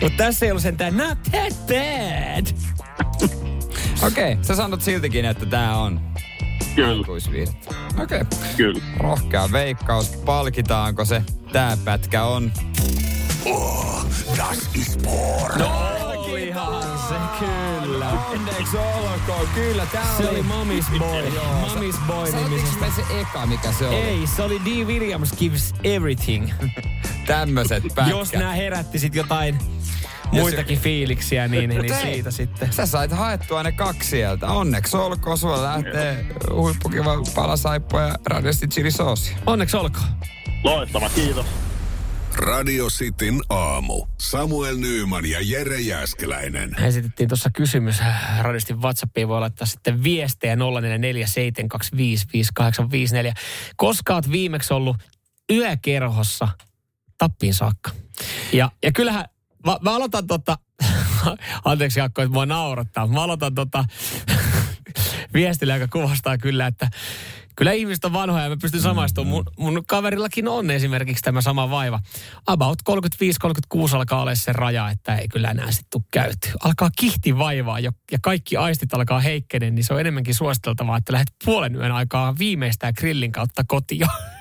Mutta 0.00 0.16
tässä 0.16 0.46
ei 0.46 0.52
ollut 0.52 0.62
sentään 0.62 0.96
not 0.96 1.18
that 1.30 1.66
bad. 1.66 2.46
Okei, 4.06 4.32
okay, 4.32 4.44
sä 4.44 4.54
sanot 4.54 4.82
siltikin, 4.82 5.24
että 5.24 5.46
tää 5.46 5.76
on 5.76 6.00
Kyllä, 6.74 6.98
aikuisviihdettä. 6.98 7.74
Okei. 8.02 8.20
Okay. 8.20 8.38
kyllä. 8.56 8.80
Rohkea 9.00 9.48
veikkaus. 9.52 10.08
Palkitaanko 10.08 11.04
se? 11.04 11.22
Tää 11.52 11.76
pätkä 11.84 12.24
on... 12.24 12.52
Das 14.36 14.70
ist. 14.74 15.02
No. 15.58 15.97
Onneksi 18.38 18.76
olkoon. 18.76 19.48
Kyllä, 19.54 19.86
tää 19.86 20.16
Se 20.16 20.28
oli 20.28 20.42
Mommy's 20.42 20.98
Boy. 20.98 21.22
Mommy's 21.62 22.00
Boy 22.06 22.32
nimisestä. 22.32 22.80
me 22.80 22.86
se 22.96 23.20
eka, 23.20 23.46
mikä 23.46 23.72
se 23.72 23.86
oli? 23.86 23.96
Ei, 23.96 24.26
se 24.26 24.42
oli 24.42 24.60
D. 24.64 24.86
Williams 24.86 25.32
Gives 25.32 25.74
Everything. 25.84 26.52
Tämmöiset 27.26 27.82
pätkät. 27.94 28.08
Jos 28.08 28.32
nämä 28.32 28.52
herätti 28.52 28.98
sit 28.98 29.14
jotain 29.14 29.58
muitakin 30.32 30.78
fiiliksiä, 30.78 31.48
niin, 31.48 31.70
niin 31.82 31.94
siitä 32.02 32.30
sitten. 32.30 32.72
Sä 32.72 32.86
sait 32.86 33.12
haettua 33.12 33.62
ne 33.62 33.72
kaksi 33.72 34.10
sieltä. 34.10 34.46
Onneksi 34.46 34.96
olkoon. 34.96 35.38
Sulla 35.38 35.62
lähtee 35.62 36.26
huippukiva 36.52 37.22
palasaippua 37.34 38.02
ja 38.02 38.14
radiosti 38.26 38.68
chili 38.68 38.90
soosia. 38.90 39.36
Onneksi 39.46 39.76
olkoon. 39.76 40.06
Loistava, 40.64 41.08
kiitos. 41.08 41.46
Radio 42.38 42.86
Cityn 42.86 43.40
aamu. 43.48 44.06
Samuel 44.18 44.76
Nyyman 44.76 45.26
ja 45.26 45.38
Jere 45.42 45.80
Jäskeläinen. 45.80 46.76
Esitettiin 46.82 47.28
tuossa 47.28 47.50
kysymys 47.56 47.96
radistin 48.40 48.82
WhatsAppiin. 48.82 49.28
Voi 49.28 49.40
laittaa 49.40 49.66
sitten 49.66 50.02
viestejä 50.02 50.54
0447255854. 50.54 50.58
Koska 53.76 54.14
oot 54.14 54.30
viimeksi 54.30 54.74
ollut 54.74 54.96
yökerhossa 55.52 56.48
tappiin 57.18 57.54
saakka? 57.54 57.90
Ja, 58.52 58.70
ja 58.82 58.92
kyllähän, 58.92 59.24
mä, 59.66 59.76
mä 59.82 59.96
aloitan 59.96 60.26
tota, 60.26 60.58
anteeksi 61.64 62.00
Jakko, 62.00 62.22
että 62.22 62.32
mua 62.32 62.46
naurattaa. 62.46 63.06
Mä 63.06 63.22
aloitan 63.22 63.54
tota 63.54 63.84
viestillä, 65.34 65.76
joka 65.76 65.88
kuvastaa 65.92 66.38
kyllä, 66.38 66.66
että 66.66 66.90
Kyllä 67.58 67.72
ihmiset 67.72 68.04
on 68.04 68.12
vanhoja 68.12 68.44
ja 68.44 68.50
mä 68.50 68.56
pystyn 68.62 68.80
samaistumaan. 68.80 69.28
Mun, 69.28 69.44
mun 69.58 69.82
kaverillakin 69.86 70.48
on 70.48 70.70
esimerkiksi 70.70 71.22
tämä 71.22 71.40
sama 71.40 71.70
vaiva. 71.70 72.00
About 72.46 72.78
35-36 72.90 73.94
alkaa 73.94 74.22
olla 74.22 74.34
se 74.34 74.52
raja, 74.52 74.90
että 74.90 75.16
ei 75.16 75.28
kyllä 75.28 75.50
enää 75.50 75.70
sitten 75.70 75.90
tule 75.90 76.02
käyty. 76.10 76.50
Alkaa 76.64 76.90
kihti 76.98 77.38
vaivaa 77.38 77.80
jo, 77.80 77.90
ja 78.12 78.18
kaikki 78.22 78.56
aistit 78.56 78.94
alkaa 78.94 79.20
heikkenen, 79.20 79.74
niin 79.74 79.84
se 79.84 79.94
on 79.94 80.00
enemmänkin 80.00 80.34
suositeltavaa, 80.34 80.96
että 80.96 81.12
lähdet 81.12 81.32
puolen 81.44 81.74
yön 81.74 81.92
aikaa 81.92 82.38
viimeistään 82.38 82.92
grillin 82.98 83.32
kautta 83.32 83.64
kotiin. 83.66 84.06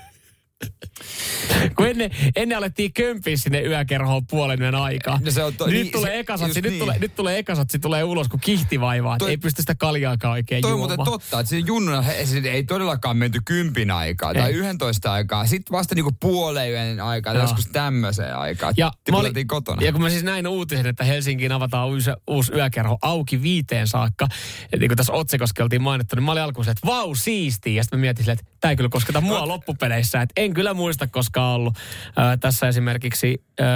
Kun 1.75 1.87
ennen, 1.87 2.11
ennen 2.35 2.57
alettiin 2.57 2.93
kömpiä 2.93 3.37
sinne 3.37 3.61
yökerhoon 3.61 4.27
puolen 4.27 4.61
yön 4.61 4.75
aikaa. 4.75 5.19
No 5.25 5.31
se 5.31 5.43
on 5.43 5.53
to- 5.53 5.65
nyt, 5.65 5.73
niin, 5.73 5.91
tulee 5.91 6.11
se- 6.11 6.19
ekasatsi, 6.19 6.61
nyt, 6.61 6.71
niin. 6.71 6.79
tulee, 6.79 6.99
nyt 6.99 7.15
tulee 7.15 7.37
ekasatsi, 7.37 7.79
tulee 7.79 8.03
ulos, 8.03 8.27
kun 8.27 8.39
kihti 8.39 8.79
vaivaa. 8.81 9.17
Toi- 9.17 9.29
Ei 9.29 9.37
pysty 9.37 9.61
sitä 9.61 9.75
kaljaakaan 9.75 10.31
oikein 10.31 10.61
Toi 10.61 10.71
on 10.71 10.79
juomaan. 10.79 10.97
muuten 10.99 11.11
totta, 11.13 11.39
että 11.39 11.49
siinä 11.49 11.67
junnuna 11.67 12.01
he- 12.01 12.25
ei 12.51 12.63
todellakaan 12.63 13.17
menty 13.17 13.39
kympin 13.45 13.91
aikaa 13.91 14.33
tai 14.33 14.49
Ei. 14.49 14.55
yhdentoista 14.55 15.11
aikaa. 15.11 15.45
Sitten 15.45 15.71
vasta 15.77 15.95
niinku 15.95 16.11
puoleen 16.19 16.71
yön 16.71 16.99
aikaa, 16.99 17.33
Joo. 17.33 17.41
joskus 17.43 17.67
tämmöiseen 17.67 18.35
aikaan. 18.37 18.73
Ja, 18.77 18.91
mä 19.11 19.17
olin- 19.17 19.47
kotona. 19.47 19.81
ja 19.81 19.91
kun 19.91 20.01
mä 20.01 20.09
siis 20.09 20.23
näin 20.23 20.47
uutisen, 20.47 20.85
että 20.87 21.03
Helsinkiin 21.03 21.51
avataan 21.51 21.87
uusi, 21.87 22.09
uusi 22.27 22.51
yökerho 22.53 22.97
auki 23.01 23.41
viiteen 23.41 23.87
saakka, 23.87 24.27
ja 24.71 24.77
niin 24.77 24.89
kuin 24.89 24.97
tässä 24.97 25.13
otsikossa 25.13 25.63
oltiin 25.63 25.81
mainittu, 25.81 26.15
niin 26.15 26.23
mä 26.23 26.31
olin 26.31 26.43
alkuun 26.43 26.69
että 26.69 26.87
vau, 26.87 27.15
siistiä. 27.15 27.73
Ja 27.73 27.83
sitten 27.83 27.99
mä 27.99 28.01
mietin 28.01 28.23
silleen, 28.23 28.39
että 28.39 28.51
tämä 28.61 28.69
ei 28.69 28.75
kyllä 28.75 28.89
kosketa 28.89 29.21
mua 29.21 29.47
loppupeleissä. 29.47 30.21
Että 30.21 30.41
en 30.47 30.53
kyllä 30.53 30.73
muista 30.73 31.07
koskaan 31.07 31.55
ollut. 31.55 31.77
Ää, 32.15 32.37
tässä 32.37 32.67
esimerkiksi 32.67 33.43
ää, 33.59 33.67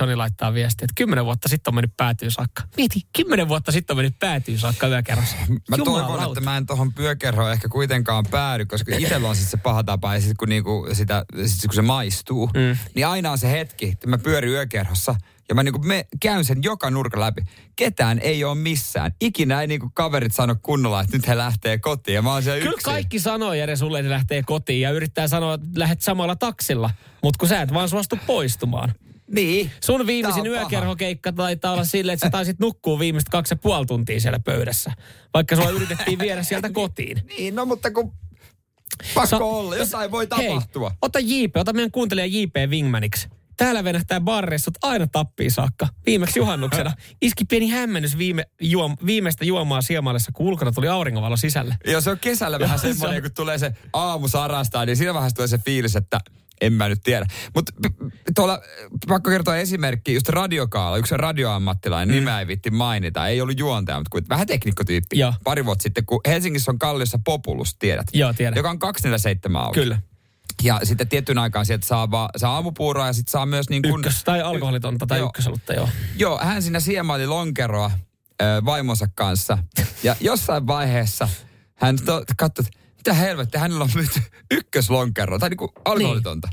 Johnny 0.00 0.16
laittaa 0.16 0.54
viestiä, 0.54 0.84
että 0.84 0.94
kymmenen 0.96 1.24
vuotta 1.24 1.48
sitten 1.48 1.70
on 1.70 1.74
mennyt 1.74 1.96
päätyyn 1.96 2.30
saakka. 2.30 2.62
Mieti, 2.76 3.00
kymmenen 3.16 3.48
vuotta 3.48 3.72
sitten 3.72 3.94
on 3.94 3.98
mennyt 3.98 4.18
päätyyn 4.18 4.58
saakka 4.58 4.86
yökerhossa. 4.86 5.36
Mä 5.68 5.76
toivon, 5.84 6.28
että 6.28 6.40
mä 6.40 6.56
en 6.56 6.66
tohon 6.66 6.92
pyökerhoon 6.92 7.52
ehkä 7.52 7.68
kuitenkaan 7.68 8.24
päädy, 8.30 8.66
koska 8.66 8.96
itsellä 8.96 9.28
on 9.28 9.36
sitten 9.36 9.50
se 9.50 9.56
paha 9.56 9.84
tapa, 9.84 10.14
ja 10.14 10.20
sit 10.20 10.36
kun, 10.38 10.48
niinku 10.48 10.88
sitä, 10.92 11.24
sit 11.46 11.60
kun 11.66 11.74
se 11.74 11.82
maistuu, 11.82 12.46
mm. 12.46 12.76
niin 12.94 13.06
aina 13.06 13.30
on 13.30 13.38
se 13.38 13.50
hetki, 13.50 13.88
että 13.92 14.08
mä 14.08 14.18
pyörin 14.18 14.50
yökerhossa, 14.50 15.14
ja 15.50 15.54
mä 15.54 15.62
niinku 15.62 15.78
me, 15.78 16.06
käyn 16.20 16.44
sen 16.44 16.62
joka 16.62 16.90
nurkan 16.90 17.20
läpi. 17.20 17.42
Ketään 17.76 18.18
ei 18.18 18.44
ole 18.44 18.54
missään. 18.54 19.12
Ikinä 19.20 19.60
ei 19.60 19.66
niinku 19.66 19.90
kaverit 19.94 20.32
sano 20.34 20.56
kunnolla, 20.62 21.00
että 21.00 21.16
nyt 21.16 21.28
he 21.28 21.36
lähtee 21.36 21.78
kotiin, 21.78 22.14
ja 22.14 22.22
mä 22.22 22.32
oon 22.32 22.42
Kyllä 22.42 22.56
yksin. 22.56 22.74
kaikki 22.82 23.18
sanoo 23.18 23.54
Jere 23.54 23.76
sulle, 23.76 23.98
että 23.98 24.10
lähtee 24.10 24.42
kotiin 24.42 24.80
ja 24.80 24.90
yrittää 24.90 25.28
sanoa, 25.28 25.54
että 25.54 25.66
lähdet 25.76 26.00
samalla 26.00 26.36
taksilla. 26.36 26.90
Mutta 27.22 27.38
kun 27.38 27.48
sä 27.48 27.62
et 27.62 27.74
vaan 27.74 27.88
suostu 27.88 28.18
poistumaan. 28.26 28.94
Niin. 29.30 29.70
Sun 29.84 30.06
viimeisin 30.06 30.46
yökerhokeikka 30.46 31.32
taitaa 31.32 31.72
olla 31.72 31.84
silleen, 31.84 32.14
että 32.14 32.26
sä 32.26 32.30
taisit 32.30 32.58
nukkua 32.58 32.98
viimeiset 32.98 33.28
kaksi 33.28 33.52
ja 33.54 33.58
puoli 33.62 33.86
tuntia 33.86 34.20
siellä 34.20 34.38
pöydässä. 34.38 34.92
Vaikka 35.34 35.56
sua 35.56 35.70
yritettiin 35.70 36.18
viedä 36.18 36.42
sieltä 36.42 36.70
kotiin. 36.80 37.22
Niin, 37.38 37.54
no 37.54 37.66
mutta 37.66 37.90
kun 37.90 38.12
pakko 39.14 39.26
Sa- 39.26 39.36
olla, 39.38 39.76
jotain 39.76 40.10
voi 40.10 40.26
tapahtua. 40.26 40.88
Hei, 40.90 40.98
ota 41.02 41.18
JP, 41.22 41.56
ota 41.56 41.72
meidän 41.72 41.90
kuuntelija 41.90 42.26
JP 42.26 42.54
Wingmaniksi. 42.70 43.28
Täällä 43.60 43.84
venähtää 43.84 44.20
barreissut 44.20 44.74
aina 44.82 45.06
tappiin 45.06 45.50
saakka. 45.50 45.88
Viimeksi 46.06 46.38
juhannuksena 46.38 46.92
iski 47.22 47.44
pieni 47.44 47.68
hämmennys 47.68 48.18
viime, 48.18 48.44
juom, 48.60 48.96
viimeistä 49.06 49.44
juomaa 49.44 49.82
siemallessa, 49.82 50.32
kun 50.32 50.46
ulkona 50.46 50.72
tuli 50.72 50.88
auringonvalo 50.88 51.36
sisälle. 51.36 51.76
Ja 51.86 52.00
se 52.00 52.10
on 52.10 52.18
kesällä 52.18 52.58
vähän 52.60 52.74
Joo, 52.74 52.82
se 52.82 52.88
semmoinen, 52.88 53.16
on. 53.16 53.22
kun 53.22 53.34
tulee 53.34 53.58
se 53.58 53.72
aamu 53.92 54.28
sarastaa, 54.28 54.86
niin 54.86 54.96
siinä 54.96 55.14
vaiheessa 55.14 55.36
tulee 55.36 55.48
se 55.48 55.58
fiilis, 55.58 55.96
että 55.96 56.20
en 56.60 56.72
mä 56.72 56.88
nyt 56.88 56.98
tiedä. 57.04 57.26
Mutta 57.54 57.72
tuolla, 58.34 58.60
pakko 59.08 59.30
kertoa 59.30 59.56
esimerkki, 59.56 60.14
just 60.14 60.28
radiokaala, 60.28 60.96
yksi 60.96 61.16
radioammattilainen, 61.16 62.16
mm. 62.16 62.20
nimeä 62.20 62.40
ei 62.40 62.46
vitti 62.46 62.70
mainita, 62.70 63.28
ei 63.28 63.40
ollut 63.40 63.58
juontaja, 63.58 63.98
mutta 63.98 64.10
kuin, 64.10 64.24
vähän 64.28 64.46
teknikkotyyppi. 64.46 65.18
Joo. 65.18 65.34
Pari 65.44 65.64
vuotta 65.64 65.82
sitten, 65.82 66.06
kun 66.06 66.20
Helsingissä 66.26 66.70
on 66.70 66.78
Kalliossa 66.78 67.18
Populus, 67.24 67.76
tiedät? 67.78 68.06
Joo, 68.12 68.32
tiedän. 68.32 68.56
Joka 68.56 68.70
on 68.70 68.78
247 68.78 69.62
auki. 69.62 69.80
Kyllä. 69.80 69.98
Ja 70.62 70.80
sitten 70.82 71.08
tiettyyn 71.08 71.38
aikaan 71.38 71.66
sieltä 71.66 71.86
saa, 71.86 72.10
vaan, 72.10 72.28
saa 72.36 72.54
aamupuuroa 72.54 73.06
ja 73.06 73.12
sitten 73.12 73.30
saa 73.32 73.46
myös 73.46 73.70
niin 73.70 73.82
kuin... 73.82 74.00
Ykkös, 74.00 74.24
tai 74.24 74.42
alkoholitonta 74.42 75.06
tai 75.06 75.18
Joo. 75.18 75.28
ykkösolutta, 75.28 75.72
joo. 75.72 75.88
Joo, 76.16 76.40
hän 76.42 76.62
siinä 76.62 76.80
siemaili 76.80 77.26
lonkeroa 77.26 77.90
ö, 78.42 78.44
vaimonsa 78.64 79.08
kanssa. 79.14 79.58
Ja 80.02 80.16
jossain 80.20 80.66
vaiheessa 80.66 81.28
hän 81.74 81.96
to, 82.04 82.24
katsoi, 82.36 82.64
että 82.66 82.80
mitä 82.96 83.14
helvettiä, 83.14 83.60
hänellä 83.60 83.84
on 83.84 83.90
myyty 83.94 84.20
ykköslonkeroa, 84.50 85.38
tai 85.38 85.48
niinku 85.48 85.72
alkoholitonta. 85.84 86.48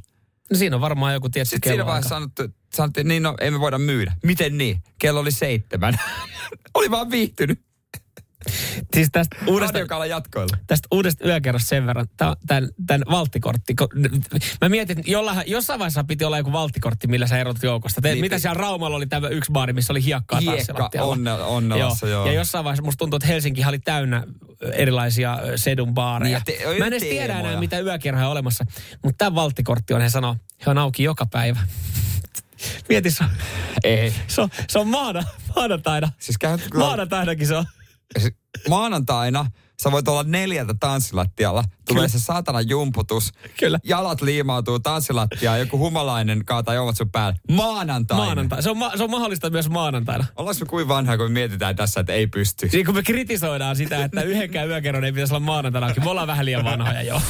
No 0.52 0.58
siinä 0.58 0.76
on 0.76 0.82
varmaan 0.82 1.14
joku 1.14 1.30
tietty 1.30 1.50
Sitten 1.50 1.70
siinä 1.70 1.86
vaiheessa 1.86 2.10
sanottu, 2.10 2.44
sanottiin, 2.74 3.08
niin 3.08 3.24
no 3.24 3.36
ei 3.42 3.52
me 3.52 3.60
voida 3.60 3.78
myydä. 3.78 4.14
Miten 4.24 4.58
niin? 4.58 4.84
Kello 5.00 5.20
oli 5.20 5.32
seitsemän. 5.32 6.00
oli 6.74 6.92
vaan 6.92 7.12
viihtynyt. 7.12 7.67
Siis 8.94 9.10
tästä 9.12 9.36
uudesta, 9.48 9.80
jatkoilla. 10.10 10.58
tästä 10.68 10.88
uudesta 10.92 11.28
yökerrosta 11.28 11.68
sen 11.70 11.86
verran, 11.88 12.08
tämän, 12.18 12.70
tämän 12.88 13.02
valttikortti. 13.12 13.76
kun- 13.76 13.88
Mä 14.62 14.70
mietin, 14.70 15.00
että 15.00 15.12
jollain, 15.12 15.44
jossain 15.48 15.80
vaiheessa 15.80 16.04
piti 16.04 16.24
olla 16.26 16.38
joku 16.38 16.52
valttikortti, 16.52 17.08
millä 17.08 17.28
sä 17.28 17.38
erotut 17.40 17.64
joukosta. 17.64 18.02
Te, 18.02 18.10
Niin, 18.12 18.22
mitä 18.22 18.40
siellä 18.40 18.54
Raumalla 18.62 18.98
oli 18.98 19.08
tämä 19.08 19.28
yksi 19.28 19.52
baari, 19.52 19.74
missä 19.74 19.94
oli 19.94 20.04
hiekkaa 20.04 20.40
Hiekka. 20.40 20.90
Onne- 21.02 21.32
Onnelassa, 21.34 22.08
joo. 22.08 22.26
Ja 22.28 22.34
jossain 22.34 22.64
vaiheessa 22.66 22.84
musta 22.84 22.98
tuntuu, 22.98 23.18
että 23.18 23.28
Helsinki 23.28 23.66
oli 23.68 23.80
täynnä 23.80 24.24
erilaisia 24.74 25.38
sedun 25.56 25.94
baareja. 25.94 26.42
Niin, 26.48 26.60
te- 26.60 26.66
Mä 26.80 26.86
en 26.86 26.94
edes 26.94 27.02
tiedä 27.04 27.28
teemoja. 27.34 27.50
enää, 27.50 27.60
mitä 27.60 27.80
yökerhoja 27.80 28.26
on 28.26 28.32
olemassa. 28.32 28.66
Mutta 29.04 29.18
tämä 29.18 29.36
valttikortti 29.36 29.94
on, 29.94 30.02
he 30.02 30.10
sanoo, 30.10 30.36
he 30.66 30.72
on 30.72 30.78
auki 30.78 31.04
joka 31.04 31.26
päivä. 31.26 31.60
Mieti, 32.90 33.12
se 33.12 33.24
on, 33.24 33.30
Ei. 33.84 34.14
se 34.28 34.42
on, 34.42 34.50
se 34.70 34.80
on 34.80 34.88
maana, 34.88 35.24
maanantaina. 35.56 36.12
Siis 36.20 36.38
käy, 36.38 36.58
Maanantainakin 36.76 37.48
se 37.48 37.56
on. 37.56 37.66
Siis 38.20 38.34
maanantaina 38.70 39.46
sä 39.84 39.92
voit 39.92 40.08
olla 40.08 40.24
neljältä 40.24 40.74
tanssilattialla. 40.80 41.64
Tulee 41.64 42.02
Kyllä. 42.02 42.08
se 42.08 42.20
saatana 42.20 42.62
jumputus. 42.62 43.32
Kyllä. 43.60 43.80
Jalat 43.84 44.22
liimautuu 44.22 44.80
tanssilattiaan, 44.80 45.60
joku 45.60 45.78
humalainen 45.78 46.46
kaataa 46.46 46.76
juomat 46.76 46.98
sun 46.98 47.12
päälle. 47.12 47.40
Maanantaina. 47.52 48.26
Maanantai. 48.26 48.64
Se 48.64 48.70
on, 48.70 48.78
ma- 48.78 48.98
se 48.98 49.04
on 49.04 49.12
mahdollista 49.12 49.50
myös 49.50 49.70
maanantaina. 49.70 50.26
Ollaanko 50.36 50.60
me 50.60 50.70
kuin 50.70 50.88
vanhaa, 50.88 51.18
kun 51.18 51.26
me 51.26 51.34
mietitään 51.34 51.76
tässä, 51.76 52.00
että 52.00 52.14
ei 52.14 52.28
pysty? 52.28 52.70
Siinä 52.70 52.86
kun 52.86 52.96
me 52.96 53.04
kritisoidaan 53.04 53.76
sitä, 53.76 54.06
että 54.06 54.22
yhdenkään 54.22 54.70
yökerron 54.70 55.04
ei 55.04 55.12
pitäisi 55.12 55.34
olla 55.34 55.46
maanantaina, 55.46 55.94
me 56.04 56.10
ollaan 56.10 56.28
vähän 56.28 56.46
liian 56.46 56.64
vanhoja 56.64 57.02
jo. 57.02 57.22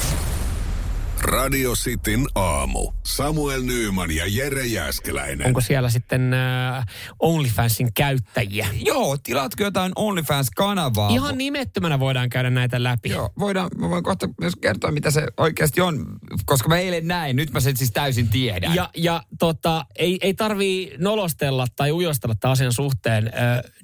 Radio 1.20 1.72
Cityn 1.72 2.26
aamu. 2.34 2.92
Samuel 3.06 3.62
Nyyman 3.62 4.10
ja 4.10 4.24
Jere 4.26 4.66
Jäskeläinen. 4.66 5.46
Onko 5.46 5.60
siellä 5.60 5.90
sitten 5.90 6.34
äh, 6.34 6.86
OnlyFansin 7.18 7.92
käyttäjiä? 7.94 8.68
Joo, 8.80 9.16
tilatko 9.22 9.62
jotain 9.62 9.92
OnlyFans-kanavaa? 9.96 11.10
Ihan 11.10 11.38
nimettömänä 11.38 12.00
voidaan 12.00 12.28
käydä 12.28 12.50
näitä 12.50 12.82
läpi. 12.82 13.08
Joo, 13.08 13.30
voidaan, 13.38 13.70
mä 13.76 13.90
voin 13.90 14.04
kohta 14.04 14.28
myös 14.40 14.56
kertoa, 14.56 14.90
mitä 14.90 15.10
se 15.10 15.26
oikeasti 15.36 15.80
on, 15.80 16.06
koska 16.46 16.68
mä 16.68 16.78
eilen 16.78 17.06
näin, 17.08 17.36
nyt 17.36 17.50
mä 17.52 17.60
sen 17.60 17.76
siis 17.76 17.92
täysin 17.92 18.28
tiedän. 18.28 18.74
Ja, 18.74 18.90
ja 18.96 19.22
tota, 19.38 19.86
ei, 19.96 20.18
ei 20.22 20.34
tarvii 20.34 20.94
nolostella 20.98 21.66
tai 21.76 21.92
ujostella 21.92 22.34
tämän 22.40 22.52
asian 22.52 22.72
suhteen. 22.72 23.32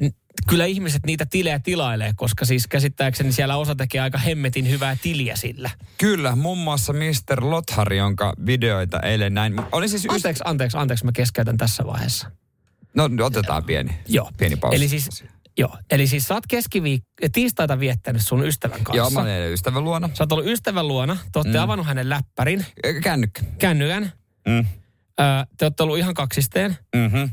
N- 0.03 0.24
kyllä 0.49 0.67
ihmiset 0.67 1.07
niitä 1.07 1.27
tilejä 1.27 1.59
tilailee, 1.59 2.13
koska 2.17 2.45
siis 2.45 2.67
käsittääkseni 2.67 3.33
siellä 3.33 3.57
osa 3.57 3.75
tekee 3.75 4.01
aika 4.01 4.19
hemmetin 4.19 4.71
hyvää 4.71 4.97
tiliä 5.03 5.37
sillä. 5.37 5.71
Kyllä, 5.99 6.37
muun 6.37 6.59
muassa 6.59 6.93
Mr. 6.93 7.51
Lothar, 7.51 7.93
jonka 7.93 8.33
videoita 8.47 9.01
eilen 9.01 9.35
näin. 9.35 9.55
Oli 9.73 9.89
siis 9.89 10.05
ystä... 10.05 10.15
Anteeksi, 10.15 10.43
anteeksi, 10.47 10.77
anteeksi, 10.77 11.05
mä 11.05 11.13
keskeytän 11.13 11.57
tässä 11.57 11.87
vaiheessa. 11.87 12.31
No 12.95 13.09
otetaan 13.25 13.65
pieni, 13.65 13.91
Joo. 14.09 14.31
pieni 14.39 14.57
pausi. 14.57 14.77
Eli 14.77 14.89
siis, 14.89 15.25
joo. 15.59 15.79
Eli 15.91 16.07
siis 16.07 16.29
sä 16.29 16.35
oot 16.35 16.45
keskiviik- 16.55 17.29
tiistaita 17.33 17.81
viettänyt 17.81 18.23
sun 18.27 18.47
ystävän 18.47 18.85
kanssa. 18.85 18.97
Joo, 18.97 19.11
mä 19.11 19.35
eilen 19.35 19.53
ystävän 19.53 19.85
luona. 19.85 20.11
Sä 20.15 20.25
oot 20.25 20.33
ollut 20.33 20.47
ystävän 20.47 20.89
luona, 20.89 21.17
te 21.33 21.39
ootte 21.39 21.59
mm. 21.59 21.63
avannut 21.65 21.87
hänen 21.87 22.09
läppärin, 22.09 22.67
Kännykkä. 23.03 23.43
kännykän. 23.59 24.13
Mm. 24.49 24.59
Ö, 25.21 25.47
te 25.57 25.65
ootte 25.65 25.83
ollut 25.83 25.99
ihan 25.99 26.15
kaksisteen. 26.15 26.79
Mm-hmm. 26.97 27.31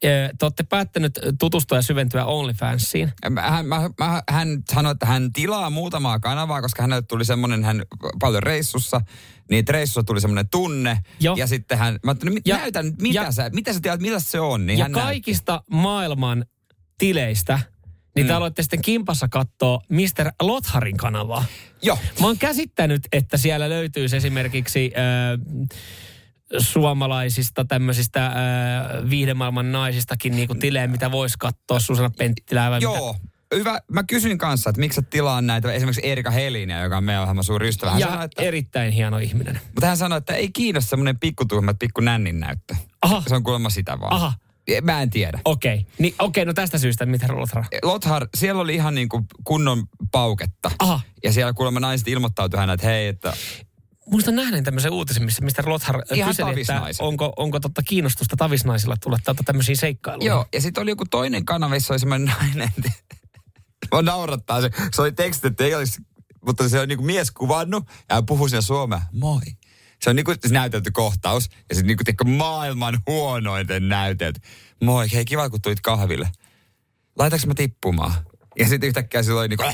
Te 0.00 0.30
ootte 0.42 0.62
päättänyt 0.62 1.18
tutustua 1.38 1.78
ja 1.78 1.82
syventyä 1.82 2.24
OnlyFansiin. 2.24 3.12
Hän, 3.40 3.64
mä, 3.66 3.90
mä, 3.98 4.22
hän 4.30 4.62
sanoi, 4.72 4.92
että 4.92 5.06
hän 5.06 5.32
tilaa 5.32 5.70
muutamaa 5.70 6.18
kanavaa, 6.20 6.62
koska 6.62 6.82
hänelle 6.82 7.02
tuli 7.02 7.24
semmoinen, 7.24 7.64
hän 7.64 7.82
paljon 8.20 8.42
reissussa, 8.42 9.00
niin 9.50 9.68
reissussa 9.68 10.02
tuli 10.02 10.20
semmoinen 10.20 10.48
tunne. 10.48 10.98
Joo. 11.20 11.36
Ja 11.36 11.46
sitten 11.46 11.78
hän, 11.78 11.98
mä 12.04 12.10
ajattelin, 12.10 12.34
mit, 12.34 12.46
Ja- 12.46 12.56
näytän, 12.56 12.92
mitä, 13.00 13.20
ja- 13.20 13.32
sä, 13.32 13.50
mitä 13.54 13.72
sä 13.72 13.80
tiedät, 13.82 14.00
mitä 14.00 14.20
se 14.20 14.40
on, 14.40 14.66
niin 14.66 14.78
ja 14.78 14.84
hän 14.84 14.92
näytti. 14.92 15.06
kaikista 15.06 15.62
maailman 15.70 16.44
tileistä, 16.98 17.58
niin 18.16 18.26
te 18.26 18.32
Mm. 18.32 18.36
aloitte 18.36 18.62
sitten 18.62 18.82
kimpassa 18.82 19.28
katsoa 19.28 19.80
Mr. 19.88 20.30
Lotharin 20.42 20.96
kanavaa. 20.96 21.44
Joo. 21.82 21.98
Mä 22.20 22.26
oon 22.26 22.38
käsittänyt, 22.38 23.02
että 23.12 23.36
siellä 23.36 23.68
löytyisi 23.68 24.16
esimerkiksi 24.16 24.92
äh, 24.96 25.68
suomalaisista 26.58 27.64
tämmöisistä 27.64 28.26
äh, 28.26 28.32
viihdemaailman 29.10 29.72
naisistakin 29.72 30.36
niinku 30.36 30.54
tilejä, 30.54 30.86
mitä 30.86 31.10
voisi 31.12 31.36
katsoa 31.38 31.80
Susanna 31.80 32.10
Penttilää 32.18 32.70
vai 32.70 32.80
mitä. 32.80 32.92
Joo. 32.92 33.16
Hyvä. 33.54 33.80
Mä 33.92 34.02
kysyin 34.04 34.38
kanssa, 34.38 34.70
että 34.70 34.80
miksi 34.80 34.96
sä 34.96 35.02
tilaan 35.02 35.46
näitä, 35.46 35.72
esimerkiksi 35.72 36.00
Erika 36.08 36.30
Heliniä, 36.30 36.80
joka 36.82 36.96
on 36.96 37.04
meidän 37.04 37.22
ohjelman 37.22 37.44
suuri 37.44 37.68
ystävä. 37.68 37.90
Hän 37.90 38.00
Ja 38.00 38.06
sanoi, 38.08 38.24
että, 38.24 38.42
erittäin 38.42 38.92
hieno 38.92 39.18
ihminen. 39.18 39.60
mutta 39.64 39.86
hän 39.86 39.96
sanoi, 39.96 40.18
että 40.18 40.34
ei 40.34 40.50
kiinnosta 40.52 40.90
semmoinen 40.90 41.18
pikkutuhma, 41.18 41.74
pikku 41.74 42.00
nännin 42.00 42.40
näyttö. 42.40 42.74
Aha, 43.02 43.22
Se 43.28 43.34
on 43.34 43.42
kuulemma 43.42 43.70
sitä 43.70 44.00
vaan. 44.00 44.12
aha, 44.12 44.32
Mä 44.82 45.02
en 45.02 45.10
tiedä. 45.10 45.38
okei. 45.44 45.74
Okay. 45.78 45.92
Niin, 45.98 46.14
okei, 46.18 46.44
no 46.44 46.52
tästä 46.52 46.78
syystä, 46.78 47.06
mitä 47.06 47.26
Lothar? 47.36 47.64
Lothar, 47.82 48.26
siellä 48.36 48.60
oli 48.62 48.74
ihan 48.74 48.94
niin 48.94 49.08
kuin 49.08 49.24
kunnon 49.44 49.84
pauketta. 50.12 50.70
Aha, 50.78 51.00
Ja 51.24 51.32
siellä 51.32 51.52
kuulemma 51.52 51.80
naiset 51.80 52.08
ilmoittautui 52.08 52.58
hänelle, 52.58 52.74
että 52.74 52.86
hei, 52.86 53.08
että 53.08 53.32
Muistan 54.10 54.36
nähneen 54.36 54.64
tämmöisen 54.64 54.92
uutisen, 54.92 55.24
missä 55.24 55.44
Mr. 55.44 55.68
Lothar 55.68 56.02
Ihan 56.14 56.30
kyseli, 56.30 56.60
että 56.60 56.82
onko, 57.00 57.32
onko 57.36 57.60
totta 57.60 57.82
kiinnostusta 57.82 58.36
tavisnaisilla 58.36 58.96
tulla 59.02 59.18
täältä 59.24 59.42
tämmöisiin 59.46 59.76
seikkailuihin. 59.76 60.28
Joo, 60.28 60.46
ja 60.52 60.60
sitten 60.60 60.82
oli 60.82 60.90
joku 60.90 61.04
toinen 61.10 61.44
kanava, 61.44 61.74
jossa 61.74 61.94
oli 61.94 61.98
semmoinen 61.98 62.34
nainen. 62.40 62.70
Mä 63.94 64.02
naurattaa 64.02 64.60
se. 64.60 64.70
Se 64.92 65.02
oli 65.02 65.12
tekstitetty, 65.12 65.64
ei 65.64 65.74
olisi, 65.74 66.02
mutta 66.46 66.68
se 66.68 66.80
on 66.80 66.88
niinku 66.88 67.04
mies 67.04 67.30
kuvannut 67.30 67.84
ja 68.08 68.14
hän 68.14 68.26
puhuu 68.26 68.48
siinä 68.48 68.60
suomea. 68.60 69.00
Moi. 69.12 69.40
Se 70.02 70.10
on 70.10 70.16
niinku 70.16 70.34
se 70.40 70.54
näytelty 70.54 70.90
kohtaus 70.90 71.48
ja 71.68 71.74
sitten 71.74 71.86
niinku 71.86 72.04
tiedätkö, 72.04 72.24
maailman 72.24 72.98
huonoiten 73.06 73.88
näytelty. 73.88 74.40
Moi, 74.82 75.12
hei 75.12 75.24
kiva 75.24 75.50
kun 75.50 75.62
tulit 75.62 75.80
kahville. 75.80 76.30
Laitaks 77.18 77.46
mä 77.46 77.54
tippumaan? 77.54 78.14
Ja 78.58 78.68
sitten 78.68 78.88
yhtäkkiä 78.88 79.22
sillä 79.22 79.40
oli 79.40 79.48
niinku... 79.48 79.64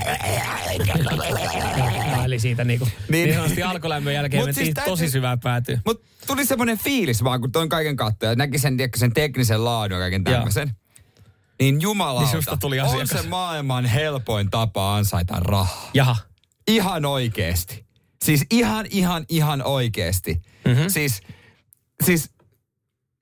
Eli 2.36 2.40
siitä 2.40 2.64
niinku, 2.64 2.84
niin, 2.84 2.94
Niin. 3.08 3.24
niin 3.24 3.34
sanotusti 3.34 3.62
alkulämmön 3.62 4.14
jälkeen 4.14 4.40
Mut 4.40 4.46
mentiin 4.46 4.64
siis 4.64 4.74
täytyy- 4.74 4.92
tosi 4.92 5.10
syvään 5.10 5.40
päätyyn. 5.40 5.80
Mut 5.86 6.04
tuli 6.26 6.46
semmoinen 6.46 6.78
fiilis 6.78 7.24
vaan, 7.24 7.40
kun 7.40 7.52
toin 7.52 7.68
kaiken 7.68 7.96
kattoja. 7.96 8.34
Näki 8.34 8.58
sen, 8.58 8.76
tiedätkö, 8.76 8.98
sen 8.98 9.12
teknisen 9.12 9.64
laadun 9.64 9.96
ja 9.96 10.02
kaiken 10.02 10.24
tämmöisen. 10.24 10.70
Niin 11.60 11.80
jumalauta, 11.80 12.32
Niin 12.32 12.58
tuli 12.60 12.80
on 12.80 13.06
se 13.08 13.22
maailman 13.22 13.84
helpoin 13.84 14.50
tapa 14.50 14.96
ansaita 14.96 15.34
rahaa. 15.40 15.90
Jaha. 15.94 16.16
Ihan 16.68 17.04
oikeesti. 17.04 17.86
Siis 18.24 18.46
ihan, 18.50 18.86
ihan, 18.90 19.24
ihan 19.28 19.62
oikeesti. 19.62 20.34
Mhm. 20.34 20.74
Mm-hmm. 20.76 20.88
Siis, 20.88 21.20
siis 22.04 22.30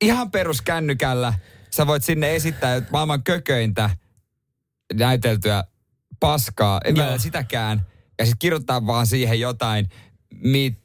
ihan 0.03 0.31
peruskännykällä 0.31 1.35
sä 1.71 1.87
voit 1.87 2.05
sinne 2.05 2.37
esittää 2.37 2.83
maailman 2.91 3.23
kököintä 3.23 3.91
näyteltyä 4.93 5.65
paskaa, 6.21 6.81
en 6.85 7.21
sitäkään. 7.21 7.87
Ja 8.19 8.25
sitten 8.25 8.39
kirjoittaa 8.39 8.87
vaan 8.87 9.07
siihen 9.07 9.41
jotain, 9.41 9.89
mi, 10.41 10.77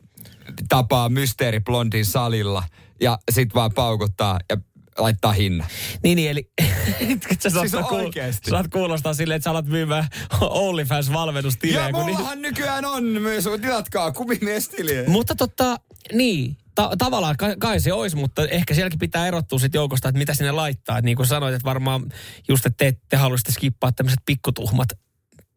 tapaa 0.70 1.10
mysteeri 1.10 1.60
blondin 1.60 2.06
salilla 2.06 2.63
ja 3.02 3.20
sit 3.32 3.54
vaan 3.56 3.74
paukuttaa 3.74 4.39
ja 4.50 4.58
laittaa 4.98 5.32
hinnan. 5.32 5.68
Niin, 6.04 6.15
niin 6.15 6.32
eli 6.32 6.52
sä 7.39 7.50
saat, 7.50 7.70
Siis 7.70 7.84
kuul- 7.84 8.12
saat 8.50 8.68
kuulostaa 8.68 9.13
silleen, 9.13 9.36
että 9.36 9.44
sä 9.44 9.52
alat 9.52 9.65
myymään 9.65 10.08
OnlyFans-valmennustilejä. 10.42 11.88
Ja 11.88 11.92
kun 11.94 12.06
niin- 12.06 12.15
mullahan 12.15 12.42
nykyään 12.42 12.86
on 12.86 13.04
myös, 13.04 13.46
tilatkaa 13.62 14.12
kumimiestiliä. 14.12 15.04
Mutta 15.08 15.36
totta, 15.36 15.78
niin, 16.13 16.58
ta- 16.76 16.92
tavallaan 16.98 17.38
kai, 17.38 17.56
kai 17.60 17.80
se 17.80 17.94
olisi, 17.94 18.15
mutta 18.15 18.48
ehkä 18.48 18.74
sielläkin 18.74 19.00
pitää 19.00 19.28
erottua 19.28 19.60
sit 19.60 19.74
joukosta, 19.74 20.10
että 20.10 20.20
mitä 20.20 20.34
sinne 20.34 20.52
laittaa. 20.52 20.98
Et 20.98 21.06
niin 21.06 21.18
kuin 21.18 21.28
sanoit, 21.28 21.56
että 21.56 21.65
varmaan 21.65 22.06
just, 22.48 22.65
että 22.65 22.78
te 22.78 22.88
ette 22.88 23.18
haluaisitte 23.18 23.52
skippaa 23.52 23.92
tämmöiset 23.92 24.20
pikkutuhmat 24.26 24.89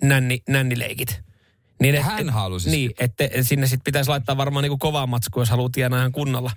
nänni, 0.03 0.43
nännileikit. 0.49 1.21
Niin, 1.83 1.95
et- 1.95 2.03
Hän 2.03 2.31
halusi 2.31 2.71
Niin, 2.71 2.90
että 3.01 3.25
sinne 3.42 3.66
sitten 3.66 3.85
pitäisi 3.85 4.11
laittaa 4.11 4.37
varmaan 4.37 4.62
niinku 4.62 4.79
kovaa 4.79 5.07
matskua, 5.07 5.42
jos 5.42 5.51
haluaa 5.51 5.71
tienaa 5.73 5.99
ihan 5.99 6.12
kunnolla. 6.12 6.51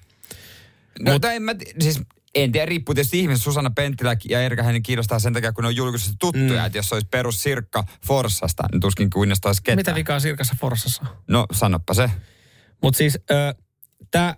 No, 0.99 1.11
Mut, 1.13 1.25
en 1.25 1.41
mä, 1.43 1.55
siis 1.79 2.01
en 2.35 2.51
tiedä, 2.51 2.65
riippuu 2.65 2.95
tietysti 2.95 3.19
ihmisestä. 3.19 3.43
Susanna 3.43 3.69
Penttilä 3.69 4.15
ja 4.29 4.41
Erika 4.41 4.63
Hänen 4.63 4.83
kiinnostaa 4.83 5.19
sen 5.19 5.33
takia, 5.33 5.53
kun 5.53 5.63
ne 5.63 5.67
on 5.67 5.75
julkisesti 5.75 6.15
tuttuja. 6.19 6.61
Mm. 6.61 6.65
Että 6.65 6.77
jos 6.77 6.89
se 6.89 6.95
olisi 6.95 7.07
perus 7.11 7.43
Sirkka 7.43 7.83
Forssasta, 8.07 8.63
niin 8.71 8.81
tuskin 8.81 9.09
kiinnostaisi 9.09 9.63
ketään. 9.63 9.77
Mitä 9.77 9.95
vikaa 9.95 10.19
Sirkassa 10.19 10.55
Forssassa? 10.61 11.05
No, 11.27 11.45
sanoppa 11.53 11.93
se. 11.93 12.09
Mutta 12.81 12.97
siis 12.97 13.19
tämä 14.11 14.35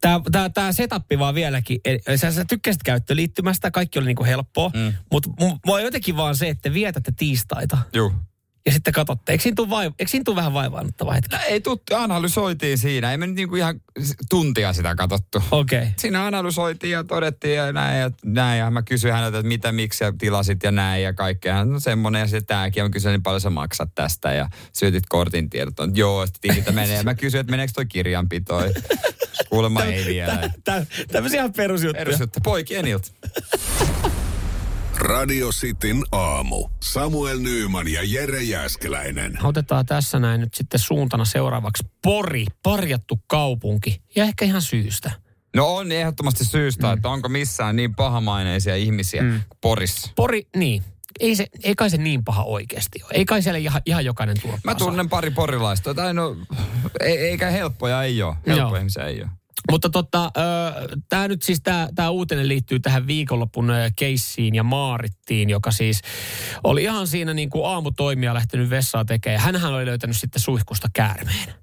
Tämä, 0.00 0.20
tämä, 0.32 0.50
tämä 0.50 0.72
setappi 0.72 1.18
vaan 1.18 1.34
vieläkin, 1.34 1.80
eli 1.84 2.18
sä, 2.18 2.32
sä 2.32 2.44
tykkäsit 2.44 2.82
käyttöliittymästä, 2.82 3.70
kaikki 3.70 3.98
oli 3.98 4.06
niinku 4.06 4.24
helppoa, 4.24 4.70
mm. 4.74 4.92
mutta 5.12 5.30
mua 5.66 5.80
jotenkin 5.80 6.16
vaan 6.16 6.36
se, 6.36 6.48
että 6.48 6.72
vietätte 6.72 7.12
tiistaita 7.16 7.78
Juu. 7.92 8.12
Ja 8.68 8.72
sitten 8.72 8.92
katsotte. 8.92 9.32
Eikö 9.32 9.42
siinä 9.42 9.54
tule, 9.54 9.68
vaiv- 9.68 9.94
eikö 9.98 10.10
siinä 10.10 10.24
tule 10.24 10.36
vähän 10.36 10.52
vaivaannuttava 10.52 11.12
hetki? 11.12 11.36
No, 11.36 11.42
ei 11.48 11.60
tuttu, 11.60 11.94
analysoitiin 11.94 12.78
siinä. 12.78 13.10
Ei 13.10 13.18
me 13.18 13.26
nyt 13.26 13.36
niinku 13.36 13.56
ihan 13.56 13.80
tuntia 14.30 14.72
sitä 14.72 14.94
katsottu. 14.94 15.42
Okei. 15.50 15.78
Okay. 15.78 15.90
Siinä 15.96 16.26
analysoitiin 16.26 16.92
ja 16.92 17.04
todettiin 17.04 17.56
ja 17.56 17.72
näin 17.72 18.00
ja 18.00 18.10
näin. 18.24 18.58
Ja 18.58 18.70
mä 18.70 18.82
kysyin 18.82 19.14
häneltä, 19.14 19.38
että 19.38 19.48
mitä, 19.48 19.72
miksi 19.72 20.04
ja 20.04 20.12
tilasit 20.18 20.62
ja 20.62 20.70
näin 20.70 21.02
ja 21.02 21.12
kaikkea. 21.12 21.64
No 21.64 21.80
semmonen 21.80 22.20
ja 22.20 22.26
sitten 22.26 22.46
tääkin. 22.46 22.80
Ja 22.80 22.84
mä 22.84 22.90
kysyin, 22.90 23.12
niin 23.12 23.22
paljon 23.22 23.40
sä 23.40 23.50
maksat 23.50 23.90
tästä 23.94 24.32
ja 24.32 24.48
syötit 24.72 25.04
kortin 25.08 25.50
tiedot. 25.50 25.80
On, 25.80 25.96
joo, 25.96 26.26
sitten 26.26 26.50
tililtä 26.50 26.72
menee. 26.72 27.02
Mä 27.02 27.14
kysyin, 27.14 27.40
että 27.40 27.50
meneekö 27.50 27.72
toi 27.72 27.86
kirjanpito. 27.86 28.62
Kuulemma 29.48 29.82
ei 29.82 30.06
vielä. 30.06 30.50
Tämmöisiä 31.12 31.40
ihan 31.40 31.52
perusjuttuja. 31.52 32.04
Perusjuttu, 32.04 32.40
poikien 32.42 32.86
ilta. 32.86 33.10
Radio 34.98 35.48
Cityn 35.48 36.04
aamu. 36.12 36.68
Samuel 36.82 37.38
Nyyman 37.38 37.88
ja 37.88 38.00
Jere 38.04 38.42
Jäskeläinen. 38.42 39.38
Otetaan 39.42 39.86
tässä 39.86 40.18
näin 40.18 40.40
nyt 40.40 40.54
sitten 40.54 40.80
suuntana 40.80 41.24
seuraavaksi 41.24 41.84
Pori, 42.02 42.46
parjattu 42.62 43.20
kaupunki. 43.26 44.02
Ja 44.16 44.24
ehkä 44.24 44.44
ihan 44.44 44.62
syystä. 44.62 45.10
No 45.56 45.76
on 45.76 45.92
ehdottomasti 45.92 46.44
syystä, 46.44 46.86
mm. 46.86 46.92
että 46.92 47.08
onko 47.08 47.28
missään 47.28 47.76
niin 47.76 47.94
pahamaineisia 47.94 48.76
ihmisiä 48.76 49.22
mm. 49.22 49.30
kuin 49.30 49.58
Porissa. 49.60 50.10
Pori, 50.16 50.46
niin. 50.56 50.82
Ei, 51.20 51.36
se, 51.36 51.46
ei 51.62 51.74
kai 51.74 51.90
se 51.90 51.96
niin 51.96 52.24
paha 52.24 52.42
oikeasti 52.42 53.02
ole. 53.02 53.12
Ei 53.14 53.24
kai 53.24 53.42
siellä 53.42 53.58
ihan, 53.58 53.82
ihan 53.86 54.04
jokainen 54.04 54.40
turpaa 54.42 54.60
Mä 54.64 54.74
tunnen 54.74 55.08
pari 55.08 55.30
porilaista. 55.30 55.94
Tai 55.94 56.14
no, 56.14 56.36
ei, 57.00 57.16
eikä 57.18 57.50
helppoja 57.50 58.02
ei 58.02 58.22
ole. 58.22 58.36
Helppoja 58.46 58.56
Joo. 58.56 58.76
ihmisiä 58.76 59.04
ei 59.04 59.22
ole. 59.22 59.30
Mutta 59.70 59.90
tota, 59.90 60.32
tämä 61.08 61.28
nyt 61.28 61.42
siis, 61.42 61.60
tämä 61.94 62.10
uutinen 62.10 62.48
liittyy 62.48 62.80
tähän 62.80 63.06
viikonlopun 63.06 63.72
keissiin 63.96 64.54
ja 64.54 64.62
Maarittiin, 64.62 65.50
joka 65.50 65.70
siis 65.70 66.00
oli 66.64 66.82
ihan 66.82 67.06
siinä 67.06 67.34
niin 67.34 67.50
kuin 67.50 67.66
aamutoimija 67.66 68.34
lähtenyt 68.34 68.70
vessaa 68.70 69.04
tekemään. 69.04 69.40
Hänhän 69.40 69.74
oli 69.74 69.86
löytänyt 69.86 70.16
sitten 70.16 70.42
suihkusta 70.42 70.88
käärmeen. 70.92 71.54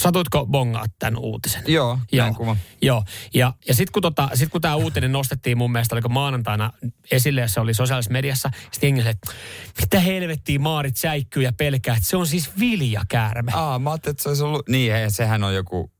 Satuitko 0.00 0.46
bongaa 0.46 0.84
tämän 0.98 1.18
uutisen? 1.18 1.62
Joo, 1.66 1.98
Joo. 2.12 2.34
kuva. 2.34 2.56
Joo, 2.82 3.04
ja, 3.34 3.52
ja 3.68 3.74
sitten 3.74 3.92
kun, 3.92 4.02
tota, 4.02 4.28
sit 4.34 4.50
kun 4.50 4.60
tämä 4.60 4.74
uutinen 4.74 5.12
nostettiin 5.12 5.58
mun 5.58 5.72
mielestä, 5.72 5.94
oliko 5.94 6.08
maanantaina 6.08 6.72
esille, 7.10 7.40
ja 7.40 7.48
se 7.48 7.60
oli 7.60 7.74
sosiaalisessa 7.74 8.12
mediassa, 8.12 8.50
sitten 8.72 8.86
jengi 8.86 9.08
että 9.08 9.32
mitä 9.80 10.00
helvettiä 10.00 10.58
Maarit 10.58 10.96
säikkyy 10.96 11.42
ja 11.42 11.52
pelkää, 11.52 11.96
että 11.96 12.08
se 12.08 12.16
on 12.16 12.26
siis 12.26 12.50
viljakäärme. 12.58 13.52
Aa, 13.54 13.78
mä 13.78 13.90
ajattelin, 13.90 14.12
että 14.12 14.22
se 14.22 14.28
olisi 14.28 14.42
ollut... 14.42 14.68
Niin, 14.68 14.94
ei, 14.94 15.10
sehän 15.10 15.44
on 15.44 15.54
joku... 15.54 15.93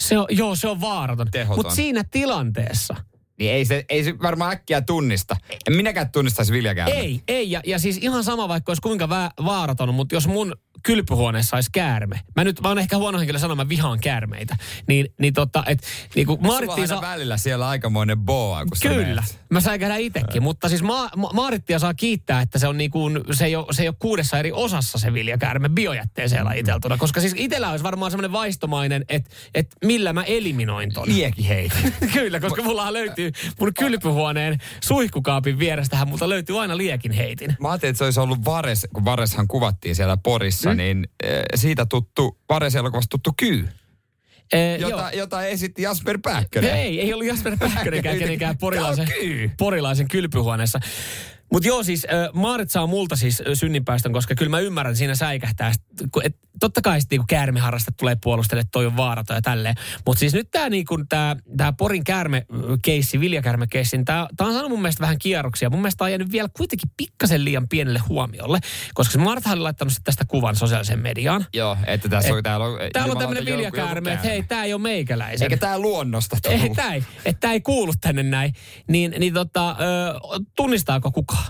Se 0.00 0.18
on, 0.18 0.26
joo, 0.30 0.56
se 0.56 0.68
on 0.68 0.80
vaaraton. 0.80 1.26
Mutta 1.56 1.74
siinä 1.74 2.04
tilanteessa, 2.10 2.94
Niin 3.38 3.52
ei 3.52 3.64
se, 3.64 3.84
ei 3.88 4.04
se 4.04 4.18
varmaan 4.22 4.52
äkkiä 4.52 4.80
tunnista. 4.80 5.36
En 5.66 5.76
minäkään 5.76 6.12
tunnistaisi 6.12 6.52
viljakäärmettä. 6.52 7.02
Ei, 7.02 7.20
ei. 7.28 7.50
Ja, 7.50 7.60
ja 7.66 7.78
siis 7.78 7.98
ihan 8.02 8.24
sama, 8.24 8.48
vaikka 8.48 8.70
olisi 8.70 8.82
kuinka 8.82 9.06
vä- 9.06 9.44
vaaraton, 9.44 9.94
mutta 9.94 10.14
jos 10.14 10.26
mun 10.26 10.56
kylpyhuoneessa 10.82 11.56
olisi 11.56 11.70
käärme. 11.72 12.20
Mä 12.36 12.44
nyt, 12.44 12.60
mä 12.60 12.68
oon 12.68 12.78
ehkä 12.78 12.96
huono 12.96 13.18
henkilö 13.18 13.38
sanoa, 13.38 13.56
mä 13.56 13.68
vihaan 13.68 14.00
käärmeitä. 14.00 14.56
Niin, 14.88 15.14
niin 15.20 15.34
tota, 15.34 15.64
et, 15.66 15.82
niin 16.14 16.26
kuin 16.26 16.38
aina 16.50 16.86
saa... 16.86 17.00
välillä 17.00 17.36
siellä 17.36 17.68
aikamoinen 17.68 18.18
boa, 18.18 18.64
kun 18.64 18.76
sä 18.76 18.88
Kyllä, 18.88 19.06
menet. 19.06 19.40
mä 19.50 19.60
säikähdän 19.60 20.00
itsekin, 20.00 20.42
mutta 20.42 20.68
siis 20.68 20.82
Ma- 20.82 21.10
Ma- 21.16 21.30
Maarittia 21.32 21.78
saa 21.78 21.94
kiittää, 21.94 22.40
että 22.40 22.58
se 22.58 22.68
on 22.68 22.78
niin 22.78 22.90
kuin, 22.90 23.20
se 23.32 23.44
ei, 23.44 23.56
ole, 23.56 23.66
se 23.70 23.82
ei 23.82 23.88
ole 23.88 23.96
kuudessa 23.98 24.38
eri 24.38 24.52
osassa 24.52 24.98
se 24.98 25.12
viljakäärme 25.12 25.68
biojätteeseen 25.68 26.44
lajiteltuna, 26.44 26.96
koska 26.96 27.20
siis 27.20 27.34
itsellä 27.36 27.70
olisi 27.70 27.84
varmaan 27.84 28.10
semmoinen 28.10 28.32
vaistomainen, 28.32 29.04
että, 29.08 29.30
että 29.54 29.76
millä 29.84 30.12
mä 30.12 30.22
eliminoin 30.22 30.92
ton. 30.92 31.08
Liekin 31.08 31.44
heitä. 31.44 31.76
Kyllä, 32.14 32.40
koska 32.40 32.62
mullahan 32.62 32.92
löytyy 32.92 33.32
mun 33.60 33.74
kylpyhuoneen 33.78 34.58
suihkukaapin 34.80 35.58
vierestähän, 35.58 36.08
mutta 36.08 36.28
löytyy 36.28 36.60
aina 36.60 36.76
liekin 36.76 37.12
heitin. 37.12 37.56
Mä 37.60 37.70
ajattelin, 37.70 37.90
että 37.90 37.98
se 37.98 38.04
olisi 38.04 38.20
ollut 38.20 38.44
Vares, 38.44 38.86
kun 38.94 39.04
Vareshan 39.04 39.48
kuvattiin 39.48 39.96
siellä 39.96 40.16
Porissa, 40.16 40.63
mm. 40.70 40.76
niin 40.76 41.08
eh, 41.22 41.42
siitä 41.54 41.86
tuttu, 41.86 42.38
Vares-elokuvasta 42.48 43.08
tuttu 43.10 43.30
kyy, 43.36 43.68
Ee, 44.52 44.76
jota, 44.76 45.10
jota 45.14 45.44
esitti 45.46 45.82
Jasper 45.82 46.18
Pääkkönen. 46.22 46.70
Ei, 46.76 47.00
ei 47.00 47.12
ollut 47.14 47.26
Jasper 47.26 47.56
Pähkönenkään 47.58 48.14
Yhtä- 48.16 48.24
kenenkään 48.24 48.58
porilaisen, 48.58 49.08
porilaisen 49.58 50.08
kylpyhuoneessa. 50.08 50.80
Mutta 51.52 51.68
joo, 51.68 51.82
siis 51.82 52.06
äh, 52.12 52.28
Maarit 52.32 52.70
saa 52.70 52.86
multa 52.86 53.16
siis 53.16 53.42
synninpäästön, 53.54 54.12
koska 54.12 54.34
kyllä 54.34 54.50
mä 54.50 54.58
ymmärrän, 54.58 54.96
siinä 54.96 55.14
säikähtää. 55.14 55.72
Et, 56.24 56.36
totta 56.60 56.80
kai 56.82 57.00
sitten 57.00 57.16
niinku 57.16 57.26
käärmeharraste 57.28 57.92
tulee 57.98 58.16
puolustelle, 58.22 58.60
että 58.60 58.70
toi 58.72 58.86
on 58.86 58.96
vaaraton 58.96 59.36
ja 59.36 59.42
tälleen. 59.42 59.74
Mutta 60.06 60.20
siis 60.20 60.34
nyt 60.34 60.50
tämä 60.50 60.68
niinku, 60.68 61.04
tää, 61.08 61.36
tää 61.56 61.72
Porin 61.72 62.04
käärme-keissi, 62.04 63.20
viljakäärme-keissi, 63.20 63.96
niin 63.96 64.04
tää 64.04 64.26
on 64.40 64.52
saanut 64.52 64.70
mun 64.70 64.82
mielestä 64.82 65.00
vähän 65.00 65.18
kierroksia. 65.18 65.70
Mun 65.70 65.80
mielestä 65.80 65.98
tää 65.98 66.04
on 66.04 66.10
jäänyt 66.10 66.32
vielä 66.32 66.48
kuitenkin 66.56 66.90
pikkasen 66.96 67.44
liian 67.44 67.68
pienelle 67.68 67.98
huomiolle, 67.98 68.58
koska 68.94 69.12
se 69.12 69.18
Martha 69.18 69.52
oli 69.52 69.60
laittanut 69.60 69.94
tästä 70.04 70.24
kuvan 70.24 70.56
sosiaaliseen 70.56 70.98
mediaan. 70.98 71.46
Joo, 71.52 71.76
että 71.86 72.08
tässä 72.08 72.34
on, 72.34 72.42
täällä 72.42 72.66
on... 72.66 72.78
Täällä 72.92 73.12
on 73.12 73.18
tämmöinen 73.18 73.44
viljakäärme, 73.44 74.12
että 74.12 74.28
hei, 74.28 74.42
tää 74.42 74.64
ei 74.64 74.74
ole 74.74 74.82
meikäläisen. 74.82 75.44
Eikä 75.44 75.56
tää 75.56 75.78
luonnosta 75.78 76.36
Ei, 76.44 76.58
tullut. 76.58 76.76
tää 76.76 76.94
ei, 76.94 77.04
että 77.24 77.40
tää 77.40 77.52
ei 77.52 77.60
kuulu 77.60 77.92
tänne 78.00 78.22
näin. 78.22 78.52
Niin, 78.88 79.14
niin 79.18 79.34
tota, 79.34 79.70
ö, 79.70 79.74
tunnistaako 80.56 81.10
kukaan? 81.10 81.43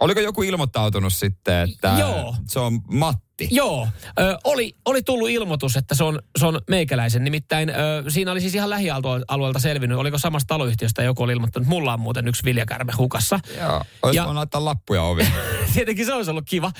Oliko 0.00 0.20
joku 0.20 0.42
ilmoittautunut 0.42 1.12
sitten, 1.14 1.70
että 1.70 1.96
Joo. 1.98 2.36
se 2.48 2.58
on 2.60 2.80
Matti? 2.88 3.48
Joo, 3.50 3.88
ö, 4.18 4.38
oli, 4.44 4.76
oli 4.84 5.02
tullut 5.02 5.30
ilmoitus, 5.30 5.76
että 5.76 5.94
se 5.94 6.04
on, 6.04 6.18
se 6.38 6.46
on 6.46 6.60
meikäläisen. 6.70 7.24
Nimittäin 7.24 7.70
ö, 7.70 7.74
siinä 8.08 8.32
oli 8.32 8.40
siis 8.40 8.54
ihan 8.54 8.70
lähialueelta 8.70 9.58
selvinnyt, 9.58 9.98
oliko 9.98 10.18
samasta 10.18 10.48
taloyhtiöstä 10.48 11.02
joku 11.02 11.22
oli 11.22 11.32
ilmoittanut, 11.32 11.64
että 11.66 11.74
mulla 11.74 11.92
on 11.92 12.00
muuten 12.00 12.28
yksi 12.28 12.44
viljakärme 12.44 12.92
hukassa. 12.98 13.40
Joo, 13.60 13.82
olisi 14.02 14.16
Ja- 14.16 14.22
voinut 14.24 14.36
laittaa 14.38 14.64
lappuja 14.64 15.02
ovi. 15.02 15.26
Tietenkin 15.74 16.06
se 16.06 16.14
olisi 16.14 16.30
ollut 16.30 16.44
kiva. 16.48 16.72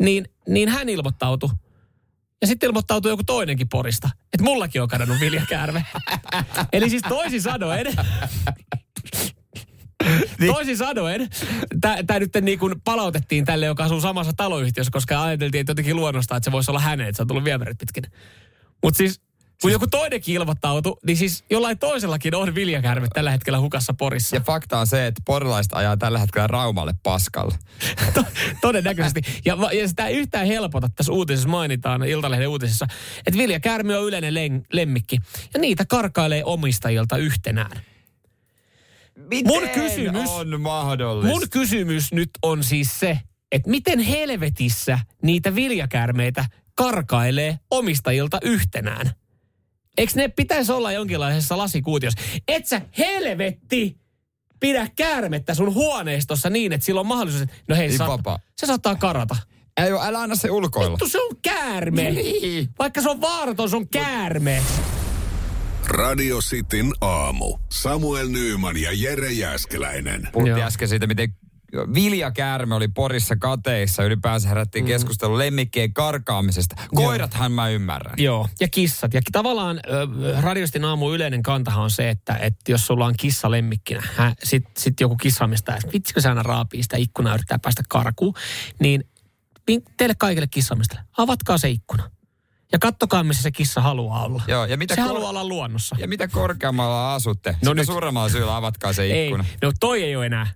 Niin, 0.00 0.28
niin 0.48 0.68
hän 0.68 0.88
ilmoittautui. 0.88 1.50
Ja 2.40 2.46
sitten 2.46 2.66
ilmoittautui 2.68 3.10
joku 3.12 3.22
toinenkin 3.24 3.68
porista, 3.68 4.10
että 4.32 4.44
mullakin 4.44 4.82
on 4.82 4.88
kadonnut 4.88 5.20
viljakäärme. 5.20 5.84
Eli 6.72 6.90
siis 6.90 7.02
toisin 7.08 7.42
sanoen, 7.42 7.86
Niin. 10.40 10.54
Toisin 10.54 10.76
sanoen, 10.76 11.28
tämä 11.80 12.18
nyt 12.18 12.30
niin 12.40 12.58
kuin 12.58 12.74
palautettiin 12.84 13.44
tälle, 13.44 13.66
joka 13.66 13.84
asuu 13.84 14.00
samassa 14.00 14.32
taloyhtiössä, 14.36 14.90
koska 14.90 15.22
ajateltiin, 15.22 15.60
että 15.60 15.70
jotenkin 15.70 15.96
luonnosta, 15.96 16.36
että 16.36 16.44
se 16.44 16.52
voisi 16.52 16.70
olla 16.70 16.80
hänen, 16.80 17.08
että 17.08 17.16
se 17.16 17.22
on 17.22 17.26
tullut 17.26 17.44
viemärit 17.44 17.78
pitkin. 17.78 18.04
Mutta 18.82 18.98
siis, 18.98 19.20
kun 19.62 19.72
joku 19.72 19.86
toinenkin 19.86 20.34
ilmoittautui, 20.34 20.96
niin 21.06 21.16
siis 21.16 21.44
jollain 21.50 21.78
toisellakin 21.78 22.34
on 22.34 22.54
viljakärme 22.54 23.08
tällä 23.14 23.30
hetkellä 23.30 23.60
hukassa 23.60 23.94
Porissa. 23.94 24.36
Ja 24.36 24.40
fakta 24.40 24.78
on 24.78 24.86
se, 24.86 25.06
että 25.06 25.22
porilaiset 25.24 25.72
ajaa 25.74 25.96
tällä 25.96 26.18
hetkellä 26.18 26.46
Raumalle 26.46 26.94
paskalle. 27.02 27.58
To- 28.14 28.24
todennäköisesti. 28.60 29.20
Ja, 29.44 29.56
ja 29.72 29.88
sitä 29.88 30.06
ei 30.06 30.16
yhtään 30.16 30.46
helpota, 30.46 30.88
tässä 30.96 31.12
uutisessa 31.12 31.48
mainitaan, 31.48 32.04
Iltalehden 32.04 32.48
uutisessa, 32.48 32.86
että 33.26 33.38
viljakärmi 33.38 33.94
on 33.94 34.04
yleinen 34.08 34.34
len- 34.34 34.66
lemmikki. 34.72 35.18
Ja 35.54 35.60
niitä 35.60 35.84
karkailee 35.84 36.44
omistajilta 36.44 37.16
yhtenään. 37.16 37.82
Miten 39.26 39.52
Mun 39.52 39.68
kysymys- 39.68 40.30
on 40.30 40.60
mahdollista? 40.60 41.38
Mun 41.38 41.50
kysymys 41.50 42.12
nyt 42.12 42.30
on 42.42 42.64
siis 42.64 43.00
se, 43.00 43.18
että 43.52 43.70
miten 43.70 43.98
helvetissä 43.98 44.98
niitä 45.22 45.54
viljakäärmeitä 45.54 46.44
karkailee 46.74 47.58
omistajilta 47.70 48.38
yhtenään? 48.42 49.10
Eikö 49.98 50.12
ne 50.16 50.28
pitäisi 50.28 50.72
olla 50.72 50.92
jonkinlaisessa 50.92 51.58
lasikuutiossa? 51.58 52.20
Et 52.48 52.66
sä 52.66 52.80
helvetti 52.98 53.96
pidä 54.60 54.88
käärmettä 54.96 55.54
sun 55.54 55.74
huoneistossa 55.74 56.50
niin, 56.50 56.72
että 56.72 56.84
sillä 56.84 57.00
on 57.00 57.06
mahdollisuus, 57.06 57.42
että 57.42 57.56
no 57.68 57.76
hei, 57.76 57.88
Niin 57.88 57.98
saat, 57.98 58.20
se 58.56 58.66
saattaa 58.66 58.94
karata. 58.94 59.36
Ei 59.76 59.92
oo, 59.92 60.02
älä 60.02 60.20
anna 60.20 60.36
se 60.36 60.50
ulkoilla. 60.50 60.90
Vittu, 60.90 61.08
se 61.08 61.20
on 61.20 61.36
käärme. 61.42 62.10
Niin. 62.10 62.68
Vaikka 62.78 63.02
se 63.02 63.10
on 63.10 63.20
vaaraton, 63.20 63.70
se 63.70 63.76
on 63.76 63.88
käärme. 63.88 64.62
Radio 65.88 66.38
Cityn 66.38 66.92
aamu. 67.00 67.58
Samuel 67.72 68.28
Nyyman 68.28 68.76
ja 68.76 68.90
Jere 68.92 69.32
Jäskeläinen. 69.32 70.28
Puhuttiin 70.32 70.58
Joo. 70.58 70.66
äsken 70.66 70.88
siitä, 70.88 71.06
miten 71.06 71.34
viljakäärme 71.94 72.74
oli 72.74 72.88
Porissa 72.88 73.36
kateissa. 73.36 74.04
Ylipäänsä 74.04 74.48
herättiin 74.48 74.84
mm. 74.84 74.86
keskustelu 74.86 75.38
lemmikkien 75.38 75.92
karkaamisesta. 75.92 76.76
Koirathan 76.94 77.52
mä 77.52 77.68
ymmärrän. 77.68 78.14
Joo, 78.16 78.48
ja 78.60 78.68
kissat. 78.68 79.14
Ja 79.14 79.20
tavallaan 79.32 79.80
ö, 79.86 80.40
radiostin 80.40 80.84
aamu 80.84 81.12
yleinen 81.12 81.42
kantahan 81.42 81.84
on 81.84 81.90
se, 81.90 82.10
että, 82.10 82.36
että 82.36 82.72
jos 82.72 82.86
sulla 82.86 83.06
on 83.06 83.14
kissa 83.16 83.50
lemmikkinä, 83.50 84.02
sitten 84.44 84.72
sit 84.78 85.00
joku 85.00 85.16
kissaamista, 85.16 85.78
vitsikö 85.92 86.20
sä 86.20 86.28
aina 86.28 86.42
raapii 86.42 86.82
sitä 86.82 86.96
ikkunaa 86.96 87.34
yrittää 87.34 87.58
päästä 87.62 87.82
karkuun, 87.88 88.34
niin 88.80 89.04
teille 89.96 90.14
kaikille 90.18 90.46
kissaamista, 90.46 91.02
avatkaa 91.16 91.58
se 91.58 91.68
ikkuna. 91.68 92.10
Ja 92.72 92.78
kattokaa, 92.78 93.22
missä 93.22 93.42
se 93.42 93.50
kissa 93.50 93.80
haluaa 93.80 94.24
olla. 94.24 94.42
Joo, 94.48 94.64
ja 94.64 94.76
mitä 94.76 94.94
se 94.94 95.00
kor- 95.00 95.08
haluaa 95.08 95.30
olla 95.30 95.44
luonnossa. 95.48 95.96
Ja 95.98 96.08
mitä 96.08 96.28
korkeammalla 96.28 97.14
asutte, 97.14 97.50
No 97.52 97.56
no 97.64 97.74
nyt- 97.74 97.86
suuremmalla 97.86 98.28
syyllä 98.28 98.56
avatkaa 98.56 98.92
se 98.92 99.24
ikkuna. 99.24 99.44
Ei, 99.50 99.56
no 99.62 99.72
toi 99.80 100.02
ei 100.02 100.16
ole 100.16 100.26
enää. 100.26 100.46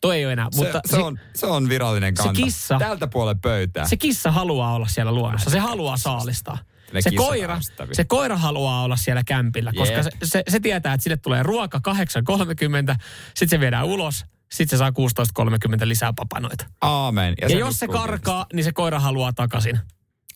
Toi 0.00 0.16
ei 0.16 0.24
ole 0.24 0.32
enää. 0.32 0.48
Se, 0.50 0.56
mutta 0.64 0.80
se, 0.84 0.96
on, 0.96 1.18
se 1.34 1.46
on 1.46 1.68
virallinen 1.68 2.16
se 2.16 2.22
kanta. 2.22 2.40
kissa- 2.42 2.78
Tältä 2.78 3.06
puolen 3.06 3.38
pöytää. 3.40 3.88
se 3.88 3.96
kissa 3.96 4.30
haluaa 4.30 4.74
olla 4.74 4.86
siellä 4.86 5.12
luonnossa. 5.12 5.50
Se 5.50 5.58
haluaa 5.58 5.96
saalistaa. 5.96 6.58
Ne 6.92 7.02
Se 7.02 7.10
koira, 7.10 7.58
se 7.92 8.04
koira 8.04 8.36
haluaa 8.36 8.82
olla 8.82 8.96
siellä 8.96 9.22
kämpillä, 9.26 9.72
koska 9.76 10.02
se, 10.02 10.10
se, 10.24 10.42
se 10.48 10.60
tietää, 10.60 10.94
että 10.94 11.02
sille 11.02 11.16
tulee 11.16 11.42
ruoka 11.42 11.80
8.30, 11.88 12.96
sitten 13.34 13.48
se 13.48 13.60
viedään 13.60 13.84
ulos, 13.84 14.24
sitten 14.52 14.78
se 14.78 14.80
saa 14.80 14.90
16.30 14.90 15.88
lisää 15.88 16.12
papanoita. 16.12 16.66
Aamen. 16.80 17.34
Ja, 17.40 17.48
se 17.48 17.54
ja 17.54 17.60
jos 17.60 17.78
se 17.78 17.88
karkaa, 17.88 18.46
niin 18.52 18.64
se 18.64 18.72
koira 18.72 19.00
haluaa 19.00 19.32
takaisin. 19.32 19.80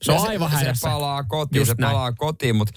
Se 0.03 0.13
on 0.13 0.29
aivan 0.29 0.51
se, 0.51 0.65
se 0.65 0.73
palaa 0.83 1.25
kotiin, 1.25 1.61
Just 1.61 1.69
se 1.71 1.75
näin. 1.79 1.93
palaa 1.93 2.13
kotiin, 2.13 2.57
mutta 2.57 2.75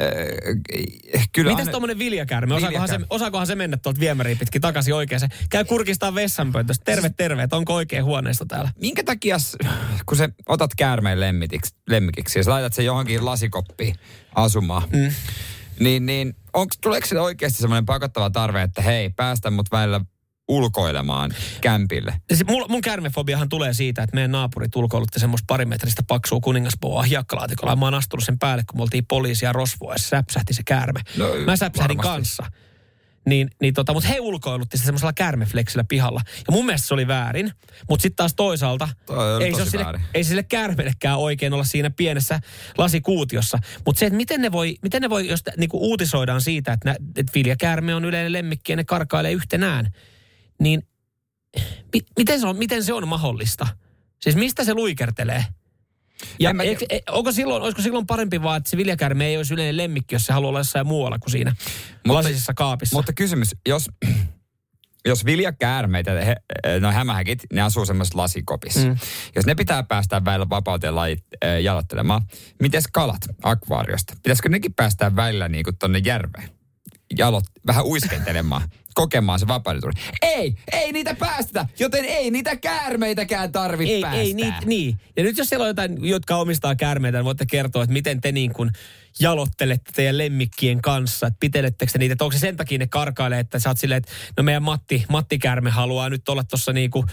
äh, 0.00 1.28
kyllä 1.32 1.50
Mitäs 1.50 1.60
aina- 1.60 1.70
tuommoinen 1.70 1.98
viljakäärme? 1.98 2.54
Osaakohan 2.54 2.88
se, 2.88 2.98
osaakohan 3.10 3.46
se 3.46 3.54
mennä 3.54 3.76
tuolta 3.76 4.00
viemäriin 4.00 4.38
pitkin 4.38 4.60
takaisin 4.60 4.94
oikeaan? 4.94 5.28
Käy 5.50 5.64
kurkistaa 5.64 6.14
vessanpöntöstä. 6.14 6.84
Terve, 6.84 7.10
terve, 7.16 7.42
että 7.42 7.56
onko 7.56 7.74
oikein 7.74 8.04
huoneisto 8.04 8.44
täällä? 8.44 8.70
Minkä 8.80 9.04
takia, 9.04 9.36
kun 10.06 10.16
sä 10.16 10.28
otat 10.48 10.70
käärmeen 10.76 11.20
lemmikiksi, 11.20 11.74
lemmikiksi 11.88 12.38
ja 12.38 12.42
sä 12.44 12.50
laitat 12.50 12.72
sen 12.72 12.84
johonkin 12.84 13.24
lasikoppiin 13.24 13.94
asumaan, 14.34 14.82
mm. 14.92 15.12
niin, 15.80 16.06
niin 16.06 16.36
onks, 16.52 16.78
tuleeko 16.78 17.06
sille 17.06 17.22
oikeasti 17.22 17.58
semmoinen 17.58 17.86
pakottava 17.86 18.30
tarve, 18.30 18.62
että 18.62 18.82
hei, 18.82 19.10
päästä 19.10 19.50
mut 19.50 19.66
välillä 19.72 20.00
ulkoilemaan 20.56 21.34
kämpille? 21.60 22.14
Se, 22.34 22.44
mun 22.68 22.80
käärmefobiahan 22.80 23.48
tulee 23.48 23.74
siitä, 23.74 24.02
että 24.02 24.14
meidän 24.14 24.32
naapurit 24.32 24.76
ulkoilutti 24.76 25.20
semmoista 25.20 25.44
parimetristä 25.46 26.02
paksua 26.08 26.40
kuningasboa 26.40 27.02
hiekkalaatikolla. 27.02 27.76
Mä 27.76 27.86
oon 27.86 27.94
astunut 27.94 28.24
sen 28.24 28.38
päälle, 28.38 28.64
kun 28.70 28.78
me 28.78 28.82
oltiin 28.82 29.06
poliisia 29.06 29.52
rosvoa 29.52 29.92
ja 29.92 29.98
se 29.98 30.08
säpsähti 30.08 30.54
se 30.54 30.62
käärme. 30.66 31.00
No, 31.16 31.26
Mä 31.46 31.56
säpsähdin 31.56 31.96
varmasti. 31.98 32.16
kanssa. 32.16 32.46
Niin, 33.26 33.50
niin 33.60 33.74
tota, 33.74 33.92
mutta 33.92 34.08
he 34.08 34.20
ulkoilutti 34.20 34.78
se 34.78 34.84
semmoisella 34.84 35.12
käärmefleksillä 35.12 35.84
pihalla. 35.88 36.20
Ja 36.46 36.52
mun 36.52 36.66
mielestä 36.66 36.88
se 36.88 36.94
oli 36.94 37.08
väärin. 37.08 37.52
Mutta 37.88 38.02
sitten 38.02 38.16
taas 38.16 38.34
toisaalta, 38.34 38.88
Toi 39.06 39.44
ei, 39.44 39.54
se 39.54 39.64
sille, 39.64 40.00
ei 40.14 40.24
sille 40.24 40.42
käärmeellekään 40.42 41.18
oikein 41.18 41.52
olla 41.52 41.64
siinä 41.64 41.90
pienessä 41.90 42.40
lasikuutiossa. 42.78 43.58
Mutta 43.86 43.98
se, 43.98 44.06
että 44.06 44.16
miten 44.16 44.40
ne 44.40 44.52
voi, 44.52 44.76
miten 44.82 45.02
ne 45.02 45.10
voi 45.10 45.28
jos 45.28 45.42
niinku 45.56 45.78
uutisoidaan 45.88 46.40
siitä, 46.40 46.72
että, 46.72 46.88
nä, 46.88 46.96
että 47.16 47.32
viljakäärme 47.34 47.94
on 47.94 48.04
yleinen 48.04 48.32
lemmikki 48.32 48.72
ja 48.72 48.76
ne 48.76 48.84
karkailee 48.84 49.32
yhtenään, 49.32 49.92
niin 50.62 50.82
mi, 51.92 52.00
miten, 52.18 52.40
se 52.40 52.46
on, 52.46 52.56
miten 52.56 52.84
se 52.84 52.92
on 52.92 53.08
mahdollista? 53.08 53.66
Siis 54.22 54.36
mistä 54.36 54.64
se 54.64 54.74
luikertelee? 54.74 55.44
Ja 56.38 56.50
En 56.50 56.56
mä 56.56 56.62
eikö, 56.62 56.86
e, 56.90 56.98
onko 57.10 57.32
silloin, 57.32 57.62
olisiko 57.62 57.82
silloin 57.82 58.06
parempi 58.06 58.42
vaan, 58.42 58.56
että 58.56 58.70
se 58.70 58.76
viljakäärme 58.76 59.26
ei 59.26 59.36
olisi 59.36 59.54
yleinen 59.54 59.76
lemmikki, 59.76 60.14
jos 60.14 60.26
se 60.26 60.32
haluaa 60.32 60.48
olla 60.48 60.60
jossain 60.60 60.86
muualla 60.86 61.18
kuin 61.18 61.30
siinä 61.30 61.54
Mutta- 62.06 62.14
lasisessa 62.14 62.54
kaapissa? 62.54 62.96
Mutta 62.96 63.12
kysymys, 63.12 63.48
jos, 63.68 63.90
jos 65.04 65.24
viljakäärmeitä, 65.24 66.10
he, 66.24 66.36
no 66.80 66.92
hämähäkit, 66.92 67.42
ne 67.52 67.60
asuu 67.62 67.86
semmoisessa 67.86 68.18
lasikopissa. 68.18 68.88
Mm. 68.88 68.96
Jos 69.36 69.46
ne 69.46 69.54
pitää 69.54 69.82
päästä 69.82 70.24
välillä 70.24 70.48
vapauteen 70.48 70.96
lajit, 70.96 71.24
äh, 71.44 71.60
jalottelemaan, 71.60 72.22
mites 72.60 72.84
kalat 72.92 73.22
akvaariosta? 73.42 74.14
Pitäisikö 74.22 74.48
nekin 74.48 74.74
päästää 74.74 75.16
välillä 75.16 75.48
niin 75.48 75.64
kuin 75.64 75.78
tonne 75.78 75.98
järveen? 75.98 76.48
Jalot, 77.18 77.44
vähän 77.66 77.84
uiskentelemaan, 77.84 78.62
kokemaan 78.94 79.38
se 79.38 79.48
vapaudentuuri. 79.48 80.00
Ei, 80.22 80.54
ei 80.72 80.92
niitä 80.92 81.14
päästetä, 81.14 81.66
joten 81.78 82.04
ei 82.04 82.30
niitä 82.30 82.56
käärmeitäkään 82.56 83.52
tarvitse 83.52 83.94
ei, 83.94 84.00
päästää. 84.00 84.22
ei 84.22 84.34
niit, 84.34 84.64
niin. 84.64 85.00
Ja 85.16 85.22
nyt 85.22 85.38
jos 85.38 85.48
siellä 85.48 85.62
on 85.62 85.68
jotain, 85.68 86.08
jotka 86.08 86.36
omistaa 86.36 86.74
käärmeitä, 86.74 87.18
niin 87.18 87.24
voitte 87.24 87.46
kertoa, 87.46 87.82
että 87.82 87.92
miten 87.92 88.20
te 88.20 88.32
niin 88.32 88.52
kuin 88.52 88.70
jalottelette 89.20 89.92
teidän 89.94 90.18
lemmikkien 90.18 90.82
kanssa, 90.82 91.26
että 91.26 91.36
pitelettekö 91.40 91.92
te 91.92 91.98
niitä, 91.98 92.12
että 92.12 92.24
onko 92.24 92.32
se 92.32 92.38
sen 92.38 92.56
takia 92.56 92.78
ne 92.78 92.86
karkailee, 92.86 93.40
että 93.40 93.58
sä 93.58 93.70
oot 93.70 93.78
silleen, 93.78 93.98
että 93.98 94.12
no 94.36 94.42
meidän 94.42 94.62
Matti, 94.62 95.04
Matti 95.08 95.38
Kärme 95.38 95.70
haluaa 95.70 96.10
nyt 96.10 96.28
olla 96.28 96.44
tuossa 96.44 96.72
niin 96.72 96.90
kuin 96.90 97.06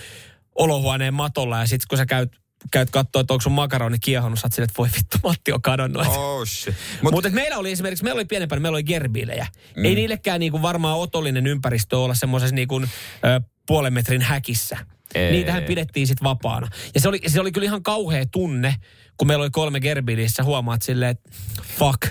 olohuoneen 0.55 1.13
matolla 1.13 1.59
ja 1.59 1.67
sitten 1.67 1.87
kun 1.89 1.97
sä 1.97 2.05
käyt 2.05 2.31
käyt 2.71 2.89
katsoa, 2.89 3.19
että 3.21 3.33
onko 3.33 3.41
sun 3.41 3.51
makaroni 3.51 3.99
kiehonnut, 3.99 4.39
sä 4.39 4.45
oot 4.45 4.53
silleen, 4.53 4.69
että 4.69 4.77
voi 4.77 4.87
vittu, 4.97 5.17
Matti 5.23 5.51
on 5.51 5.61
kadonnut. 5.61 6.05
Oh 6.07 6.45
shit. 6.47 6.75
Mutta 7.01 7.15
Mut, 7.29 7.33
meillä 7.35 7.57
oli 7.57 7.71
esimerkiksi, 7.71 8.03
meillä 8.03 8.19
oli 8.19 8.25
pienempänä, 8.25 8.59
meillä 8.59 8.75
oli 8.75 8.83
gerbilejä. 8.83 9.47
Mm. 9.75 9.85
Ei 9.85 9.95
niillekään 9.95 10.39
niinku 10.39 10.61
varmaan 10.61 10.97
otollinen 10.97 11.47
ympäristö 11.47 11.99
olla 11.99 12.13
semmoisessa 12.15 12.55
niinku, 12.55 12.81
ö, 12.81 13.41
puolen 13.67 13.93
metrin 13.93 14.21
häkissä. 14.21 14.77
Ei. 15.15 15.31
Niitähän 15.31 15.63
pidettiin 15.63 16.07
sitten 16.07 16.23
vapaana. 16.23 16.67
Ja 16.93 17.01
se 17.01 17.09
oli, 17.09 17.19
se 17.27 17.41
oli 17.41 17.51
kyllä 17.51 17.65
ihan 17.65 17.83
kauhea 17.83 18.25
tunne, 18.31 18.75
kun 19.17 19.27
meillä 19.27 19.41
oli 19.43 19.49
kolme 19.51 19.79
gerbiliä, 19.79 20.29
sä 20.29 20.43
huomaat 20.43 20.81
silleen, 20.81 21.11
että 21.11 21.29
fuck, 21.77 22.01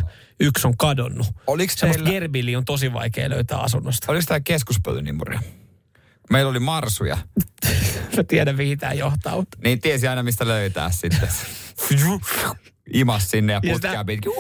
yksi 0.40 0.66
on 0.66 0.76
kadonnut. 0.76 1.26
Oliko 1.46 1.72
teillä- 1.80 2.10
gerbili 2.10 2.56
on 2.56 2.64
tosi 2.64 2.92
vaikea 2.92 3.30
löytää 3.30 3.58
asunnosta. 3.58 4.12
Oliko 4.12 4.24
tämä 4.28 4.40
keskuspölynimuria? 4.40 5.40
Meillä 6.30 6.50
oli 6.50 6.58
marsuja. 6.58 7.18
Mä 8.16 8.24
tiedän, 8.28 8.56
mihin 8.56 8.78
tämä 8.78 8.92
johtaa. 8.92 9.36
mutta- 9.36 9.58
Niin 9.64 9.80
tiesi 9.80 10.08
aina, 10.08 10.22
mistä 10.22 10.46
löytää 10.48 10.90
sitten. 10.90 11.28
Imas 12.92 13.30
sinne 13.30 13.52
ja 13.52 13.60
Ja 13.62 13.72
putkea 13.72 13.90
sitä- 13.90 14.04
pitkin. 14.04 14.32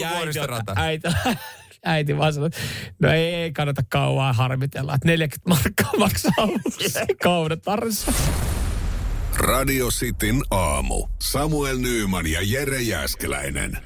Ja, 0.00 0.10
ja 0.10 0.16
äiti, 0.18 0.38
äiti, 0.76 1.08
äiti 1.84 2.16
vaan 2.18 2.32
sanoi, 2.32 2.50
no 3.02 3.10
ei, 3.12 3.34
ei 3.34 3.52
kannata 3.52 3.82
kauaa 3.88 4.32
harmitella, 4.32 4.94
että 4.94 5.08
40 5.08 5.48
markkaa 5.48 5.92
maksaa 5.98 6.32
se 6.88 7.06
kaudatarissa. 7.22 8.12
Radio 9.36 9.88
Cityn 9.88 10.42
aamu. 10.50 11.08
Samuel 11.18 11.78
Nyyman 11.78 12.26
ja 12.26 12.40
Jere 12.42 12.80
Jäskeläinen. 12.82 13.78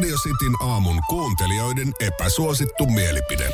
Radio 0.00 0.16
Cityn 0.16 0.54
aamun 0.60 1.00
kuuntelijoiden 1.08 1.92
epäsuosittu 2.00 2.86
mielipide. 2.86 3.48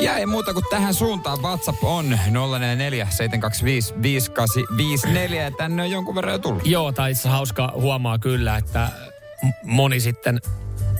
Ja 0.00 0.16
ei 0.16 0.26
muuta 0.26 0.52
kuin 0.52 0.64
tähän 0.70 0.94
suuntaan. 0.94 1.42
WhatsApp 1.42 1.84
on 1.84 2.08
044 2.08 3.06
725 3.10 3.94
5854 4.02 5.42
ja 5.42 5.50
tänne 5.50 5.82
on 5.82 5.90
jonkun 5.90 6.14
verran 6.14 6.32
jo 6.32 6.38
tullut. 6.38 6.66
Joo, 6.66 6.92
tai 6.92 7.10
itse 7.10 7.28
hauska 7.28 7.72
huomaa 7.74 8.18
kyllä, 8.18 8.56
että 8.56 8.88
moni 9.62 10.00
sitten 10.00 10.40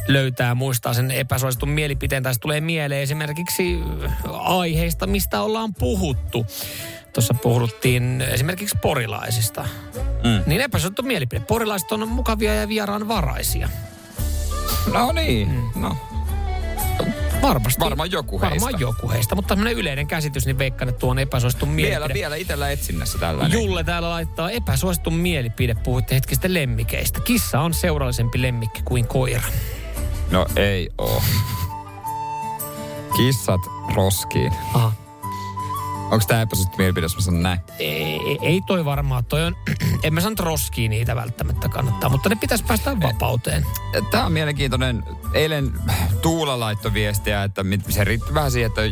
löytää 0.09 0.49
ja 0.49 0.55
muistaa 0.55 0.95
sen 0.95 1.11
epäsuositun 1.11 1.69
mielipiteen. 1.69 2.23
Tai 2.23 2.35
se 2.35 2.41
tulee 2.41 2.61
mieleen 2.61 3.03
esimerkiksi 3.03 3.79
aiheista, 4.33 5.07
mistä 5.07 5.43
ollaan 5.43 5.75
puhuttu. 5.75 6.47
Tuossa 7.13 7.35
puhuttiin 7.35 8.21
esimerkiksi 8.21 8.79
porilaisista. 8.83 9.65
Mm. 10.25 10.43
Niin 10.47 10.61
epäsuosittu 10.61 11.03
mielipide. 11.03 11.41
Porilaiset 11.41 11.93
on 11.93 12.09
mukavia 12.09 12.55
ja 12.55 12.69
vieraanvaraisia. 12.69 13.69
No 14.93 15.13
niin, 15.13 15.71
no. 15.75 15.97
Varmasti. 17.43 17.81
Varmaan 17.81 18.11
joku 18.11 18.41
heistä. 18.41 18.61
Varmaan 18.61 18.81
joku 18.81 19.11
heistä, 19.11 19.35
mutta 19.35 19.49
tämmöinen 19.49 19.73
yleinen 19.77 20.07
käsitys, 20.07 20.47
niin 20.47 20.59
veikkaan, 20.59 20.89
että 20.89 20.99
tuo 20.99 21.11
on 21.11 21.19
epäsuosittu 21.19 21.67
mielipide. 21.67 21.99
Vielä, 21.99 22.15
vielä 22.15 22.37
itellä 22.37 22.71
etsinnässä 22.71 23.19
tällainen. 23.19 23.63
Julle 23.63 23.85
täällä 23.85 24.11
laittaa 24.11 24.51
epäsuosittu 24.51 25.11
mielipide. 25.11 25.75
Puhuitte 25.75 26.15
hetkistä 26.15 26.55
lemmikeistä. 26.55 27.21
Kissa 27.21 27.61
on 27.61 27.75
seurallisempi 27.75 28.43
lemmikki 28.43 28.83
kuin 28.85 29.07
koira. 29.07 29.43
No 30.31 30.47
ei 30.57 30.91
oo. 30.99 31.23
Kissat 33.17 33.61
roskiin. 33.95 34.53
Aha. 34.75 34.93
Onko 36.11 36.25
tämä 36.27 36.43
epäsuosittu 36.43 36.77
mielipide, 36.79 37.05
jos 37.05 37.15
mä 37.15 37.21
sanon 37.21 37.43
näin? 37.43 37.61
Ei, 37.79 38.39
ei 38.43 38.61
toi 38.67 38.85
varmaan. 38.85 39.25
Toi 39.25 39.45
on, 39.45 39.57
en 40.03 40.15
mä 40.15 40.21
sano, 40.21 40.33
että 40.33 40.45
roskii 40.45 40.89
niitä 40.89 41.17
välttämättä 41.17 41.69
kannattaa, 41.69 42.11
mutta 42.11 42.29
ne 42.29 42.37
pitäisi 42.37 42.65
päästä 42.65 43.01
vapauteen. 43.01 43.67
Tämä 44.11 44.27
on 44.27 44.33
mielenkiintoinen. 44.33 45.05
Eilen 45.35 45.73
Tuula 46.23 46.61
laittoi 46.61 46.95
viestiä, 46.95 47.45
että 47.45 47.65
se 47.89 48.05
riitti 48.05 48.35
vähän 48.35 48.51
siihen, 48.51 48.67
että 48.69 48.83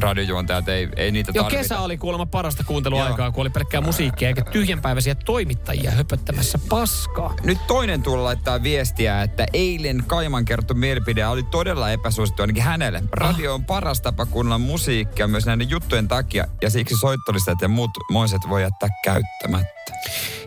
radiojuontajat 0.00 0.68
ei, 0.68 0.88
ei 0.96 1.10
niitä 1.10 1.32
Jo 1.34 1.42
tarvita. 1.42 1.62
kesä 1.62 1.80
oli 1.80 1.98
kuulemma 1.98 2.26
parasta 2.26 2.64
kuunteluaikaa, 2.64 3.26
Joo. 3.26 3.32
kun 3.32 3.40
oli 3.40 3.50
pelkkää 3.50 3.80
musiikkia 3.80 4.28
eikä 4.28 4.42
tyhjänpäiväisiä 4.44 5.14
toimittajia 5.14 5.90
höpöttämässä 5.90 6.58
paskaa. 6.68 7.34
Nyt 7.42 7.58
toinen 7.66 8.02
Tuula 8.02 8.24
laittaa 8.24 8.62
viestiä, 8.62 9.22
että 9.22 9.46
eilen 9.52 10.04
Kaiman 10.06 10.44
kerttu 10.44 10.74
mielipide 10.74 11.26
oli 11.26 11.42
todella 11.42 11.90
epäsuosittu 11.90 12.42
ainakin 12.42 12.62
hänelle. 12.62 13.02
Radio 13.12 13.54
on 13.54 13.64
paras 13.64 14.00
tapa 14.00 14.26
kuunnella 14.26 14.58
musiikkia 14.58 15.28
myös 15.28 15.46
näiden 15.46 15.70
juttujen 15.70 16.08
takia 16.08 16.46
ja 16.62 16.70
siksi 16.70 16.96
soittolistat 16.96 17.62
ja 17.62 17.68
muut 17.68 17.90
moiset 18.10 18.42
voi 18.48 18.62
jättää 18.62 18.88
käyttämättä. 19.04 19.92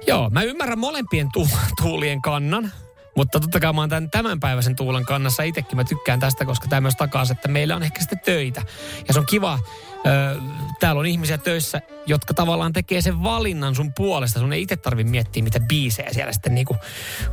Joo, 0.07 0.29
mä 0.29 0.41
ymmärrän 0.43 0.79
molempien 0.79 1.29
tu- 1.33 1.47
tuulien 1.81 2.21
kannan, 2.21 2.71
Mutta 3.19 3.39
totta 3.39 3.59
kai 3.59 3.73
mä 3.73 3.81
oon 3.81 3.89
tämän 3.89 4.09
tämänpäiväisen 4.09 4.75
tuulen 4.75 5.05
kannassa 5.05 5.43
itsekin. 5.43 5.75
Mä 5.75 5.83
tykkään 5.83 6.19
tästä, 6.19 6.45
koska 6.45 6.67
tämä 6.67 6.81
myös 6.81 6.95
takaa, 6.95 7.25
että 7.31 7.47
meillä 7.47 7.75
on 7.75 7.83
ehkä 7.83 7.99
sitten 7.99 8.19
töitä. 8.19 8.61
Ja 9.07 9.13
se 9.13 9.19
on 9.19 9.25
kiva, 9.25 9.59
ö, 10.05 10.41
täällä 10.79 10.99
on 10.99 11.05
ihmisiä 11.05 11.37
töissä, 11.37 11.81
jotka 12.05 12.33
tavallaan 12.33 12.73
tekee 12.73 13.01
sen 13.01 13.23
valinnan 13.23 13.75
sun 13.75 13.93
puolesta. 13.93 14.39
Sun 14.39 14.53
ei 14.53 14.61
itse 14.61 14.75
tarvi 14.75 15.03
miettiä, 15.03 15.43
mitä 15.43 15.59
biisejä 15.59 16.13
siellä 16.13 16.33
sitten 16.33 16.55
niinku 16.55 16.75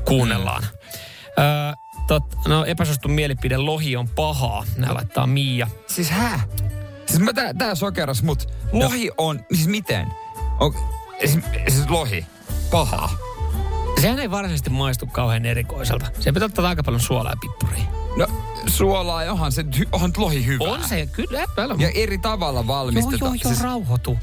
kuunnellaan. 0.05 0.63
Ö, 0.63 1.77
tot, 2.07 2.25
no 2.49 2.65
epäsuostun 2.65 3.11
mielipide, 3.11 3.57
lohi 3.57 3.97
on 3.97 4.09
pahaa. 4.09 4.65
Nää 4.77 4.95
laittaa 4.95 5.27
Miia. 5.27 5.69
Siis 5.87 6.11
hä? 6.11 6.41
Siis 7.07 7.21
mä 7.21 7.33
tää, 7.33 7.55
tää 7.55 7.75
sokeras, 7.75 8.23
mut 8.23 8.53
lohi 8.73 9.11
on, 9.19 9.41
siis 9.55 9.69
miten? 9.69 10.07
On, 10.61 10.75
siis, 11.21 11.39
siis 11.69 11.91
lohi, 11.91 12.27
pahaa. 12.71 13.26
Sehän 14.01 14.19
ei 14.19 14.31
varsinaisesti 14.31 14.71
maistu 14.71 15.07
kauhean 15.07 15.47
erikoiselta. 15.47 16.07
Se 16.21 16.33
pitää 16.33 16.47
ottaa 16.47 16.69
aika 16.69 16.83
paljon 16.83 17.01
suolaa 17.01 17.33
ja 17.33 17.37
pippuria. 17.41 17.85
No 18.17 18.27
suolaa, 18.67 19.25
ja 19.25 19.33
onhan 19.33 19.53
se, 19.53 19.65
onhan 19.93 20.13
lohi 20.17 20.47
hyvä. 20.47 20.65
On 20.65 20.85
se, 20.89 21.07
kyllä. 21.13 21.45
Älä, 21.59 21.75
Ja 21.79 21.91
eri 21.95 22.19
tavalla 22.19 22.59
joo, 22.61 22.67
valmistetaan. 22.67 23.21
joo, 23.21 23.35
joo, 23.45 23.53
Siis, 23.55 23.61
rauhoitu. 23.65 24.19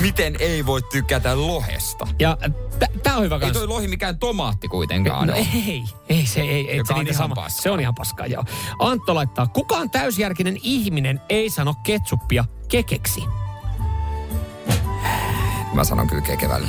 miten 0.00 0.36
ei 0.38 0.66
voi 0.66 0.82
tykätä 0.92 1.36
lohesta? 1.46 2.06
Ja 2.18 2.38
t- 2.78 3.02
tää 3.02 3.16
on 3.16 3.22
hyvä 3.24 3.34
Ei 3.34 3.40
kans. 3.40 3.52
toi 3.52 3.66
lohi 3.66 3.88
mikään 3.88 4.18
tomaatti 4.18 4.68
kuitenkaan 4.68 5.26
No 5.28 5.32
ole. 5.34 5.46
ei, 5.66 5.84
ei 6.08 6.26
se 6.26 6.40
ei, 6.40 6.70
ei 6.70 6.76
Joka 6.76 6.94
se 6.94 7.00
on 7.00 7.06
ihan 7.06 7.14
sama. 7.14 7.34
paskaa. 7.34 7.62
Se 7.62 7.70
on 7.70 7.80
ihan 7.80 7.94
paskaa, 7.94 8.26
joo. 8.26 8.44
Antto 8.78 9.14
laittaa, 9.14 9.46
kukaan 9.46 9.90
täysjärkinen 9.90 10.56
ihminen 10.62 11.20
ei 11.28 11.50
sano 11.50 11.74
ketsuppia 11.82 12.44
kekeksi. 12.68 13.24
Mä 15.74 15.84
sanon 15.84 16.06
kyllä 16.06 16.22
kekevällä. 16.22 16.68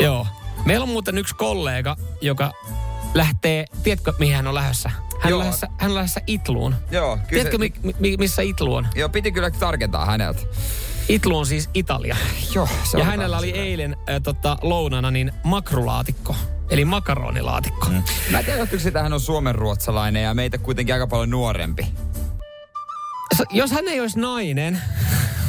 Joo. 0.00 0.26
Meillä 0.64 0.82
on 0.82 0.88
muuten 0.88 1.18
yksi 1.18 1.34
kollega, 1.34 1.96
joka 2.20 2.52
lähtee, 3.14 3.64
tiedätkö 3.82 4.12
mihin 4.18 4.36
hän 4.36 4.46
on 4.46 4.54
lähdössä? 4.54 4.90
Hän, 5.20 5.30
Joo. 5.30 5.38
on 5.38 5.44
lähdössä, 5.44 5.68
hän 5.78 5.90
on 5.90 5.94
lähdössä 5.94 6.20
Itluun. 6.26 6.74
Joo, 6.90 7.16
kyllä 7.16 7.28
Tiedätkö, 7.28 7.52
se, 7.52 7.80
mi, 7.82 7.94
mi, 7.98 8.16
missä 8.16 8.42
Itlu 8.42 8.74
on? 8.74 8.88
Joo, 8.94 9.08
piti 9.08 9.32
kyllä 9.32 9.50
tarkentaa 9.50 10.06
häneltä. 10.06 10.40
Itlu 11.08 11.38
on 11.38 11.46
siis 11.46 11.70
Italia. 11.74 12.16
Joo, 12.54 12.68
se 12.84 12.98
ja 12.98 13.04
on 13.04 13.10
hänellä 13.10 13.38
oli 13.38 13.46
sitä. 13.46 13.58
eilen 13.58 13.96
äh, 14.10 14.20
tota, 14.22 14.58
lounana 14.62 15.10
niin 15.10 15.32
makrulaatikko, 15.44 16.36
eli 16.70 16.84
makaronilaatikko. 16.84 17.86
Mm. 17.86 18.02
Mä 18.30 18.38
en 18.38 18.44
tiedä, 18.44 18.58
johtuuko 18.58 18.82
siitä 18.82 19.02
hän 19.02 19.12
on 19.12 19.20
suomenruotsalainen 19.20 20.22
ja 20.22 20.34
meitä 20.34 20.58
kuitenkin 20.58 20.94
aika 20.94 21.06
paljon 21.06 21.30
nuorempi. 21.30 21.86
Jos 23.50 23.70
hän 23.70 23.88
ei 23.88 24.00
olisi 24.00 24.20
nainen, 24.20 24.82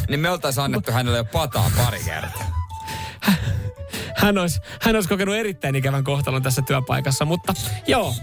Niin 0.10 0.20
me 0.20 0.30
oltaisiin 0.30 0.64
annettu 0.64 0.92
hänelle 0.92 1.18
jo 1.18 1.26
pataa 1.26 1.72
pari 1.78 2.00
kertaa. 2.06 2.66
hän 4.24 4.38
olisi, 4.38 4.62
hän 4.82 4.96
olisi 4.96 5.10
kokenut 5.10 5.36
erittäin 5.36 5.76
ikävän 5.76 6.04
kohtalon 6.04 6.44
tässä 6.44 6.62
työpaikassa. 6.62 7.26
Mutta 7.26 7.54
joo, 7.88 8.14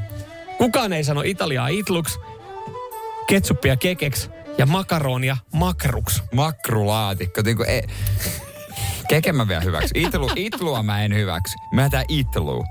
kukaan 0.59 0.93
ei 0.93 1.05
sano 1.05 1.23
Italiaa 1.25 1.69
itluks, 1.69 2.19
ketsuppia 3.27 3.77
kekeks 3.77 4.31
ja 4.59 4.67
makaronia 4.67 5.37
makruks. 5.53 6.23
Makrulaatikko. 6.33 7.43
Niin 7.45 7.57
kuin, 7.57 7.69
ei. 7.69 7.83
Keke 9.09 9.33
mä 9.33 9.49
vielä 9.49 9.61
hyväksy. 9.61 9.91
Itlu, 9.95 10.31
itlua 10.37 10.83
mä 10.83 11.05
en 11.05 11.15
hyväksy. 11.15 11.57
Mä 11.73 11.89
tää 11.89 12.05
itlu. 12.09 12.65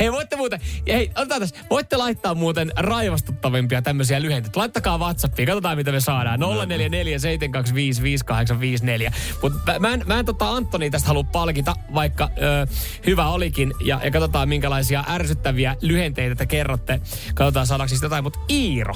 Hei, 0.00 0.12
voitte 0.12 0.36
muuten, 0.36 0.60
hei, 0.86 1.10
otetaan 1.16 1.40
tässä, 1.40 1.56
voitte 1.70 1.96
laittaa 1.96 2.34
muuten 2.34 2.72
raivastuttavimpia 2.76 3.82
tämmöisiä 3.82 4.22
lyhenteitä. 4.22 4.60
Laittakaa 4.60 4.98
WhatsAppiin, 4.98 5.46
katsotaan 5.46 5.76
mitä 5.76 5.92
me 5.92 6.00
saadaan. 6.00 6.40
044 6.40 7.18
725 7.18 8.02
5854. 8.02 9.12
Mutta 9.42 9.80
mä 9.80 9.92
en, 9.92 10.02
mä 10.06 10.18
en 10.18 10.24
tota 10.24 10.50
Antoni 10.50 10.90
tästä 10.90 11.08
halua 11.08 11.24
palkita, 11.24 11.74
vaikka 11.94 12.30
ö, 12.42 12.66
hyvä 13.06 13.28
olikin. 13.28 13.74
Ja, 13.84 14.00
ja 14.04 14.10
katsotaan 14.10 14.48
minkälaisia 14.48 15.04
ärsyttäviä 15.08 15.76
lyhenteitä 15.80 16.34
te 16.34 16.46
kerrotte. 16.46 17.00
Katsotaan 17.34 17.66
saadaanko 17.66 17.88
siis 17.88 18.02
jotain. 18.02 18.24
Mutta 18.24 18.38
Iiro. 18.50 18.94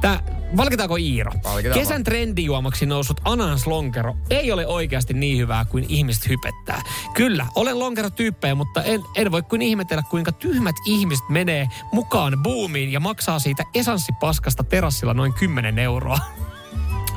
Tää, 0.00 0.43
palkitaanko 0.56 0.96
Iiro? 0.96 1.32
Palkitaan 1.42 1.78
Kesän 1.78 1.94
vaan. 1.94 2.04
trendijuomaksi 2.04 2.86
noussut 2.86 3.20
ananaslonkero 3.24 4.16
ei 4.30 4.52
ole 4.52 4.66
oikeasti 4.66 5.14
niin 5.14 5.38
hyvää 5.38 5.64
kuin 5.64 5.86
ihmiset 5.88 6.28
hypettää. 6.28 6.82
Kyllä, 7.14 7.46
olen 7.54 7.78
lonkerotyyppejä, 7.78 8.54
mutta 8.54 8.82
en, 8.82 9.02
en 9.16 9.32
voi 9.32 9.42
kuin 9.42 9.62
ihmetellä, 9.62 10.02
kuinka 10.10 10.32
tyhmät 10.32 10.76
ihmiset 10.86 11.28
menee 11.28 11.68
mukaan 11.92 12.38
boomiin 12.42 12.92
ja 12.92 13.00
maksaa 13.00 13.38
siitä 13.38 13.64
esanssipaskasta 13.74 14.64
terassilla 14.64 15.14
noin 15.14 15.32
10 15.32 15.78
euroa. 15.78 16.18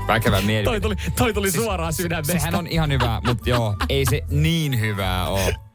Väkevä 0.07 0.41
mielipide. 0.41 0.63
toi 0.63 0.81
tuli, 0.81 0.95
toi 1.15 1.33
tuli 1.33 1.51
suoraan 1.51 1.93
sydämestä. 1.93 2.33
Sehän 2.33 2.55
on 2.55 2.67
ihan 2.67 2.91
hyvä, 2.91 3.21
mutta 3.27 3.49
joo, 3.49 3.75
ei 3.89 4.05
se 4.09 4.21
niin 4.29 4.79
hyvää 4.79 5.27
ole. 5.27 5.66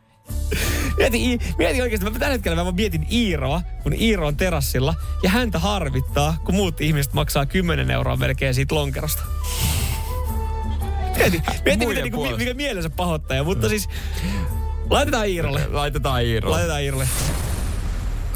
Mieti, 0.97 1.39
mieti 1.59 1.83
oikeasti, 1.83 2.11
mä 2.11 2.19
tällä 2.19 2.33
hetkellä 2.33 2.65
mä 2.65 2.73
mietin 2.73 3.07
Iiroa, 3.13 3.63
kun 3.83 3.93
Iiro 3.93 4.27
on 4.27 4.37
terassilla, 4.37 4.95
ja 5.23 5.31
häntä 5.31 5.59
harvittaa, 5.59 6.37
kun 6.45 6.55
muut 6.55 6.81
ihmiset 6.81 7.13
maksaa 7.13 7.47
10 7.47 7.91
euroa 7.91 8.17
melkein 8.17 8.55
siitä 8.55 8.75
lonkerosta. 8.75 9.23
Mieti, 11.17 11.43
mieti 11.65 11.87
miten, 11.87 12.03
niinku, 12.03 12.37
mikä 12.37 12.55
mielensä 12.55 12.91
pahoittaja, 12.91 13.45
mutta 13.45 13.69
siis 13.69 13.89
laitetaan 14.91 15.29
Iirolle. 15.29 15.67
Laitetaan 15.71 16.23
Iiro. 16.23 16.51
Laitetaan 16.51 16.83
Iirolle. 16.83 17.09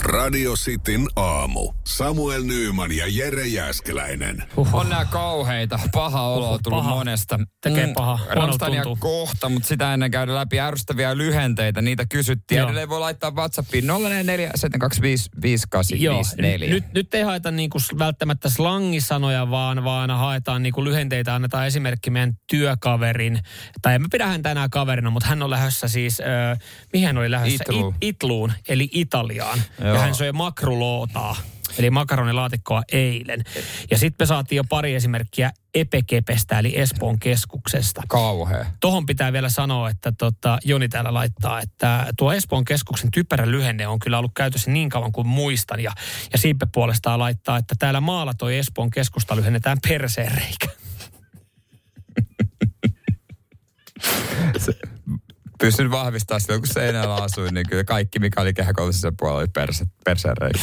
Radio 0.03 0.53
Cityn 0.55 1.07
aamu. 1.17 1.73
Samuel 1.87 2.43
Nyyman 2.43 2.93
ja 2.97 3.05
Jere 3.09 3.47
Jäskeläinen. 3.47 4.43
On 4.73 4.89
nää 4.89 5.05
kauheita. 5.05 5.79
Paha 5.93 6.23
olo 6.23 6.53
on 6.53 6.59
tullut 6.63 6.79
paha. 6.85 6.91
monesta. 6.95 7.39
Mm, 7.39 7.47
Tekee 7.63 7.93
paha. 7.95 8.17
Huonolta 8.17 8.35
Ramstania 8.41 8.83
tuntuu. 8.83 8.97
kohta, 9.01 9.49
mutta 9.49 9.69
sitä 9.69 9.95
ennen 9.95 10.11
käydä 10.11 10.35
läpi 10.35 10.61
ärsyttäviä 10.61 11.17
lyhenteitä. 11.17 11.83
Niitä 11.83 12.05
kysyttiin. 12.09 12.59
Joo. 12.59 12.67
Edelleen 12.67 12.89
voi 12.89 13.01
laittaa 13.01 13.31
WhatsAppiin 13.31 13.87
044 13.87 14.51
725 14.55 15.31
Joo, 15.35 15.43
5854. 15.43 16.69
nyt, 16.75 16.93
nyt 16.95 17.15
ei 17.15 17.23
haeta 17.23 17.51
niinku 17.51 17.79
välttämättä 17.99 18.51
slangisanoja, 18.51 19.51
vaan, 19.51 19.85
vaan 19.85 20.11
haetaan 20.11 20.63
niinku 20.63 20.85
lyhenteitä. 20.85 21.35
Annetaan 21.35 21.67
esimerkki 21.67 22.11
meidän 22.11 22.35
työkaverin, 22.51 23.39
tai 23.83 23.95
en 23.95 24.03
mä 24.03 24.09
pidä 24.13 24.27
häntä 24.27 24.51
enää 24.51 24.69
kaverina, 24.71 25.11
mutta 25.11 25.29
hän 25.29 25.43
on 25.43 25.51
lähdössä 25.51 25.89
siis, 25.89 26.21
äh, 26.21 26.59
mihin 26.93 27.07
hän 27.07 27.19
oli 27.19 27.31
lähdössä? 27.31 27.65
Itluun. 27.69 27.95
It, 28.01 28.17
Itluun, 28.17 28.53
eli 28.69 28.89
Italiaan. 28.93 29.59
Joo. 29.87 29.95
Ja 29.95 30.01
hän 30.01 30.14
söi 30.14 30.32
makrulootaa, 30.32 31.37
eli 31.78 31.91
makaronilaatikkoa 31.91 32.82
eilen. 32.93 33.45
Ja 33.91 33.99
sitten 33.99 34.24
me 34.24 34.26
saatiin 34.26 34.57
jo 34.57 34.64
pari 34.64 34.95
esimerkkiä 34.95 35.51
Epekepestä, 35.74 36.59
eli 36.59 36.80
Espoon 36.80 37.18
keskuksesta. 37.18 38.03
Kauhea. 38.09 38.66
Tohon 38.80 39.07
pitää 39.07 39.32
vielä 39.32 39.49
sanoa, 39.49 39.91
että 39.91 40.12
tota, 40.18 40.59
Joni 40.64 40.89
täällä 40.89 41.14
laittaa, 41.14 41.61
että 41.61 42.07
tuo 42.18 42.32
Espoon 42.32 42.64
keskuksen 42.64 43.11
typerä 43.11 43.51
lyhenne 43.51 43.87
on 43.87 43.99
kyllä 43.99 44.18
ollut 44.18 44.34
käytössä 44.34 44.70
niin 44.70 44.89
kauan 44.89 45.12
kuin 45.12 45.26
muistan. 45.26 45.80
Ja, 45.80 45.93
ja 46.32 46.39
Siippe 46.39 46.66
puolestaan 46.72 47.18
laittaa, 47.18 47.57
että 47.57 47.74
täällä 47.78 48.01
maalla 48.01 48.34
toi 48.34 48.59
Espoon 48.59 48.91
keskusta 48.91 49.37
lyhennetään 49.37 49.78
perseen 49.89 50.43
Pystyn 55.59 55.91
vahvistamaan 55.91 56.41
silloin, 56.41 56.61
kun 56.61 56.75
seinällä 56.75 57.15
asuin, 57.15 57.55
niin 57.55 57.69
kyllä 57.69 57.85
kaikki, 57.85 58.19
mikä 58.19 58.41
oli 58.41 58.55
kehäkoulutuksen 58.55 59.17
puolella, 59.17 59.41
oli 59.41 59.49
perse, 59.49 59.85
perseen 60.05 60.37
reikä. 60.37 60.59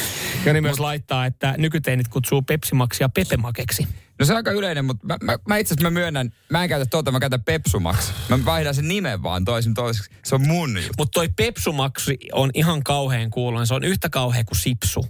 Joni 0.46 0.62
myös 0.62 0.80
laittaa, 0.80 1.26
että 1.26 1.56
nykyteinit 1.58 2.08
kutsuu 2.08 2.42
Pepsimaksia 2.42 3.10
Pepemakeksi. 3.10 3.88
No 4.20 4.26
se 4.26 4.34
on 4.34 4.38
aika 4.38 4.52
yleinen, 4.52 4.86
mutta 4.86 5.08
mä, 5.08 5.18
mä, 5.22 5.38
mä 5.48 5.58
itse 5.58 5.74
asiassa 5.74 5.92
mä 5.92 6.00
myönnän, 6.00 6.30
mä 6.50 6.64
en 6.64 6.70
käytä 6.70 6.86
tuota, 6.86 7.12
mä 7.12 7.20
käytän 7.20 7.44
Pepsumax. 7.44 8.12
Mä 8.30 8.46
vaihdan 8.46 8.76
sen 8.76 8.88
nimen 8.88 9.24
vaan 9.24 9.46
toisin 9.46 9.74
toiseksi. 9.74 10.12
Se 10.26 10.36
on 10.36 10.48
mun 10.48 10.78
juttu. 10.78 10.94
Mutta 10.98 11.12
toi 11.12 11.30
Pepsumaksi 11.36 12.18
on 12.32 12.50
ihan 12.54 12.84
kauhean 12.84 13.30
kuuloinen. 13.30 13.68
Se 13.68 13.74
on 13.74 13.84
yhtä 13.84 14.10
kauhea 14.10 14.44
kuin 14.44 14.58
Sipsu, 14.58 15.06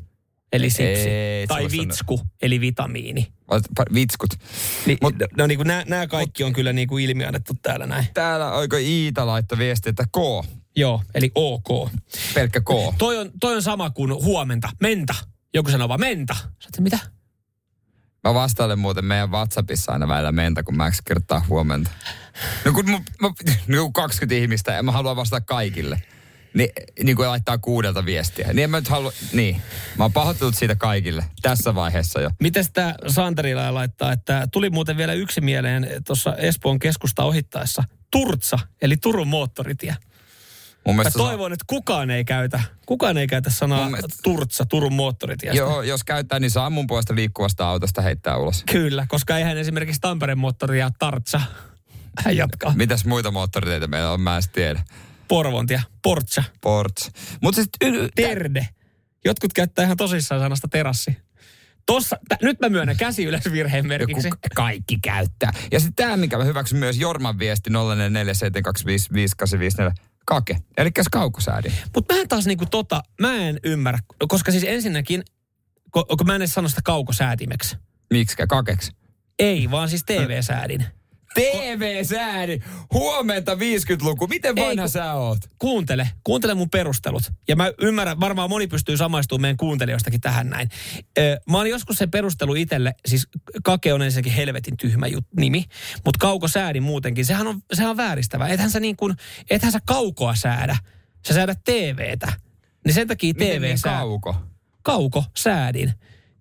eli 0.54 0.70
sipsi. 0.70 1.10
Ei, 1.10 1.48
tai 1.48 1.68
Vitsku, 1.72 2.22
eli 2.42 2.62
vitamiini. 2.62 3.34
Vitskut. 3.94 4.30
Niin, 4.86 4.98
Mut- 5.06 5.16
no, 5.20 5.28
no 5.38 5.48
niin 5.48 5.58
kuin 5.58 5.68
nämä 5.68 6.08
kaikki 6.08 6.44
on 6.44 6.54
kyllä 6.54 6.74
niin 6.74 6.88
kuin 6.88 7.06
ilmiannettu 7.06 7.54
täällä 7.62 7.86
näin. 7.86 8.06
Täällä 8.14 8.52
oiko 8.52 8.78
Iita 8.78 9.28
laittoi 9.28 9.58
viesti, 9.58 9.90
että 9.90 10.04
K, 10.06 10.46
Joo, 10.76 11.04
eli 11.14 11.32
OK. 11.36 11.92
pelkkä 12.34 12.62
K. 12.62 12.68
Toi 12.98 13.18
on, 13.18 13.32
toi 13.40 13.56
on 13.56 13.62
sama 13.62 13.90
kuin 13.90 14.14
huomenta, 14.14 14.70
menta. 14.82 15.16
Joku 15.54 15.72
sanoo 15.72 15.90
vaan 15.90 16.00
menta. 16.00 16.36
Sä 16.76 16.82
mitä? 16.82 17.00
Mä 18.24 18.34
vastailen 18.34 18.80
muuten 18.80 19.06
meidän 19.06 19.32
WhatsAppissa 19.32 19.92
aina 19.92 20.08
välillä 20.08 20.32
mentä, 20.32 20.64
kun 20.64 20.78
mä 20.78 20.92
kirjoittaa 21.06 21.46
huomenta. 21.50 21.92
No 22.66 22.74
kun 22.74 22.86
mä, 22.92 23.00
mä, 23.22 23.30
no 23.68 23.84
kun 23.84 23.94
20 23.94 24.36
ihmistä 24.36 24.74
ja 24.74 24.84
mä 24.84 24.92
haluan 24.92 25.16
vastata 25.16 25.46
kaikille. 25.46 26.02
Niin, 26.54 26.70
niin 27.04 27.16
kuin 27.16 27.30
laittaa 27.30 27.58
kuudelta 27.58 28.06
viestiä. 28.06 28.48
Niin 28.48 28.64
en 28.64 28.70
mä 28.70 28.78
nyt 28.80 28.88
halua, 28.88 29.12
niin. 29.34 29.62
Mä 29.98 30.04
oon 30.04 30.14
pahoittanut 30.14 30.56
siitä 30.56 30.76
kaikille 30.76 31.26
tässä 31.42 31.76
vaiheessa 31.76 32.22
jo. 32.22 32.30
Miten 32.42 32.66
tämä 32.74 32.96
Santerila 33.08 33.74
laittaa, 33.74 34.12
että 34.12 34.48
tuli 34.52 34.70
muuten 34.70 34.98
vielä 34.98 35.14
yksi 35.14 35.42
mieleen 35.42 35.88
tuossa 36.08 36.36
Espoon 36.36 36.80
keskusta 36.80 37.24
ohittaessa. 37.24 37.84
Turtsa, 38.12 38.60
eli 38.82 38.98
Turun 38.98 39.28
moottoritie. 39.28 39.96
Mun 40.86 40.96
Mä 40.96 41.04
toivon, 41.18 41.54
että 41.54 41.66
kukaan 41.68 42.10
ei 42.10 42.26
käytä, 42.26 42.60
kukaan 42.86 43.18
ei 43.18 43.28
käytä 43.28 43.50
sanaa 43.50 43.90
mielestä- 43.90 44.18
Turtsa 44.24 44.66
Turun 44.66 44.94
moottoritiestä. 44.94 45.58
Joo, 45.58 45.82
jos 45.82 46.04
käyttää, 46.04 46.40
niin 46.40 46.52
saa 46.52 46.70
mun 46.70 46.88
puolesta 46.88 47.16
liikkuvasta 47.16 47.68
autosta 47.70 48.02
heittää 48.02 48.38
ulos. 48.38 48.64
Kyllä, 48.72 49.06
koska 49.10 49.38
eihän 49.38 49.58
esimerkiksi 49.58 50.02
Tampereen 50.02 50.38
moottoria 50.38 50.92
Tartsa. 51.00 51.42
Hän 52.26 52.38
jatkaa. 52.38 52.74
Mitäs 52.76 53.06
muita 53.06 53.32
moottoriteitä 53.32 53.88
meillä 53.88 54.12
on, 54.12 54.22
mä 54.22 54.38
en 54.38 54.44
tiedä. 54.54 54.84
Porvontia, 55.34 55.82
Portsa, 56.04 56.44
Ports. 56.62 57.12
Mutta 57.42 57.56
siis 57.56 57.70
y- 57.84 58.10
Terde 58.16 58.68
Jotkut 59.26 59.54
käyttää 59.54 59.86
ihan 59.86 59.98
tosissaan 59.98 60.42
sanasta 60.42 60.68
terassi. 60.68 61.18
Tossa, 61.86 62.18
t- 62.30 62.42
nyt 62.42 62.60
mä 62.60 62.70
myönnän 62.70 62.98
käsi 62.98 63.26
ylös 63.26 63.42
virheen 63.52 63.88
merkiksi. 63.88 64.28
Joku 64.28 64.38
kaikki 64.56 65.00
käyttää. 65.04 65.52
Ja 65.72 65.80
sitten 65.80 66.06
tämä, 66.06 66.18
mikä 66.18 66.38
mä 66.38 66.44
hyväksyn 66.44 66.80
myös 66.80 66.98
Jorman 66.98 67.40
viesti 67.40 67.70
0447255854. 67.70 67.74
Kake, 70.26 70.58
eli 70.78 70.92
kaukosäädi. 71.12 71.72
Mutta 71.96 72.14
mä 72.14 72.22
en 72.22 72.28
taas 72.28 72.46
niinku 72.46 72.66
tota, 72.72 73.04
mä 73.22 73.36
en 73.36 73.60
ymmärrä, 73.64 74.00
koska 74.28 74.52
siis 74.52 74.64
ensinnäkin, 74.64 75.24
kun, 75.92 76.06
kun 76.18 76.28
mä 76.28 76.36
en 76.36 76.42
edes 76.42 76.54
sano 76.54 76.70
sitä 76.70 76.82
kaukosäätimeksi. 76.84 77.78
Miksikä 78.14 78.48
kakeksi? 78.48 78.92
Ei, 79.40 79.72
vaan 79.72 79.90
siis 79.90 80.04
TV-säädin. 80.04 80.86
TV-säädi! 81.34 82.60
Huomenta 82.94 83.56
50-luku. 83.56 84.28
Miten 84.28 84.58
Ei, 84.58 84.66
vanha 84.66 84.84
kun- 84.84 84.90
sä 84.90 85.14
oot? 85.14 85.38
Kuuntele, 85.60 86.10
kuuntele 86.24 86.54
mun 86.54 86.70
perustelut. 86.70 87.24
Ja 87.48 87.56
mä 87.56 87.72
ymmärrän, 87.82 88.20
varmaan 88.20 88.50
moni 88.50 88.68
pystyy 88.68 88.98
samaistumaan 88.98 89.42
meidän 89.42 89.58
kuuntelijoistakin 89.58 90.22
tähän 90.22 90.50
näin. 90.50 90.70
Ö, 91.18 91.40
mä 91.50 91.58
oon 91.58 91.70
joskus 91.70 91.98
sen 91.98 92.12
perustelu 92.12 92.56
itselle, 92.56 92.94
siis 93.06 93.28
Kake 93.64 93.94
on 93.94 94.02
ensinnäkin 94.02 94.34
helvetin 94.34 94.78
tyhmä 94.78 95.08
jut, 95.08 95.26
nimi, 95.40 95.66
mutta 96.06 96.18
kaukosäädi 96.20 96.80
muutenkin, 96.80 97.26
sehän 97.26 97.48
on, 97.48 97.62
sehän 97.74 97.92
on 97.92 97.98
vääristävä. 97.98 98.48
Ethän 98.48 98.72
sä 98.72 98.80
niin 98.80 98.96
kuin, 98.96 99.14
ethän 99.50 99.72
sä 99.72 99.80
kaukoa 99.86 100.36
säädä, 100.36 100.78
sä 101.28 101.34
säädät 101.34 101.60
TVtä. 101.64 102.34
Niin 102.86 102.94
sen 102.94 103.08
takia 103.08 103.34
Miten 103.34 103.58
TV 103.60 103.62
niin 103.62 103.78
sää... 103.78 103.98
kauko? 103.98 104.36
Kauko 104.84 105.24
säädin. 105.38 105.94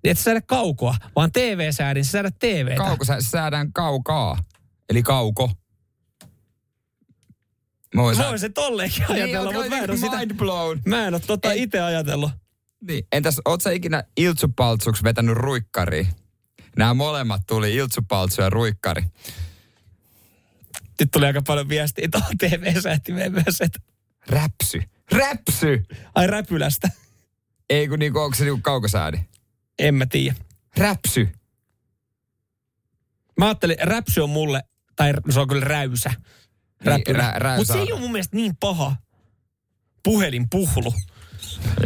Niin 0.04 0.10
et 0.10 0.18
sä 0.18 0.24
säädä 0.24 0.40
kaukoa, 0.40 0.94
vaan 1.16 1.32
TV-säädin, 1.32 2.04
sä 2.04 2.10
säädät 2.10 2.38
TVtä. 2.38 2.76
Kauko 2.76 3.04
sä, 3.04 3.16
säädään 3.20 3.72
kaukaa. 3.72 4.38
Eli 4.92 5.02
kauko. 5.02 5.50
Mä 7.94 8.02
voin 8.02 8.18
Voi 8.18 8.38
se 8.38 8.48
tolleenkin 8.48 9.04
ajatella, 9.08 9.50
niin, 9.50 9.54
mutta 9.54 9.76
mä 9.76 9.78
en 9.78 9.90
ole 9.90 9.98
sitä... 9.98 10.16
mind 10.16 10.34
blown. 10.34 10.80
Mä 10.86 11.06
en 11.06 11.14
ole 11.14 11.22
tota 11.26 11.52
itse 11.52 11.80
ajatellut. 11.80 12.30
Niin. 12.80 13.06
Entäs, 13.12 13.40
oot 13.44 13.60
sä 13.60 13.70
ikinä 13.70 14.04
iltsupaltsuksi 14.16 15.04
vetänyt 15.04 15.36
ruikkariin? 15.36 16.06
Nämä 16.76 16.94
molemmat 16.94 17.42
tuli, 17.46 17.74
iltsupaltsu 17.74 18.42
ja 18.42 18.50
ruikkari. 18.50 19.02
Nyt 21.00 21.10
tuli 21.12 21.26
aika 21.26 21.42
paljon 21.46 21.68
viestiä 21.68 22.08
tuohon 22.10 22.38
TV-säätimeen 22.38 23.32
myös, 23.32 23.60
että 23.60 23.78
Räpsy. 24.26 24.82
Räpsy! 25.12 25.84
ai 26.14 26.26
räpylästä. 26.26 26.88
Ei 27.70 27.88
kun 27.88 27.98
niinku, 27.98 28.18
onko 28.18 28.36
se 28.36 28.44
niinku 28.44 28.60
kaukosäädi? 28.62 29.18
En 29.78 29.94
mä 29.94 30.06
tiedä. 30.06 30.36
Räpsy. 30.76 31.28
Mä 33.38 33.44
ajattelin, 33.44 33.76
räpsy 33.82 34.20
on 34.20 34.30
mulle, 34.30 34.62
tai 34.96 35.12
se 35.30 35.40
on 35.40 35.48
kyllä 35.48 35.64
räysä. 35.64 36.10
Räpylä. 36.84 37.18
rä- 37.18 37.38
räysä 37.38 37.56
Mutta 37.60 37.72
se 37.72 37.78
ei 37.78 37.92
ole 37.92 38.00
mun 38.00 38.12
mielestä 38.12 38.36
niin 38.36 38.56
paha. 38.60 38.96
Puhelinpuhlu. 40.02 40.94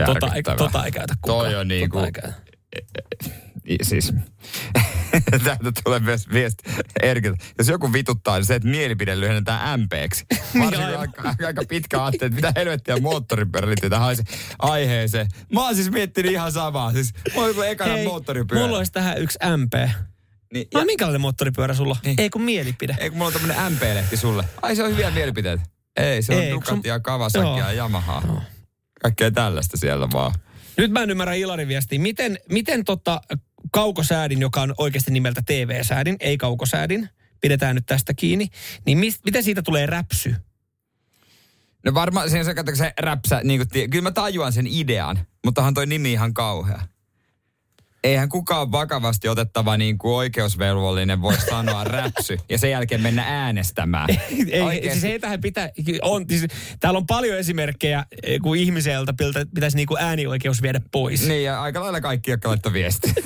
Tota, 0.06 0.34
ei, 0.34 0.42
tota 0.42 0.84
ei 0.84 0.92
käytä 0.92 1.14
kukaan. 1.22 1.38
Toi 1.44 1.54
on 1.54 1.68
niinku- 1.68 1.96
Tota 1.96 2.06
ei 2.06 2.12
käytä. 2.12 2.34
I- 3.68 3.76
Siis, 3.82 4.12
täältä 5.44 5.72
tulee 5.84 6.00
myös 6.00 6.28
viesti 6.32 6.64
Erkiltä. 7.02 7.44
Jos 7.58 7.68
joku 7.68 7.92
vituttaa, 7.92 8.36
niin 8.36 8.44
se, 8.46 8.54
että 8.54 8.68
mielipide 8.68 9.20
lyhennetään 9.20 9.80
MPksi. 9.80 10.24
Varsinkin 10.60 10.86
aivan. 10.86 11.00
aika, 11.00 11.34
aika 11.46 11.62
pitkä 11.68 12.02
aatte, 12.02 12.26
että 12.26 12.36
mitä 12.36 12.52
helvettiä 12.56 12.96
moottoripyörä 13.00 13.66
liittyy 13.68 13.90
tähän 13.90 14.16
aiheeseen. 14.58 15.26
Mä 15.52 15.64
oon 15.64 15.74
siis 15.74 15.90
miettinyt 15.90 16.32
ihan 16.32 16.52
samaa. 16.52 16.92
Siis, 16.92 17.12
mä 17.36 17.40
oon 17.42 17.66
ekana 17.66 17.92
Hei, 17.92 18.06
moottoripyörä. 18.06 18.64
mulla 18.64 18.78
olisi 18.78 18.92
tähän 18.92 19.18
yksi 19.18 19.38
MP. 19.56 19.90
Niin, 20.56 20.68
No 20.74 20.80
ja, 20.80 20.86
minkälainen 20.86 21.20
moottoripyörä 21.20 21.74
sulla? 21.74 21.96
Niin. 22.04 22.20
Ei 22.20 22.30
kun 22.30 22.42
mielipide. 22.42 22.96
ei 22.98 23.10
kun 23.10 23.18
mulla 23.18 23.26
on 23.26 23.32
tämmönen 23.32 23.72
MP-lehti 23.72 24.16
sulle. 24.16 24.44
Ai 24.62 24.76
se 24.76 24.82
on 24.82 24.90
hyviä 24.90 25.10
mielipiteitä. 25.10 25.62
Ei, 25.96 26.22
se 26.22 26.34
on 26.34 26.40
Ei, 26.42 26.50
kun 26.50 26.54
Ducati 26.54 26.70
sun- 26.76 26.80
ja 26.84 27.00
Kawasaki 27.00 27.44
Joo. 27.44 27.58
ja 27.58 27.72
Yamaha. 27.72 28.22
Joo. 28.26 28.42
Kaikkea 29.02 29.30
tällaista 29.30 29.76
siellä 29.76 30.08
vaan. 30.12 30.34
Nyt 30.76 30.90
mä 30.90 31.02
en 31.02 31.10
ymmärrä 31.10 31.34
Ilarin 31.34 31.68
viestiä. 31.68 31.98
Miten, 31.98 32.38
miten 32.50 32.84
tota 32.84 33.20
kaukosäädin, 33.72 34.40
joka 34.40 34.62
on 34.62 34.74
oikeasti 34.78 35.10
nimeltä 35.10 35.42
TV-säädin, 35.46 36.16
ei 36.20 36.38
kaukosäädin, 36.38 37.08
pidetään 37.40 37.74
nyt 37.74 37.86
tästä 37.86 38.14
kiinni, 38.14 38.48
niin 38.86 38.98
mis, 38.98 39.20
miten 39.24 39.42
siitä 39.44 39.62
tulee 39.62 39.86
räpsy? 39.86 40.34
No 41.84 41.94
varmaan 41.94 42.30
se, 42.30 42.44
se 42.74 42.92
räpsä, 42.98 43.40
niin 43.44 43.60
kuin, 43.72 43.90
kyllä 43.90 44.02
mä 44.02 44.10
tajuan 44.10 44.52
sen 44.52 44.66
idean, 44.66 45.18
mutta 45.44 45.60
onhan 45.60 45.74
toi 45.74 45.86
nimi 45.86 46.12
ihan 46.12 46.34
kauhea. 46.34 46.80
Eihän 48.04 48.28
kukaan 48.28 48.72
vakavasti 48.72 49.28
otettava 49.28 49.76
niin 49.76 49.98
kuin 49.98 50.14
oikeusvelvollinen 50.14 51.22
voi 51.22 51.36
sanoa 51.50 51.84
räpsy 51.94 52.38
ja 52.48 52.58
sen 52.58 52.70
jälkeen 52.70 53.00
mennä 53.00 53.24
äänestämään. 53.26 54.08
Ei, 54.50 54.90
siis 54.92 55.04
ei 55.04 55.18
tähän 55.18 55.40
pitää, 55.40 55.70
on, 56.02 56.24
siis, 56.28 56.46
täällä 56.80 56.98
on 56.98 57.06
paljon 57.06 57.38
esimerkkejä, 57.38 58.04
eh, 58.22 58.40
kun 58.42 58.56
ihmiseltä 58.56 59.12
piltä- 59.12 59.46
pitäisi 59.54 59.76
niinku 59.76 59.96
äänioikeus 60.00 60.62
viedä 60.62 60.80
pois. 60.92 61.28
Niin 61.28 61.44
ja 61.44 61.62
aika 61.62 61.80
lailla 61.80 62.00
kaikki, 62.00 62.30
jotka 62.30 62.48
laittoi 62.48 62.72
viesti. 62.72 63.14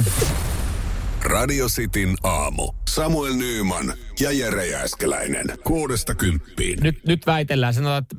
Radio 1.22 1.66
Cityn 1.68 2.14
aamu. 2.22 2.72
Samuel 2.88 3.34
Nyyman 3.34 3.92
ja 4.20 4.32
Jere 4.32 4.66
Jääskeläinen. 4.66 5.46
Kuudesta 5.64 6.14
kymppiin. 6.14 6.78
Nyt, 6.82 7.04
nyt 7.06 7.26
väitellään, 7.26 7.74
sanotaan, 7.74 8.02
että 8.02 8.16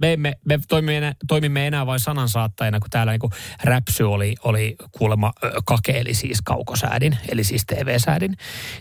me, 0.00 0.12
emme, 0.12 0.32
me 0.44 0.58
toimimme, 0.68 0.96
enää, 0.96 1.14
toimimme 1.28 1.66
enää 1.66 1.86
vain 1.86 2.00
sanansaattajina, 2.00 2.80
kun 2.80 2.90
täällä 2.90 3.12
niinku 3.12 3.30
räpsy 3.64 4.04
oli, 4.04 4.34
oli 4.44 4.76
kuulemma 4.92 5.32
kake, 5.64 5.92
eli 5.92 6.14
siis 6.14 6.42
kaukosäädin, 6.44 7.18
eli 7.28 7.44
siis 7.44 7.66
TV-säädin. 7.66 8.36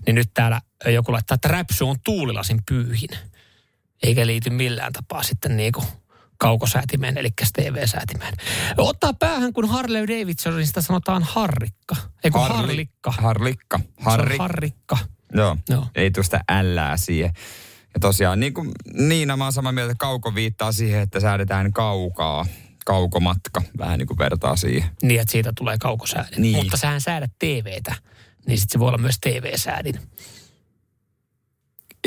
Niin 0.05 0.15
nyt 0.15 0.29
täällä 0.33 0.61
joku 0.85 1.11
laittaa, 1.11 1.35
että 1.35 1.47
räpsy 1.47 1.83
on 1.83 1.95
tuulilasin 2.03 2.59
pyyhin. 2.69 3.09
Eikä 4.03 4.27
liity 4.27 4.49
millään 4.49 4.93
tapaa 4.93 5.23
sitten 5.23 5.57
niinku 5.57 5.83
kaukosäätimeen, 6.37 7.17
eli 7.17 7.29
TV-säätimeen. 7.53 8.33
Ottaa 8.77 9.13
päähän, 9.13 9.53
kun 9.53 9.69
Harley 9.69 10.07
Davidsonista 10.07 10.81
sanotaan 10.81 11.23
harrikka. 11.23 11.95
Ei 12.23 12.31
kun 12.31 12.47
harlikka. 12.47 13.11
Harlikka. 13.11 13.79
On 13.97 14.05
Harri. 14.05 14.37
harrikka. 14.37 14.97
Joo. 15.33 15.57
Joo. 15.69 15.87
Ei 15.95 16.11
tuosta 16.11 16.39
ällää 16.51 16.97
siihen. 16.97 17.33
Ja 17.93 17.99
tosiaan, 17.99 18.39
niin 18.39 18.53
kuin 18.53 18.71
Niina, 18.93 19.37
mä 19.37 19.43
oon 19.43 19.53
samaa 19.53 19.71
mieltä, 19.71 19.91
että 19.91 20.01
kauko 20.01 20.35
viittaa 20.35 20.71
siihen, 20.71 21.01
että 21.01 21.19
säädetään 21.19 21.73
kaukaa. 21.73 22.45
Kaukomatka, 22.85 23.61
vähän 23.77 23.99
niin 23.99 24.07
kuin 24.07 24.17
vertaa 24.17 24.55
siihen. 24.55 24.89
Niin, 25.01 25.21
että 25.21 25.31
siitä 25.31 25.53
tulee 25.57 25.77
kaukosäädin. 25.77 26.41
Niin. 26.41 26.55
Mutta 26.55 26.77
sähän 26.77 27.01
säädät 27.01 27.31
TVtä, 27.39 27.95
niin 28.47 28.57
sitten 28.57 28.71
se 28.73 28.79
voi 28.79 28.87
olla 28.87 28.97
myös 28.97 29.19
TV-säädin. 29.21 29.99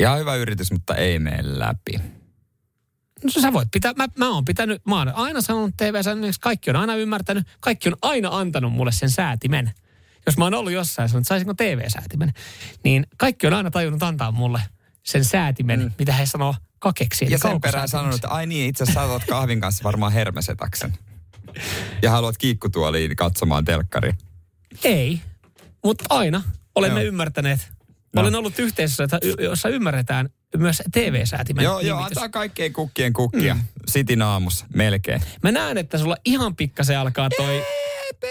Ihan 0.01 0.19
hyvä 0.19 0.35
yritys, 0.35 0.71
mutta 0.71 0.95
ei 0.95 1.19
mene 1.19 1.59
läpi. 1.59 1.99
No 3.23 3.29
sä 3.41 3.53
voit 3.53 3.67
pitää, 3.71 3.93
mä, 3.97 4.07
mä 4.17 4.29
oon 4.29 4.45
pitänyt, 4.45 4.85
mä 4.85 4.97
oon 4.97 5.15
aina 5.15 5.41
sanonut 5.41 5.77
TV-säädin, 5.77 6.33
kaikki 6.41 6.69
on 6.69 6.75
aina 6.75 6.95
ymmärtänyt, 6.95 7.47
kaikki 7.59 7.89
on 7.89 7.95
aina 8.01 8.29
antanut 8.31 8.73
mulle 8.73 8.91
sen 8.91 9.09
säätimen. 9.09 9.71
Jos 10.25 10.37
mä 10.37 10.43
oon 10.43 10.53
ollut 10.53 10.73
jossain 10.73 11.03
ja 11.03 11.07
sanonut, 11.07 11.23
että 11.23 11.29
saisinko 11.29 11.53
TV-säätimen, 11.53 12.33
niin 12.83 13.07
kaikki 13.17 13.47
on 13.47 13.53
aina 13.53 13.71
tajunnut 13.71 14.03
antaa 14.03 14.31
mulle 14.31 14.61
sen 15.03 15.25
säätimen, 15.25 15.79
mm. 15.79 15.91
mitä 15.99 16.13
he 16.13 16.25
sanoo 16.25 16.55
kakeksi. 16.79 17.25
Ja 17.29 17.37
sen 17.37 17.61
perään 17.61 17.89
sanonut, 17.89 18.15
että 18.15 18.27
ai 18.27 18.47
niin, 18.47 18.69
itse 18.69 18.83
asiassa 18.83 19.01
sä 19.01 19.13
otat 19.13 19.27
kahvin 19.27 19.61
kanssa 19.61 19.83
varmaan 19.83 20.11
hermesetaksen. 20.11 20.93
Ja 22.01 22.11
haluat 22.11 22.37
kiikkutuoliin 22.37 23.15
katsomaan 23.15 23.65
telkkaria. 23.65 24.13
Ei, 24.83 25.21
mutta 25.83 26.05
aina 26.09 26.41
olemme 26.75 26.99
Joo. 26.99 27.07
ymmärtäneet. 27.07 27.71
No. 28.15 28.21
Olen 28.21 28.35
ollut 28.35 28.59
yhteisössä, 28.59 29.19
jossa 29.39 29.69
ymmärretään 29.69 30.29
myös 30.57 30.81
TV-säätimen 30.91 31.63
Joo, 31.63 31.79
joo, 31.79 31.99
antaa 31.99 32.29
kaikkien 32.29 32.73
kukkien 32.73 33.13
kukkia. 33.13 33.53
Mm. 33.53 33.61
Sitin 33.87 34.21
aamussa, 34.21 34.65
melkein. 34.73 35.21
Mä 35.43 35.51
näen, 35.51 35.77
että 35.77 35.97
sulla 35.97 36.17
ihan 36.25 36.55
pikkasen 36.55 36.99
alkaa 36.99 37.29
toi 37.29 37.63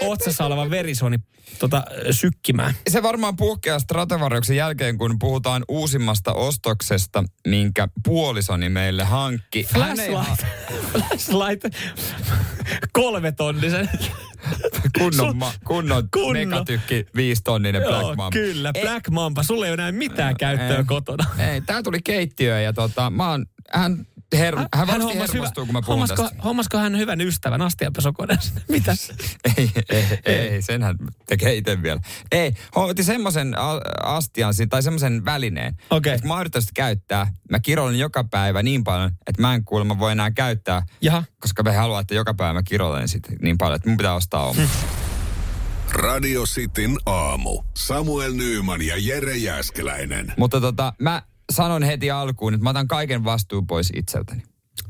otsassa 0.01 0.47
oleva 0.47 0.71
verisuoni 0.71 1.17
tota, 1.59 1.85
sykkimään. 2.11 2.75
Se 2.89 3.03
varmaan 3.03 3.37
puhkeaa 3.37 3.79
Stratovarjoksen 3.79 4.57
jälkeen, 4.57 4.99
kun 4.99 5.19
puhutaan 5.19 5.65
uusimmasta 5.69 6.33
ostoksesta, 6.33 7.25
minkä 7.49 7.89
puolisoni 8.05 8.69
meille 8.69 9.05
hankki. 9.05 9.67
Flashlight. 9.73 10.45
Flashlight. 10.93 11.65
Kolmetonnisen. 12.93 13.91
kunnon, 14.99 15.37
ma- 15.37 15.53
kunnon, 15.65 16.09
Kunnon. 16.13 16.33
megatykki 16.33 17.07
viistonninen 17.17 17.83
Black 17.83 18.03
Mamba. 18.07 18.31
kyllä. 18.31 18.71
Ei- 18.75 18.83
Black 18.83 19.11
Mamba. 19.11 19.43
Sulla 19.43 19.67
ei 19.67 19.71
ole 19.73 19.75
enää 19.75 19.93
mitään 19.93 20.37
käyttöä 20.37 20.77
ei. 20.79 20.85
kotona. 20.85 21.25
Ei, 21.53 21.61
tää 21.61 21.83
tuli 21.83 21.99
keittiöön 22.05 22.65
ja 22.65 22.73
tota, 22.73 23.11
mä 23.11 23.31
oon, 23.31 23.47
hän, 23.73 24.07
her, 24.39 24.57
hän, 24.57 24.69
hän 24.75 24.87
varmasti 24.87 25.13
hommas 25.13 25.33
hermostuu, 25.33 25.67
kun 25.67 25.73
mä 25.73 25.81
puhun 25.83 25.93
hommasko, 25.93 26.23
tästä. 26.23 26.43
hommasko 26.43 26.79
hän 26.79 26.99
hyvän 26.99 27.21
ystävän 27.21 27.63
astianpesukoneen? 27.63 28.39
Mitä? 28.69 28.93
Ei, 29.57 29.71
ei, 29.91 30.05
ei, 30.27 30.63
sen 30.63 30.83
hän 30.83 30.97
tekee 31.27 31.55
itse 31.55 31.83
vielä. 31.83 32.01
Ei, 32.33 32.55
otti 32.75 33.05
semmoisen 33.05 33.55
astian 34.03 34.55
si- 34.55 34.67
tai 34.67 34.83
semmoisen 34.83 35.25
välineen. 35.25 35.77
Okei. 35.91 36.13
että 36.15 36.27
Mä 36.29 36.41
yritän 36.41 36.63
sitä 36.63 36.73
käyttää. 36.75 37.33
Mä 37.51 37.61
kiroilen 37.61 37.99
joka 37.99 38.25
päivä 38.25 38.63
niin 38.63 38.85
paljon, 38.85 39.11
että 39.27 39.43
mä 39.43 39.55
en 39.55 39.65
kuulemma 39.65 39.99
voi 39.99 40.13
enää 40.13 40.31
käyttää, 40.31 40.83
Jaha. 41.01 41.25
koska 41.41 41.63
me 41.63 41.73
haluaa, 41.73 42.01
että 42.01 42.15
joka 42.15 42.35
päivä 42.35 42.53
mä 42.53 42.63
kiroilen 42.63 43.09
sit 43.09 43.23
niin 43.43 43.59
paljon, 43.59 43.77
että 43.77 43.89
mun 43.89 43.97
pitää 43.97 44.15
ostaa 44.15 44.45
oma. 44.49 44.63
Radio 45.93 46.43
Cityn 46.45 46.97
aamu. 47.07 47.63
Samuel 47.77 48.33
Nyyman 48.33 48.83
ja 48.83 48.95
Jere 48.99 49.37
Jääskeläinen. 49.37 50.33
Mutta 50.37 50.61
tota, 50.61 50.93
mä 50.99 51.23
sanon 51.53 51.83
heti 51.83 52.11
alkuun, 52.11 52.55
että 52.55 52.65
mä 52.65 52.71
otan 52.71 52.89
kaiken 52.89 53.25
vastuun 53.25 53.67
pois 53.67 53.93
itseltäni. 53.97 54.43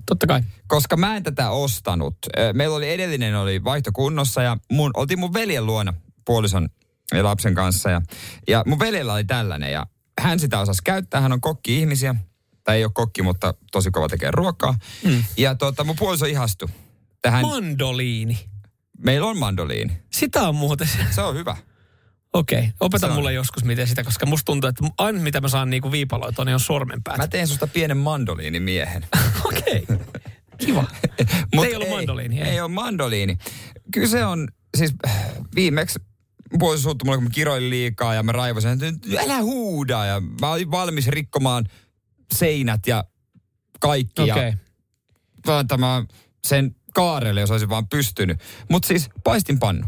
Totta 0.06 0.26
kai. 0.26 0.42
koska 0.66 0.96
mä 0.96 1.16
en 1.16 1.22
tätä 1.22 1.50
ostanut. 1.50 2.16
Meillä 2.52 2.76
oli 2.76 2.92
edellinen 2.92 3.36
oli 3.36 3.64
vaihtokunnossa 3.64 4.42
ja 4.42 4.56
mun, 4.72 4.90
oltiin 4.94 5.18
mun 5.18 5.32
veljen 5.32 5.66
luona 5.66 5.94
puolison 6.24 6.68
ja 7.14 7.24
lapsen 7.24 7.54
kanssa. 7.54 7.90
Ja, 7.90 8.02
ja 8.48 8.62
mun 8.66 8.78
veljellä 8.78 9.12
oli 9.12 9.24
tällainen 9.24 9.72
ja 9.72 9.86
hän 10.20 10.38
sitä 10.40 10.60
osasi 10.60 10.82
käyttää. 10.84 11.20
Hän 11.20 11.32
on 11.32 11.40
kokki-ihmisiä. 11.40 12.14
Tai 12.64 12.76
ei 12.76 12.84
ole 12.84 12.92
kokki, 12.94 13.22
mutta 13.22 13.54
tosi 13.72 13.90
kova 13.90 14.08
tekee 14.08 14.30
ruokaa. 14.30 14.78
Mm. 15.04 15.24
Ja 15.36 15.54
tota, 15.54 15.84
mun 15.84 15.96
puoliso 15.98 16.26
ihastui 16.26 16.68
tähän. 17.22 17.42
Mandoliini. 17.46 18.38
Meillä 18.98 19.26
on 19.26 19.38
mandoliini. 19.38 19.92
Sitä 20.12 20.48
on 20.48 20.54
muuten. 20.54 20.88
Se 21.10 21.22
on 21.22 21.34
hyvä. 21.34 21.56
Okei, 22.32 22.58
okay. 22.58 22.70
opeta 22.80 23.06
on. 23.06 23.14
mulle 23.14 23.32
joskus 23.32 23.64
miten 23.64 23.86
sitä, 23.86 24.04
koska 24.04 24.26
musta 24.26 24.44
tuntuu, 24.44 24.68
että 24.68 24.84
ainut 24.98 25.22
mitä 25.22 25.40
mä 25.40 25.48
saan 25.48 25.70
niinku 25.70 25.92
viipaloitua, 25.92 26.44
niin 26.44 26.54
on 26.54 26.60
sormenpäät. 26.60 27.18
Mä 27.18 27.28
teen 27.28 27.48
susta 27.48 27.66
pienen 27.66 27.96
mandoliinimiehen. 27.96 29.06
Okei, 29.44 29.82
okay. 29.82 29.98
kiva. 30.58 30.84
Mut 31.54 31.64
ei 31.64 31.74
ollut 31.74 31.90
mandoliini, 31.90 32.40
ei. 32.40 32.48
Ei 32.48 32.60
ole 32.60 32.70
mandoliini. 32.70 33.38
Kyllä 33.92 34.08
se 34.08 34.24
on, 34.24 34.48
siis 34.76 34.94
viimeksi 35.54 35.98
puoliso 36.58 36.82
suuttui 36.82 37.06
mulle, 37.06 37.16
kun 37.16 37.24
mä 37.24 37.30
kiroilin 37.30 37.70
liikaa 37.70 38.14
ja 38.14 38.22
mä 38.22 38.32
raivosin, 38.32 38.70
että 38.70 38.86
älä 39.20 39.42
huuda. 39.42 40.04
Ja 40.04 40.20
mä 40.40 40.50
olin 40.50 40.70
valmis 40.70 41.08
rikkomaan 41.08 41.68
seinät 42.34 42.86
ja 42.86 43.04
kaikki. 43.80 44.22
Okei. 44.22 44.48
Ja 44.48 44.56
vaan 45.46 45.68
tämä 45.68 46.04
sen 46.46 46.76
kaarelle, 46.94 47.40
jos 47.40 47.50
olisin 47.50 47.68
vaan 47.68 47.88
pystynyt. 47.88 48.40
Mutta 48.70 48.88
siis 48.88 49.10
paistin 49.24 49.58
pannu. 49.58 49.86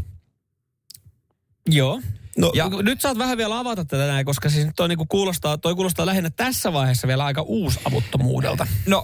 Joo. 1.69 2.01
No, 2.37 2.51
Ja- 2.55 2.69
ja, 2.75 2.81
nyt 2.83 3.01
saat 3.01 3.17
vähän 3.17 3.37
vielä 3.37 3.59
avata 3.59 3.85
tätä 3.85 4.07
näin, 4.07 4.25
koska 4.25 4.49
siis 4.49 4.67
toi, 4.75 4.87
niinku 4.87 5.05
kuulostaa, 5.09 5.57
toi 5.57 5.75
kuulostaa 5.75 6.05
lähinnä 6.05 6.29
tässä 6.29 6.73
vaiheessa 6.73 7.07
vielä 7.07 7.25
aika 7.25 7.41
uusavuttomuudelta. 7.41 8.67
No, 8.85 9.03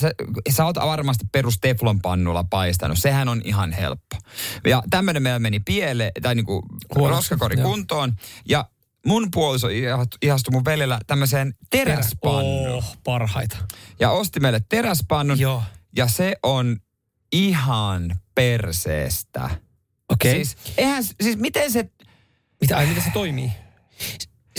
sä, 0.00 0.10
sä 0.50 0.64
oot 0.64 0.76
varmasti 0.76 1.24
perus 1.32 1.58
teflon 1.60 2.00
pannulla 2.00 2.44
paistanut. 2.44 2.98
Sehän 2.98 3.28
on 3.28 3.42
ihan 3.44 3.72
helppo. 3.72 4.16
Ja 4.66 4.82
tämmönen 4.90 5.22
meillä 5.22 5.38
meni 5.38 5.60
pieleen, 5.60 6.12
tai 6.22 6.34
niinku 6.34 6.62
Huonosti, 6.94 7.16
roskakori 7.16 7.58
joo. 7.60 7.68
kuntoon. 7.70 8.12
Ja 8.48 8.64
mun 9.06 9.28
puoliso 9.30 9.68
ihastui- 10.22 10.52
mun 10.52 10.64
veljellä 10.64 10.98
tämmöiseen 11.06 11.54
teräspannuun. 11.70 12.68
Oh, 12.68 12.96
parhaita. 13.04 13.56
Ja 14.00 14.10
osti 14.10 14.40
meille 14.40 14.60
teräspannun. 14.68 15.40
Joo. 15.40 15.62
Ja 15.96 16.08
se 16.08 16.36
on 16.42 16.76
ihan 17.32 18.20
perseestä. 18.34 19.50
Okei. 20.08 20.34
Siis, 20.44 20.56
eihän, 20.78 21.04
siis 21.04 21.36
miten 21.36 21.72
se, 21.72 21.90
Mitä, 22.60 22.76
ai, 22.76 22.86
miten 22.86 23.02
se 23.02 23.10
toimii? 23.12 23.52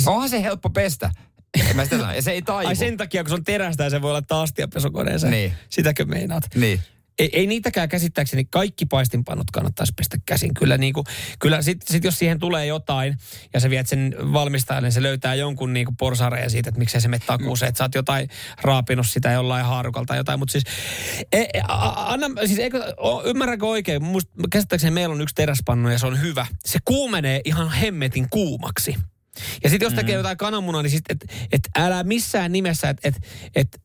onhan 0.06 0.30
se 0.30 0.44
helppo 0.44 0.70
pestä. 0.70 1.12
En 1.70 1.76
mä 1.76 1.84
sitä 1.84 1.98
sano. 2.00 2.14
Ja 2.14 2.22
se 2.22 2.32
ei 2.32 2.42
taivu. 2.42 2.68
Ai 2.68 2.76
sen 2.76 2.98
takia, 2.98 3.24
kun 3.24 3.30
se 3.30 3.36
on 3.36 3.44
terästä 3.44 3.84
ja 3.84 3.90
se 3.90 4.02
voi 4.02 4.12
laittaa 4.12 4.42
astiapesukoneeseen. 4.42 5.32
Niin. 5.32 5.54
Sitäkö 5.70 6.06
meinaat? 6.06 6.44
Niin. 6.56 6.82
Ei, 7.20 7.30
ei 7.34 7.48
niitäkään 7.48 7.90
käsittääkseni 7.90 8.46
kaikki 8.46 8.86
paistinpannut 8.86 9.52
kannattaisi 9.52 9.94
pestä 9.98 10.18
käsin. 10.26 10.54
Kyllä, 10.54 10.78
niin 10.78 10.94
kuin, 10.94 11.06
kyllä 11.40 11.62
sit, 11.62 11.82
sit 11.90 12.04
jos 12.04 12.20
siihen 12.20 12.40
tulee 12.40 12.66
jotain 12.66 13.18
ja 13.54 13.60
sä 13.60 13.70
viet 13.70 13.88
sen 13.88 14.16
valmistajalle, 14.34 14.86
niin 14.88 14.94
se 14.94 15.02
löytää 15.04 15.36
jonkun 15.36 15.74
niin 15.74 15.86
kuin 15.86 15.98
porsareen 15.98 16.50
siitä, 16.50 16.70
että 16.70 16.80
miksei 16.80 17.02
se 17.02 17.08
mene 17.08 17.24
takuuseen, 17.28 17.70
että 17.70 17.78
sä 17.78 17.84
oot 17.84 17.96
jotain 17.96 18.28
raapinut 18.62 19.08
sitä 19.08 19.32
jollain 19.32 19.66
haarukalta 19.66 20.08
tai 20.08 20.18
jotain. 20.18 20.40
Mutta 20.40 20.52
siis, 20.52 20.64
e, 21.32 21.42
e, 21.42 21.62
a- 21.68 22.14
anna, 22.14 22.28
siis 22.46 22.60
eikö, 22.60 22.94
o, 22.98 23.24
ymmärränkö 23.26 23.68
oikein? 23.68 24.04
Musta, 24.04 24.32
käsittääkseni 24.52 24.92
meillä 24.94 25.14
on 25.14 25.22
yksi 25.22 25.36
teräspannu 25.36 25.90
ja 25.90 26.00
se 26.00 26.08
on 26.08 26.22
hyvä. 26.22 26.46
Se 26.66 26.80
kuumenee 26.86 27.42
ihan 27.46 27.72
hemmetin 27.72 28.28
kuumaksi. 28.30 28.96
Ja 29.64 29.70
sitten 29.70 29.86
jos 29.86 29.94
tekee 29.94 30.16
Mm. 30.16 30.20
jotain 30.20 30.38
kananmunaa, 30.38 30.82
niin 30.82 30.92
sitten, 30.92 31.18
että 31.22 31.36
et 31.52 31.62
älä 31.78 32.04
missään 32.04 32.52
nimessä, 32.52 32.90
että 32.90 33.08
et, 33.08 33.16
et, 33.56 33.82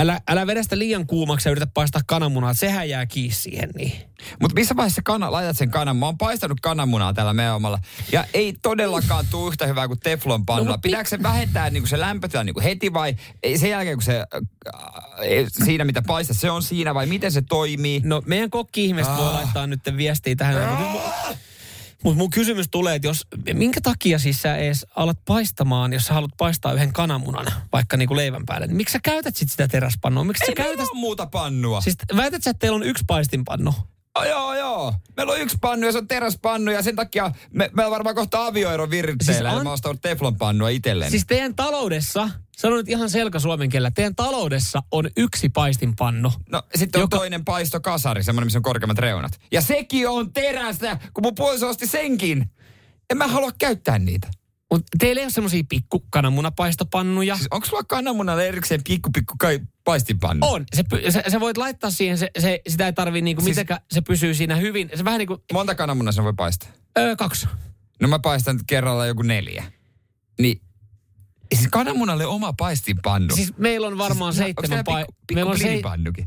älä, 0.00 0.20
älä 0.28 0.46
vedä 0.46 0.62
sitä 0.62 0.78
liian 0.78 1.06
kuumaksi 1.06 1.48
ja 1.48 1.50
yritä 1.50 1.66
paistaa 1.74 2.02
kananmunaa. 2.06 2.54
Sehän 2.54 2.88
jää 2.88 3.06
kiinni 3.06 3.34
siihen 3.34 3.70
niin. 3.74 3.92
Mutta 4.40 4.54
missä 4.54 4.76
vaiheessa 4.76 5.02
kana, 5.04 5.32
laitat 5.32 5.56
sen 5.56 5.70
kanan? 5.70 5.96
Mä 5.96 6.06
oon 6.06 6.18
paistanut 6.18 6.60
kananmunaa 6.60 7.14
täällä 7.14 7.32
meidän 7.32 7.54
omalla. 7.54 7.78
Ja 8.12 8.24
ei 8.34 8.54
todellakaan 8.62 9.24
tule 9.30 9.48
yhtä 9.48 9.66
hyvää 9.66 9.88
kuin 9.88 10.00
teflon 10.00 10.46
pannulla. 10.46 10.70
No, 10.70 10.78
Pitääkö 10.82 11.08
se 11.08 11.22
vähentää 11.22 11.70
niinku 11.70 11.86
se 11.86 12.00
lämpötila 12.00 12.44
niinku 12.44 12.60
heti 12.60 12.92
vai 12.92 13.16
sen 13.56 13.70
jälkeen 13.70 13.96
kun 13.96 14.02
se 14.02 14.18
äh, 14.18 15.46
siinä 15.64 15.84
mitä 15.84 16.02
paistaa, 16.02 16.36
se 16.36 16.50
on 16.50 16.62
siinä 16.62 16.94
vai 16.94 17.06
miten 17.06 17.32
se 17.32 17.42
toimii? 17.42 18.00
No 18.04 18.22
meidän 18.26 18.50
kokki-ihmiset 18.50 19.16
voi 19.16 19.32
laittaa 19.32 19.66
nyt 19.66 19.80
viestiä 19.96 20.36
tähän. 20.36 20.78
Mutta 21.96 22.08
mut 22.08 22.16
mun 22.16 22.30
kysymys 22.30 22.66
tulee, 22.70 22.94
että 22.94 23.08
jos, 23.08 23.26
minkä 23.52 23.80
takia 23.80 24.18
siis 24.18 24.42
sä 24.42 24.56
edes 24.56 24.86
alat 24.96 25.18
paistamaan, 25.24 25.92
jos 25.92 26.04
sä 26.06 26.14
haluat 26.14 26.30
paistaa 26.36 26.72
yhden 26.72 26.92
kananmunan, 26.92 27.46
vaikka 27.72 27.96
niinku 27.96 28.16
leivän 28.16 28.46
päälle, 28.46 28.66
niin 28.66 28.76
miksi 28.76 28.92
sä 28.92 28.98
käytät 29.02 29.36
sit 29.36 29.50
sitä 29.50 29.68
teräspannua? 29.68 30.24
Miksi 30.24 30.44
Ei 30.44 30.46
sä 30.46 30.54
käytät... 30.54 30.86
muuta 30.94 31.26
pannua. 31.26 31.80
Siis 31.80 31.96
väität 32.16 32.42
sä, 32.42 32.50
että 32.50 32.58
teillä 32.58 32.76
on 32.76 32.82
yksi 32.82 33.04
paistinpannu? 33.06 33.74
Oh, 34.18 34.24
joo, 34.24 34.54
joo. 34.54 34.94
Meillä 35.16 35.32
on 35.32 35.40
yksi 35.40 35.56
pannu 35.60 35.86
ja 35.86 35.92
se 35.92 35.98
on 35.98 36.08
teräspannu 36.08 36.70
ja 36.70 36.82
sen 36.82 36.96
takia 36.96 37.32
me, 37.52 37.70
meillä 37.72 37.86
on 37.86 37.92
varmaan 37.92 38.14
kohta 38.14 38.46
avioero 38.46 38.90
virritteillä 38.90 39.34
Siis 39.34 39.52
an- 39.52 39.58
ja 39.58 39.64
mä 39.64 39.72
ostan 39.72 39.98
teflon 39.98 40.36
pannua 40.36 40.68
itselleni. 40.68 41.10
Siis 41.10 41.26
teidän 41.26 41.54
taloudessa, 41.54 42.30
sanon 42.56 42.78
nyt 42.78 42.88
ihan 42.88 43.10
selkä 43.10 43.38
suomen 43.38 43.68
kielellä, 43.68 43.90
teidän 43.90 44.14
taloudessa 44.14 44.82
on 44.90 45.10
yksi 45.16 45.48
paistinpannu. 45.48 46.32
No 46.52 46.62
sitten 46.74 46.98
on 46.98 47.02
Joka- 47.02 47.16
toinen 47.16 47.44
paistokasari, 47.44 48.22
semmoinen, 48.22 48.46
missä 48.46 48.58
on 48.58 48.62
korkeammat 48.62 48.98
reunat. 48.98 49.32
Ja 49.52 49.60
sekin 49.60 50.08
on 50.08 50.32
terästä, 50.32 50.98
kun 51.14 51.22
mun 51.24 51.34
puoliso 51.34 51.68
osti 51.68 51.86
senkin. 51.86 52.50
En 53.10 53.16
mä 53.18 53.26
halua 53.26 53.50
käyttää 53.58 53.98
niitä. 53.98 54.28
Mutta 54.70 54.86
teillä 54.98 55.20
ei 55.20 55.24
ole 55.24 55.32
semmoisia 55.32 55.62
pikku 55.68 56.04
kananmunapaistopannuja. 56.10 57.36
Siis 57.36 57.48
onko 57.50 57.66
sulla 57.66 57.84
kananmunalle 57.84 58.48
erikseen 58.48 58.80
pikku 58.88 59.10
pikku 59.14 59.34
kai 59.38 59.60
paistinpannu? 59.84 60.46
On. 60.46 60.64
Se, 60.74 60.84
sä, 61.10 61.22
sä 61.28 61.40
voit 61.40 61.56
laittaa 61.56 61.90
siihen, 61.90 62.18
se, 62.18 62.30
se, 62.38 62.60
sitä 62.68 62.86
ei 62.86 62.92
tarvii 62.92 63.22
niinku 63.22 63.42
siis, 63.42 63.50
mitenkään, 63.50 63.80
se 63.90 64.00
pysyy 64.00 64.34
siinä 64.34 64.56
hyvin. 64.56 64.90
Se 64.94 65.04
vähän 65.04 65.18
niinku, 65.18 65.44
Monta 65.52 65.74
kananmunaa 65.74 66.12
sen 66.12 66.24
voi 66.24 66.32
paistaa? 66.36 66.68
öö, 66.98 67.16
kaksi. 67.16 67.46
No 68.00 68.08
mä 68.08 68.18
paistan 68.18 68.60
kerralla 68.66 69.06
joku 69.06 69.22
neljä. 69.22 69.64
Niin, 70.40 70.60
siis 71.54 71.68
kananmunalle 71.70 72.26
oma 72.26 72.52
paistinpannu. 72.52 73.34
Siis 73.36 73.52
meillä 73.56 73.86
on 73.86 73.98
varmaan 73.98 74.32
Siis, 74.32 74.44
seitsemän 74.44 74.78
onko 74.78 74.92
tää 74.92 75.02
pa- 75.02 75.06
pikku, 75.06 75.12
pikku 75.26 75.34
meillä 75.34 75.50
on, 75.50 75.58
se, 75.58 75.64
blinipannukin? 75.64 76.26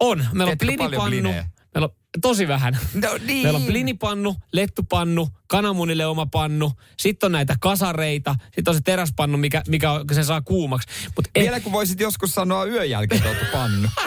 on. 0.00 0.26
Meillä 0.32 0.50
on 0.52 0.58
blinipannu. 0.58 1.06
blinejä? 1.06 1.46
Meillä 1.74 1.84
on 1.84 1.90
tosi 2.22 2.48
vähän. 2.48 2.78
No 2.94 3.08
niin. 3.26 3.42
Meillä 3.46 3.56
on 3.56 3.66
blinipannu, 3.66 4.36
lettupannu, 4.52 5.28
kananmunille 5.46 6.06
oma 6.06 6.26
pannu. 6.26 6.72
Sitten 6.98 7.26
on 7.26 7.32
näitä 7.32 7.56
kasareita. 7.60 8.34
Sitten 8.44 8.68
on 8.68 8.74
se 8.74 8.80
teräspannu, 8.84 9.38
mikä, 9.38 9.62
mikä 9.68 9.88
sen 10.12 10.24
saa 10.24 10.40
kuumaksi. 10.40 10.88
Mut 11.16 11.28
Vielä 11.34 11.60
kun 11.60 11.72
voisit 11.72 12.00
joskus 12.00 12.34
sanoa 12.34 12.64
yön 12.64 12.90
jälkeen 12.90 13.22
pannu. 13.52 13.88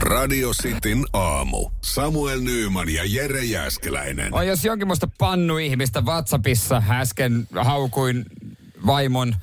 Radio 0.00 0.50
Cityn 0.62 1.04
aamu. 1.12 1.70
Samuel 1.84 2.40
Nyyman 2.40 2.88
ja 2.88 3.02
Jere 3.06 3.44
Jäskeläinen. 3.44 4.34
On 4.34 4.46
jos 4.46 4.64
jonkinlaista 4.64 5.08
pannu-ihmistä 5.18 6.00
WhatsAppissa 6.00 6.82
äsken 6.90 7.48
haukuin 7.60 8.24
vaimon 8.86 9.34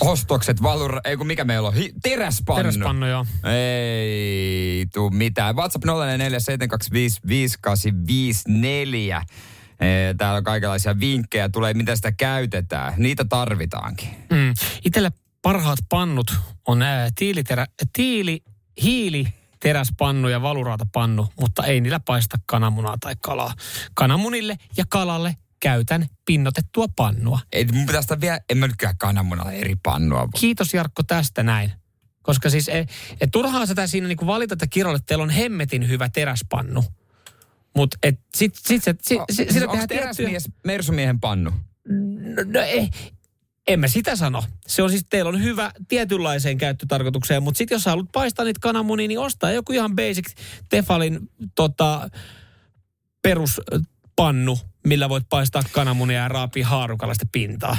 ostokset 0.00 0.62
valur... 0.62 1.00
Ei 1.04 1.16
kun 1.16 1.26
mikä 1.26 1.44
meillä 1.44 1.68
on? 1.68 1.74
Hi- 1.74 1.92
teräspannu. 2.02 2.62
teräspannu, 2.62 3.06
joo. 3.06 3.26
Ei 3.44 4.86
tuu 4.94 5.10
mitään. 5.10 5.56
WhatsApp 5.56 5.84
0447255854. 5.84 5.88
Ee, 9.80 10.14
Täällä 10.14 10.36
on 10.36 10.44
kaikenlaisia 10.44 11.00
vinkkejä, 11.00 11.48
tulee 11.48 11.74
miten 11.74 11.96
sitä 11.96 12.12
käytetään. 12.12 12.94
Niitä 12.96 13.24
tarvitaankin. 13.24 14.08
Mm. 14.30 14.54
Itelle 14.84 15.10
parhaat 15.42 15.78
pannut 15.88 16.34
on 16.66 16.82
ää, 16.82 17.08
tiiliterä, 17.18 17.66
tiili, 17.92 18.42
hiili, 18.82 19.28
teräspannu 19.60 20.28
ja 20.28 20.42
valuraatapannu, 20.42 21.28
mutta 21.40 21.64
ei 21.64 21.80
niillä 21.80 22.00
paista 22.00 22.36
kananmunaa 22.46 22.96
tai 23.00 23.16
kalaa. 23.20 23.54
Kananmunille 23.94 24.56
ja 24.76 24.84
kalalle 24.88 25.36
käytän 25.60 26.06
pinnotettua 26.24 26.86
pannua. 26.96 27.40
Ei, 27.52 27.64
mun 27.72 27.86
pitäisi 27.86 28.20
vielä, 28.20 28.40
en 28.50 28.58
mä 28.58 28.66
nytkään 28.66 28.98
kananmunalla 28.98 29.52
eri 29.52 29.74
pannua. 29.82 30.28
Kiitos 30.40 30.74
Jarkko 30.74 31.02
tästä 31.02 31.42
näin. 31.42 31.72
Koska 32.22 32.50
siis 32.50 32.68
e, 32.68 32.86
et 33.20 33.30
turhaa 33.32 33.66
sitä 33.66 33.86
siinä 33.86 34.08
niinku 34.08 34.26
valita, 34.26 34.54
että 34.54 34.66
Kirolle 34.66 34.98
teillä 35.06 35.22
on 35.22 35.30
hemmetin 35.30 35.88
hyvä 35.88 36.08
teräspannu. 36.08 36.84
Mutta 37.76 37.98
sit, 38.34 38.54
sit, 38.54 38.82
se, 38.82 38.94
si, 39.02 39.14
si, 39.14 39.34
Siis 39.34 39.48
sillä 39.54 39.68
onko 39.70 39.86
tehdään 39.86 39.88
tiettyjä... 39.88 40.28
teräsmies 40.28 40.48
mersumiehen 40.64 41.20
pannu? 41.20 41.50
No, 42.36 42.42
no 42.46 42.60
ei, 42.60 42.88
en 43.66 43.80
mä 43.80 43.88
sitä 43.88 44.16
sano. 44.16 44.44
Se 44.66 44.82
on 44.82 44.90
siis, 44.90 45.06
teillä 45.10 45.28
on 45.28 45.42
hyvä 45.42 45.72
tietynlaiseen 45.88 46.58
käyttötarkoitukseen, 46.58 47.42
mutta 47.42 47.58
sitten 47.58 47.74
jos 47.74 47.82
sä 47.82 47.90
haluat 47.90 48.12
paistaa 48.12 48.44
niitä 48.44 48.60
kananmunia, 48.60 49.08
niin 49.08 49.18
ostaa 49.18 49.50
joku 49.50 49.72
ihan 49.72 49.96
basic 49.96 50.34
Tefalin 50.68 51.30
tota, 51.54 52.10
peruspannu, 53.22 54.58
millä 54.86 55.08
voit 55.08 55.24
paistaa 55.28 55.62
kananmunia 55.72 56.18
ja 56.18 56.28
raapia 56.28 56.66
haarukalla 56.66 57.14
sitä 57.14 57.26
pintaa. 57.32 57.76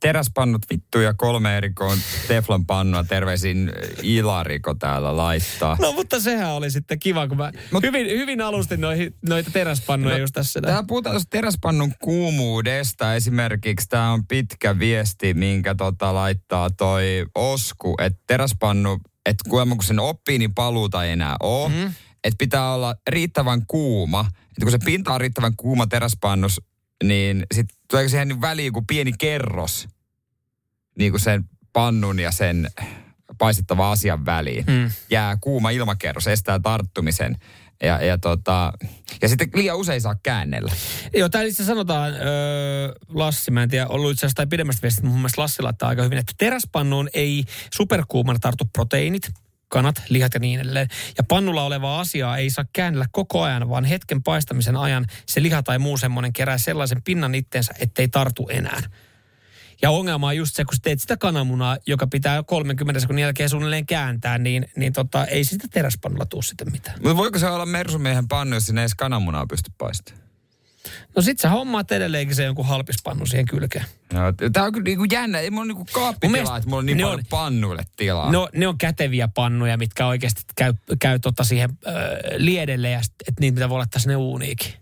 Teräspannut 0.00 0.62
vittu 0.70 1.00
ja 1.00 1.14
kolme 1.14 1.56
eri 1.56 1.72
koon 1.72 1.98
teflon 2.28 2.66
pannua. 2.66 3.04
Terveisin 3.04 3.72
Ilariko 4.02 4.74
täällä 4.74 5.16
laittaa. 5.16 5.76
No 5.80 5.92
mutta 5.92 6.20
sehän 6.20 6.52
oli 6.52 6.70
sitten 6.70 6.98
kiva, 6.98 7.28
kun 7.28 7.36
mä 7.36 7.52
Mut- 7.74 7.82
hyvin, 7.82 8.06
hyvin 8.06 8.40
alustin 8.40 8.80
noihin, 8.80 9.14
noita 9.28 9.50
teräspannuja 9.50 10.14
no, 10.14 10.20
just 10.20 10.34
tässä. 10.34 10.60
Täällä 10.60 10.84
puhutaan 10.88 11.20
teräspannun 11.30 11.92
kuumuudesta. 12.02 13.14
Esimerkiksi 13.14 13.88
tämä 13.88 14.12
on 14.12 14.26
pitkä 14.26 14.78
viesti, 14.78 15.34
minkä 15.34 15.74
tota 15.74 16.14
laittaa 16.14 16.70
toi 16.70 17.26
Osku, 17.34 17.94
että 17.98 18.20
teräspannu 18.26 18.98
että 19.26 19.50
kun, 19.50 19.68
kun 19.68 19.82
sen 19.82 20.00
oppii, 20.00 20.38
niin 20.38 20.54
paluuta 20.54 21.04
ei 21.04 21.12
enää 21.12 21.36
ole. 21.40 21.68
Mm. 21.68 21.92
Että 22.24 22.38
pitää 22.38 22.74
olla 22.74 22.94
riittävän 23.08 23.66
kuuma. 23.66 24.20
Että 24.42 24.62
kun 24.62 24.70
se 24.70 24.78
pinta 24.84 25.12
on 25.12 25.20
riittävän 25.20 25.56
kuuma 25.56 25.86
teräspannus, 25.86 26.60
niin 27.04 27.46
sitten 27.54 27.76
tuleeko 27.90 28.08
siihen 28.08 28.28
niin 28.28 28.40
väliin 28.40 28.66
joku 28.66 28.82
pieni 28.86 29.12
kerros 29.18 29.88
niin 30.98 31.12
kuin 31.12 31.20
sen 31.20 31.44
pannun 31.72 32.18
ja 32.18 32.30
sen 32.30 32.70
paistettava 33.38 33.90
asian 33.92 34.24
väliin. 34.24 34.64
Mm. 34.66 34.90
Jää 35.10 35.36
kuuma 35.40 35.70
ilmakerros, 35.70 36.26
estää 36.26 36.60
tarttumisen. 36.60 37.36
Ja, 37.82 38.04
ja, 38.04 38.18
tota, 38.18 38.72
ja 39.22 39.28
sitten 39.28 39.48
liian 39.54 39.76
usein 39.76 40.00
saa 40.00 40.16
käännellä. 40.22 40.72
Joo, 41.14 41.28
täällä 41.28 41.48
itse 41.48 41.64
sanotaan, 41.64 42.14
öö, 42.14 42.94
Lassi, 43.08 43.50
mä 43.50 43.62
en 43.62 43.68
tiedä, 43.68 43.86
ollut 43.86 44.12
itse 44.12 44.26
asiassa 44.26 44.36
tai 44.36 44.46
pidemmästä 44.46 44.82
viestistä, 44.82 45.06
mun 45.06 45.16
mielestä 45.16 45.42
Lassi 45.42 45.62
laittaa 45.62 45.88
aika 45.88 46.02
hyvin, 46.02 46.18
että 46.18 46.32
teräspannuun 46.38 47.08
ei 47.14 47.44
superkuumana 47.74 48.38
tartu 48.38 48.64
proteiinit, 48.72 49.30
kanat, 49.72 50.02
lihat 50.08 50.34
ja 50.34 50.40
niin 50.40 50.60
edelleen. 50.60 50.88
Ja 51.18 51.24
pannulla 51.24 51.64
olevaa 51.64 52.00
asiaa 52.00 52.36
ei 52.36 52.50
saa 52.50 52.64
käännellä 52.72 53.06
koko 53.12 53.42
ajan, 53.42 53.68
vaan 53.68 53.84
hetken 53.84 54.22
paistamisen 54.22 54.76
ajan 54.76 55.06
se 55.26 55.42
liha 55.42 55.62
tai 55.62 55.78
muu 55.78 55.96
semmoinen 55.96 56.32
kerää 56.32 56.58
sellaisen 56.58 57.02
pinnan 57.02 57.34
itteensä, 57.34 57.74
ettei 57.78 58.08
tartu 58.08 58.48
enää. 58.48 58.82
Ja 59.82 59.90
ongelma 59.90 60.26
on 60.26 60.36
just 60.36 60.56
se, 60.56 60.64
kun 60.64 60.78
teet 60.82 61.00
sitä 61.00 61.16
kananmunaa, 61.16 61.76
joka 61.86 62.06
pitää 62.06 62.42
30 62.42 63.00
sekunnin 63.00 63.22
jälkeen 63.22 63.48
suunnilleen 63.48 63.86
kääntää, 63.86 64.38
niin, 64.38 64.68
niin 64.76 64.92
tota, 64.92 65.26
ei 65.26 65.44
sitä 65.44 65.68
teräspannulla 65.70 66.26
tuu 66.26 66.42
sitten 66.42 66.72
mitään. 66.72 66.98
Mutta 67.02 67.16
voiko 67.16 67.38
se 67.38 67.46
olla 67.46 67.66
mersumiehen 67.66 68.28
pannu, 68.28 68.56
jos 68.56 68.66
sinne 68.66 68.82
edes 68.82 68.94
kananmunaa 68.94 69.46
pysty 69.46 69.70
paistamaan? 69.78 70.21
No 71.16 71.22
sit 71.22 71.38
sä 71.38 71.48
hommaat 71.48 71.92
edelleenkin 71.92 72.36
se 72.36 72.44
jonkun 72.44 72.66
halpispannu 72.66 73.26
siihen 73.26 73.46
kylkeen. 73.46 73.84
Joo, 74.12 74.50
tää 74.52 74.64
on 74.64 74.72
kyllä 74.72 74.84
niinku 74.84 75.04
jännä. 75.12 75.38
Ei 75.38 75.50
mulla 75.50 75.64
niinku 75.64 75.86
kaappitilaa, 75.92 76.56
että 76.56 76.68
mulla 76.68 76.78
on 76.78 76.86
niin 76.86 76.98
paljon 76.98 77.18
on, 77.18 77.24
pannuille 77.30 77.82
tilaa. 77.96 78.32
No, 78.32 78.48
ne 78.54 78.68
on 78.68 78.78
käteviä 78.78 79.28
pannuja, 79.28 79.76
mitkä 79.76 80.06
oikeasti 80.06 80.42
käy, 80.54 80.74
käy 81.00 81.18
tota 81.18 81.44
siihen 81.44 81.70
äh, 81.86 81.94
liedelle, 82.36 82.90
ja 82.90 83.02
sit, 83.02 83.14
että 83.28 83.40
niitä 83.40 83.54
mitä 83.54 83.68
voi 83.68 83.78
laittaa 83.78 84.00
sinne 84.00 84.16
uuniikin. 84.16 84.72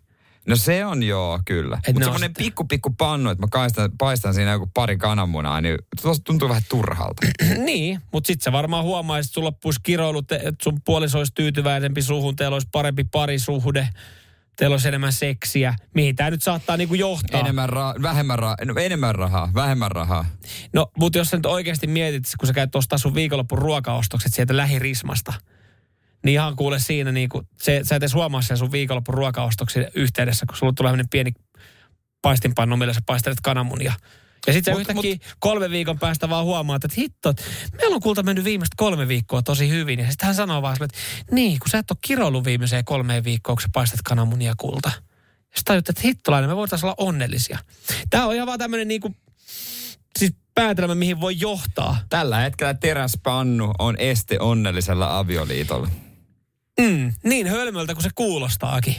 No 0.47 0.57
se 0.57 0.87
on 0.87 1.03
joo, 1.03 1.41
kyllä. 1.45 1.79
Mutta 1.87 2.05
semmoinen 2.05 2.35
pikku 2.35 2.65
pikku 2.65 2.91
pannu, 2.91 3.31
että 3.31 3.43
mä 3.43 3.49
paistan, 3.53 3.91
paistan 3.99 4.35
siinä 4.35 4.51
joku 4.51 4.71
pari 4.75 4.97
kananmunaa, 4.97 5.61
niin 5.61 5.79
tuntuu 6.25 6.49
vähän 6.49 6.63
turhalta. 6.69 7.27
niin, 7.65 8.01
mutta 8.13 8.27
sitten 8.27 8.45
sä 8.45 8.53
varmaan 8.53 8.85
huomaisit, 8.85 9.29
että 9.29 9.35
sulla 9.35 9.47
loppuisi 9.47 9.81
kiroilut, 9.83 10.33
että 10.33 10.55
sun 10.63 10.81
puoliso 10.85 11.19
olisi 11.19 11.33
tyytyväisempi 11.35 12.03
suhun, 12.03 12.37
teillä 12.37 12.55
olisi 12.55 12.69
parempi 12.73 13.05
parisuhde 13.05 13.89
teillä 14.61 14.75
olisi 14.75 14.89
enemmän 14.89 15.13
seksiä. 15.13 15.75
Mihin 15.95 16.17
tämä 16.17 16.31
nyt 16.31 16.43
saattaa 16.43 16.77
niinku 16.77 16.95
johtaa? 16.95 17.41
Enemmän, 17.41 17.69
ra- 17.69 18.03
vähemmän, 18.03 18.39
ra- 18.39 18.65
no, 18.65 18.75
enemmän 18.81 19.15
rahaa, 19.15 19.51
vähemmän 19.55 19.91
rahaa. 19.91 20.25
No, 20.73 20.91
mutta 20.99 21.19
jos 21.19 21.29
sä 21.29 21.37
nyt 21.37 21.47
oikeasti 21.47 21.87
mietit, 21.87 22.25
kun 22.39 22.47
sä 22.47 22.53
käyt 22.53 22.77
ostaa 22.77 22.99
sun 22.99 23.15
viikonloppun 23.15 23.59
ruokaostokset 23.59 24.35
sieltä 24.35 24.57
lähirismasta, 24.57 25.33
niin 26.25 26.33
ihan 26.33 26.57
kuule 26.57 26.79
siinä, 26.79 27.13
niin 27.13 27.29
kuin, 27.29 27.49
se, 27.61 27.81
sä 27.83 27.97
et 27.97 28.03
edes 28.03 28.15
huomaa 28.15 28.43
sen 28.43 28.57
sun 28.57 28.73
viikonloppun 28.73 29.15
ruokaostoksen 29.15 29.91
yhteydessä, 29.95 30.47
kun 30.47 30.57
sulla 30.57 30.73
tulee 30.73 31.05
pieni 31.11 31.33
paistinpannu, 32.23 32.77
millä 32.77 32.93
sä 32.93 33.01
paistelet 33.07 33.41
kananmunia. 33.43 33.93
Ja 34.47 34.53
sitten 34.53 34.75
sä 34.75 34.81
yhtäkkiä 34.81 35.15
mut, 35.15 35.37
kolme 35.39 35.71
viikon 35.71 35.99
päästä 35.99 36.29
vaan 36.29 36.45
huomaat, 36.45 36.85
että 36.85 37.01
hitto, 37.01 37.35
meillä 37.77 37.95
on 37.95 38.01
kulta 38.01 38.23
mennyt 38.23 38.45
viimeiset 38.45 38.75
kolme 38.77 39.09
viikkoa 39.09 39.43
tosi 39.43 39.69
hyvin. 39.69 39.99
Ja 39.99 40.11
sitten 40.11 40.27
hän 40.27 40.35
sanoo 40.35 40.63
vaan 40.63 40.77
että 40.83 40.99
niin, 41.31 41.59
kun 41.59 41.69
sä 41.69 41.79
et 41.79 41.91
ole 41.91 41.99
kiroillut 42.03 42.45
viimeiseen 42.45 42.85
kolmeen 42.85 43.25
viikkoon, 43.25 43.57
kun 43.57 43.63
sä 43.63 43.69
paistat 43.73 44.03
kananmunia 44.03 44.55
kulta. 44.57 44.93
Ja 44.95 45.03
sitten 45.43 45.65
tajut, 45.65 45.89
että 45.89 46.03
hittolainen, 46.05 46.51
me 46.51 46.57
voitaisiin 46.57 46.87
olla 46.87 47.09
onnellisia. 47.09 47.59
Tämä 48.11 48.27
on 48.27 48.35
ihan 48.35 48.47
vaan 48.47 48.59
tämmöinen 48.59 48.89
niinku, 48.89 49.15
siis 50.19 50.35
päätelmä, 50.55 50.95
mihin 50.95 51.21
voi 51.21 51.41
johtaa. 51.41 51.97
Tällä 52.09 52.39
hetkellä 52.39 52.75
teräspannu 52.75 53.73
on 53.79 53.97
este 53.99 54.41
onnellisella 54.41 55.19
avioliitolla. 55.19 55.89
Mm, 56.81 57.13
niin 57.25 57.47
hölmöltä 57.47 57.95
kuin 57.95 58.03
se 58.03 58.11
kuulostaakin. 58.15 58.97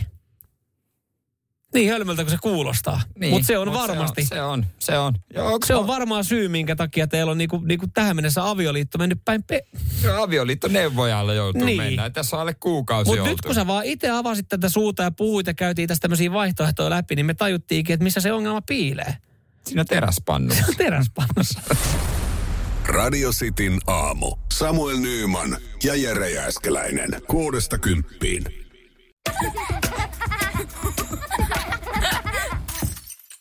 Niin 1.74 1.90
hölmöltä 1.90 2.24
kuin 2.24 2.32
se 2.32 2.38
kuulostaa. 2.42 3.02
Niin, 3.20 3.34
Mutta 3.34 3.48
se 3.48 3.58
on 3.58 3.68
mut 3.68 3.78
varmasti. 3.78 4.26
Se 4.26 4.42
on, 4.42 4.66
se 4.80 4.98
on. 4.98 5.14
Se 5.34 5.42
on, 5.42 5.60
se 5.66 5.76
on 5.76 5.88
varmaan 5.88 6.26
syy, 6.26 6.48
minkä 6.48 6.76
takia 6.76 7.08
teillä 7.08 7.32
on 7.32 7.38
niinku, 7.38 7.58
niinku 7.58 7.88
tähän 7.88 8.16
mennessä 8.16 8.50
avioliitto 8.50 8.98
mennyt 8.98 9.20
päin 9.26 9.44
pe... 9.44 9.62
avioliitto 10.20 10.68
neuvojalle 10.68 11.36
joutuu 11.36 11.66
niin. 11.66 11.78
mennä. 11.78 12.10
Tässä 12.10 12.36
on 12.36 12.42
alle 12.42 12.54
kuukausi 12.54 13.12
Mutta 13.12 13.30
nyt 13.30 13.42
kun 13.42 13.56
sä 13.56 13.68
vaan 13.68 13.86
itse 13.86 14.10
avasit 14.10 14.50
tätä 14.50 14.70
suuta 14.70 15.04
ja 15.04 15.12
puhuit 15.12 15.48
ja 15.48 15.54
käytiin 15.54 15.88
tästä 15.88 16.02
tämmöisiä 16.02 16.32
vaihtoehtoja 16.32 16.90
läpi, 16.90 17.16
niin 17.16 17.26
me 17.26 17.34
tajuttiinkin, 17.34 17.94
että 17.94 18.04
missä 18.04 18.22
se 18.22 18.34
ongelma 18.34 18.62
piilee. 18.62 19.18
Siinä 19.68 19.86
teräspannussa. 19.86 20.66
teräspannussa. 20.78 21.62
Radio 22.86 23.32
Cityn 23.32 23.80
aamu. 23.88 24.36
Samuel 24.54 24.98
Nyyman 24.98 25.58
ja 25.84 25.96
Jere 25.96 26.30
Jääskeläinen. 26.30 27.22
Kuudesta 27.28 27.78
kymppiin. 27.78 28.44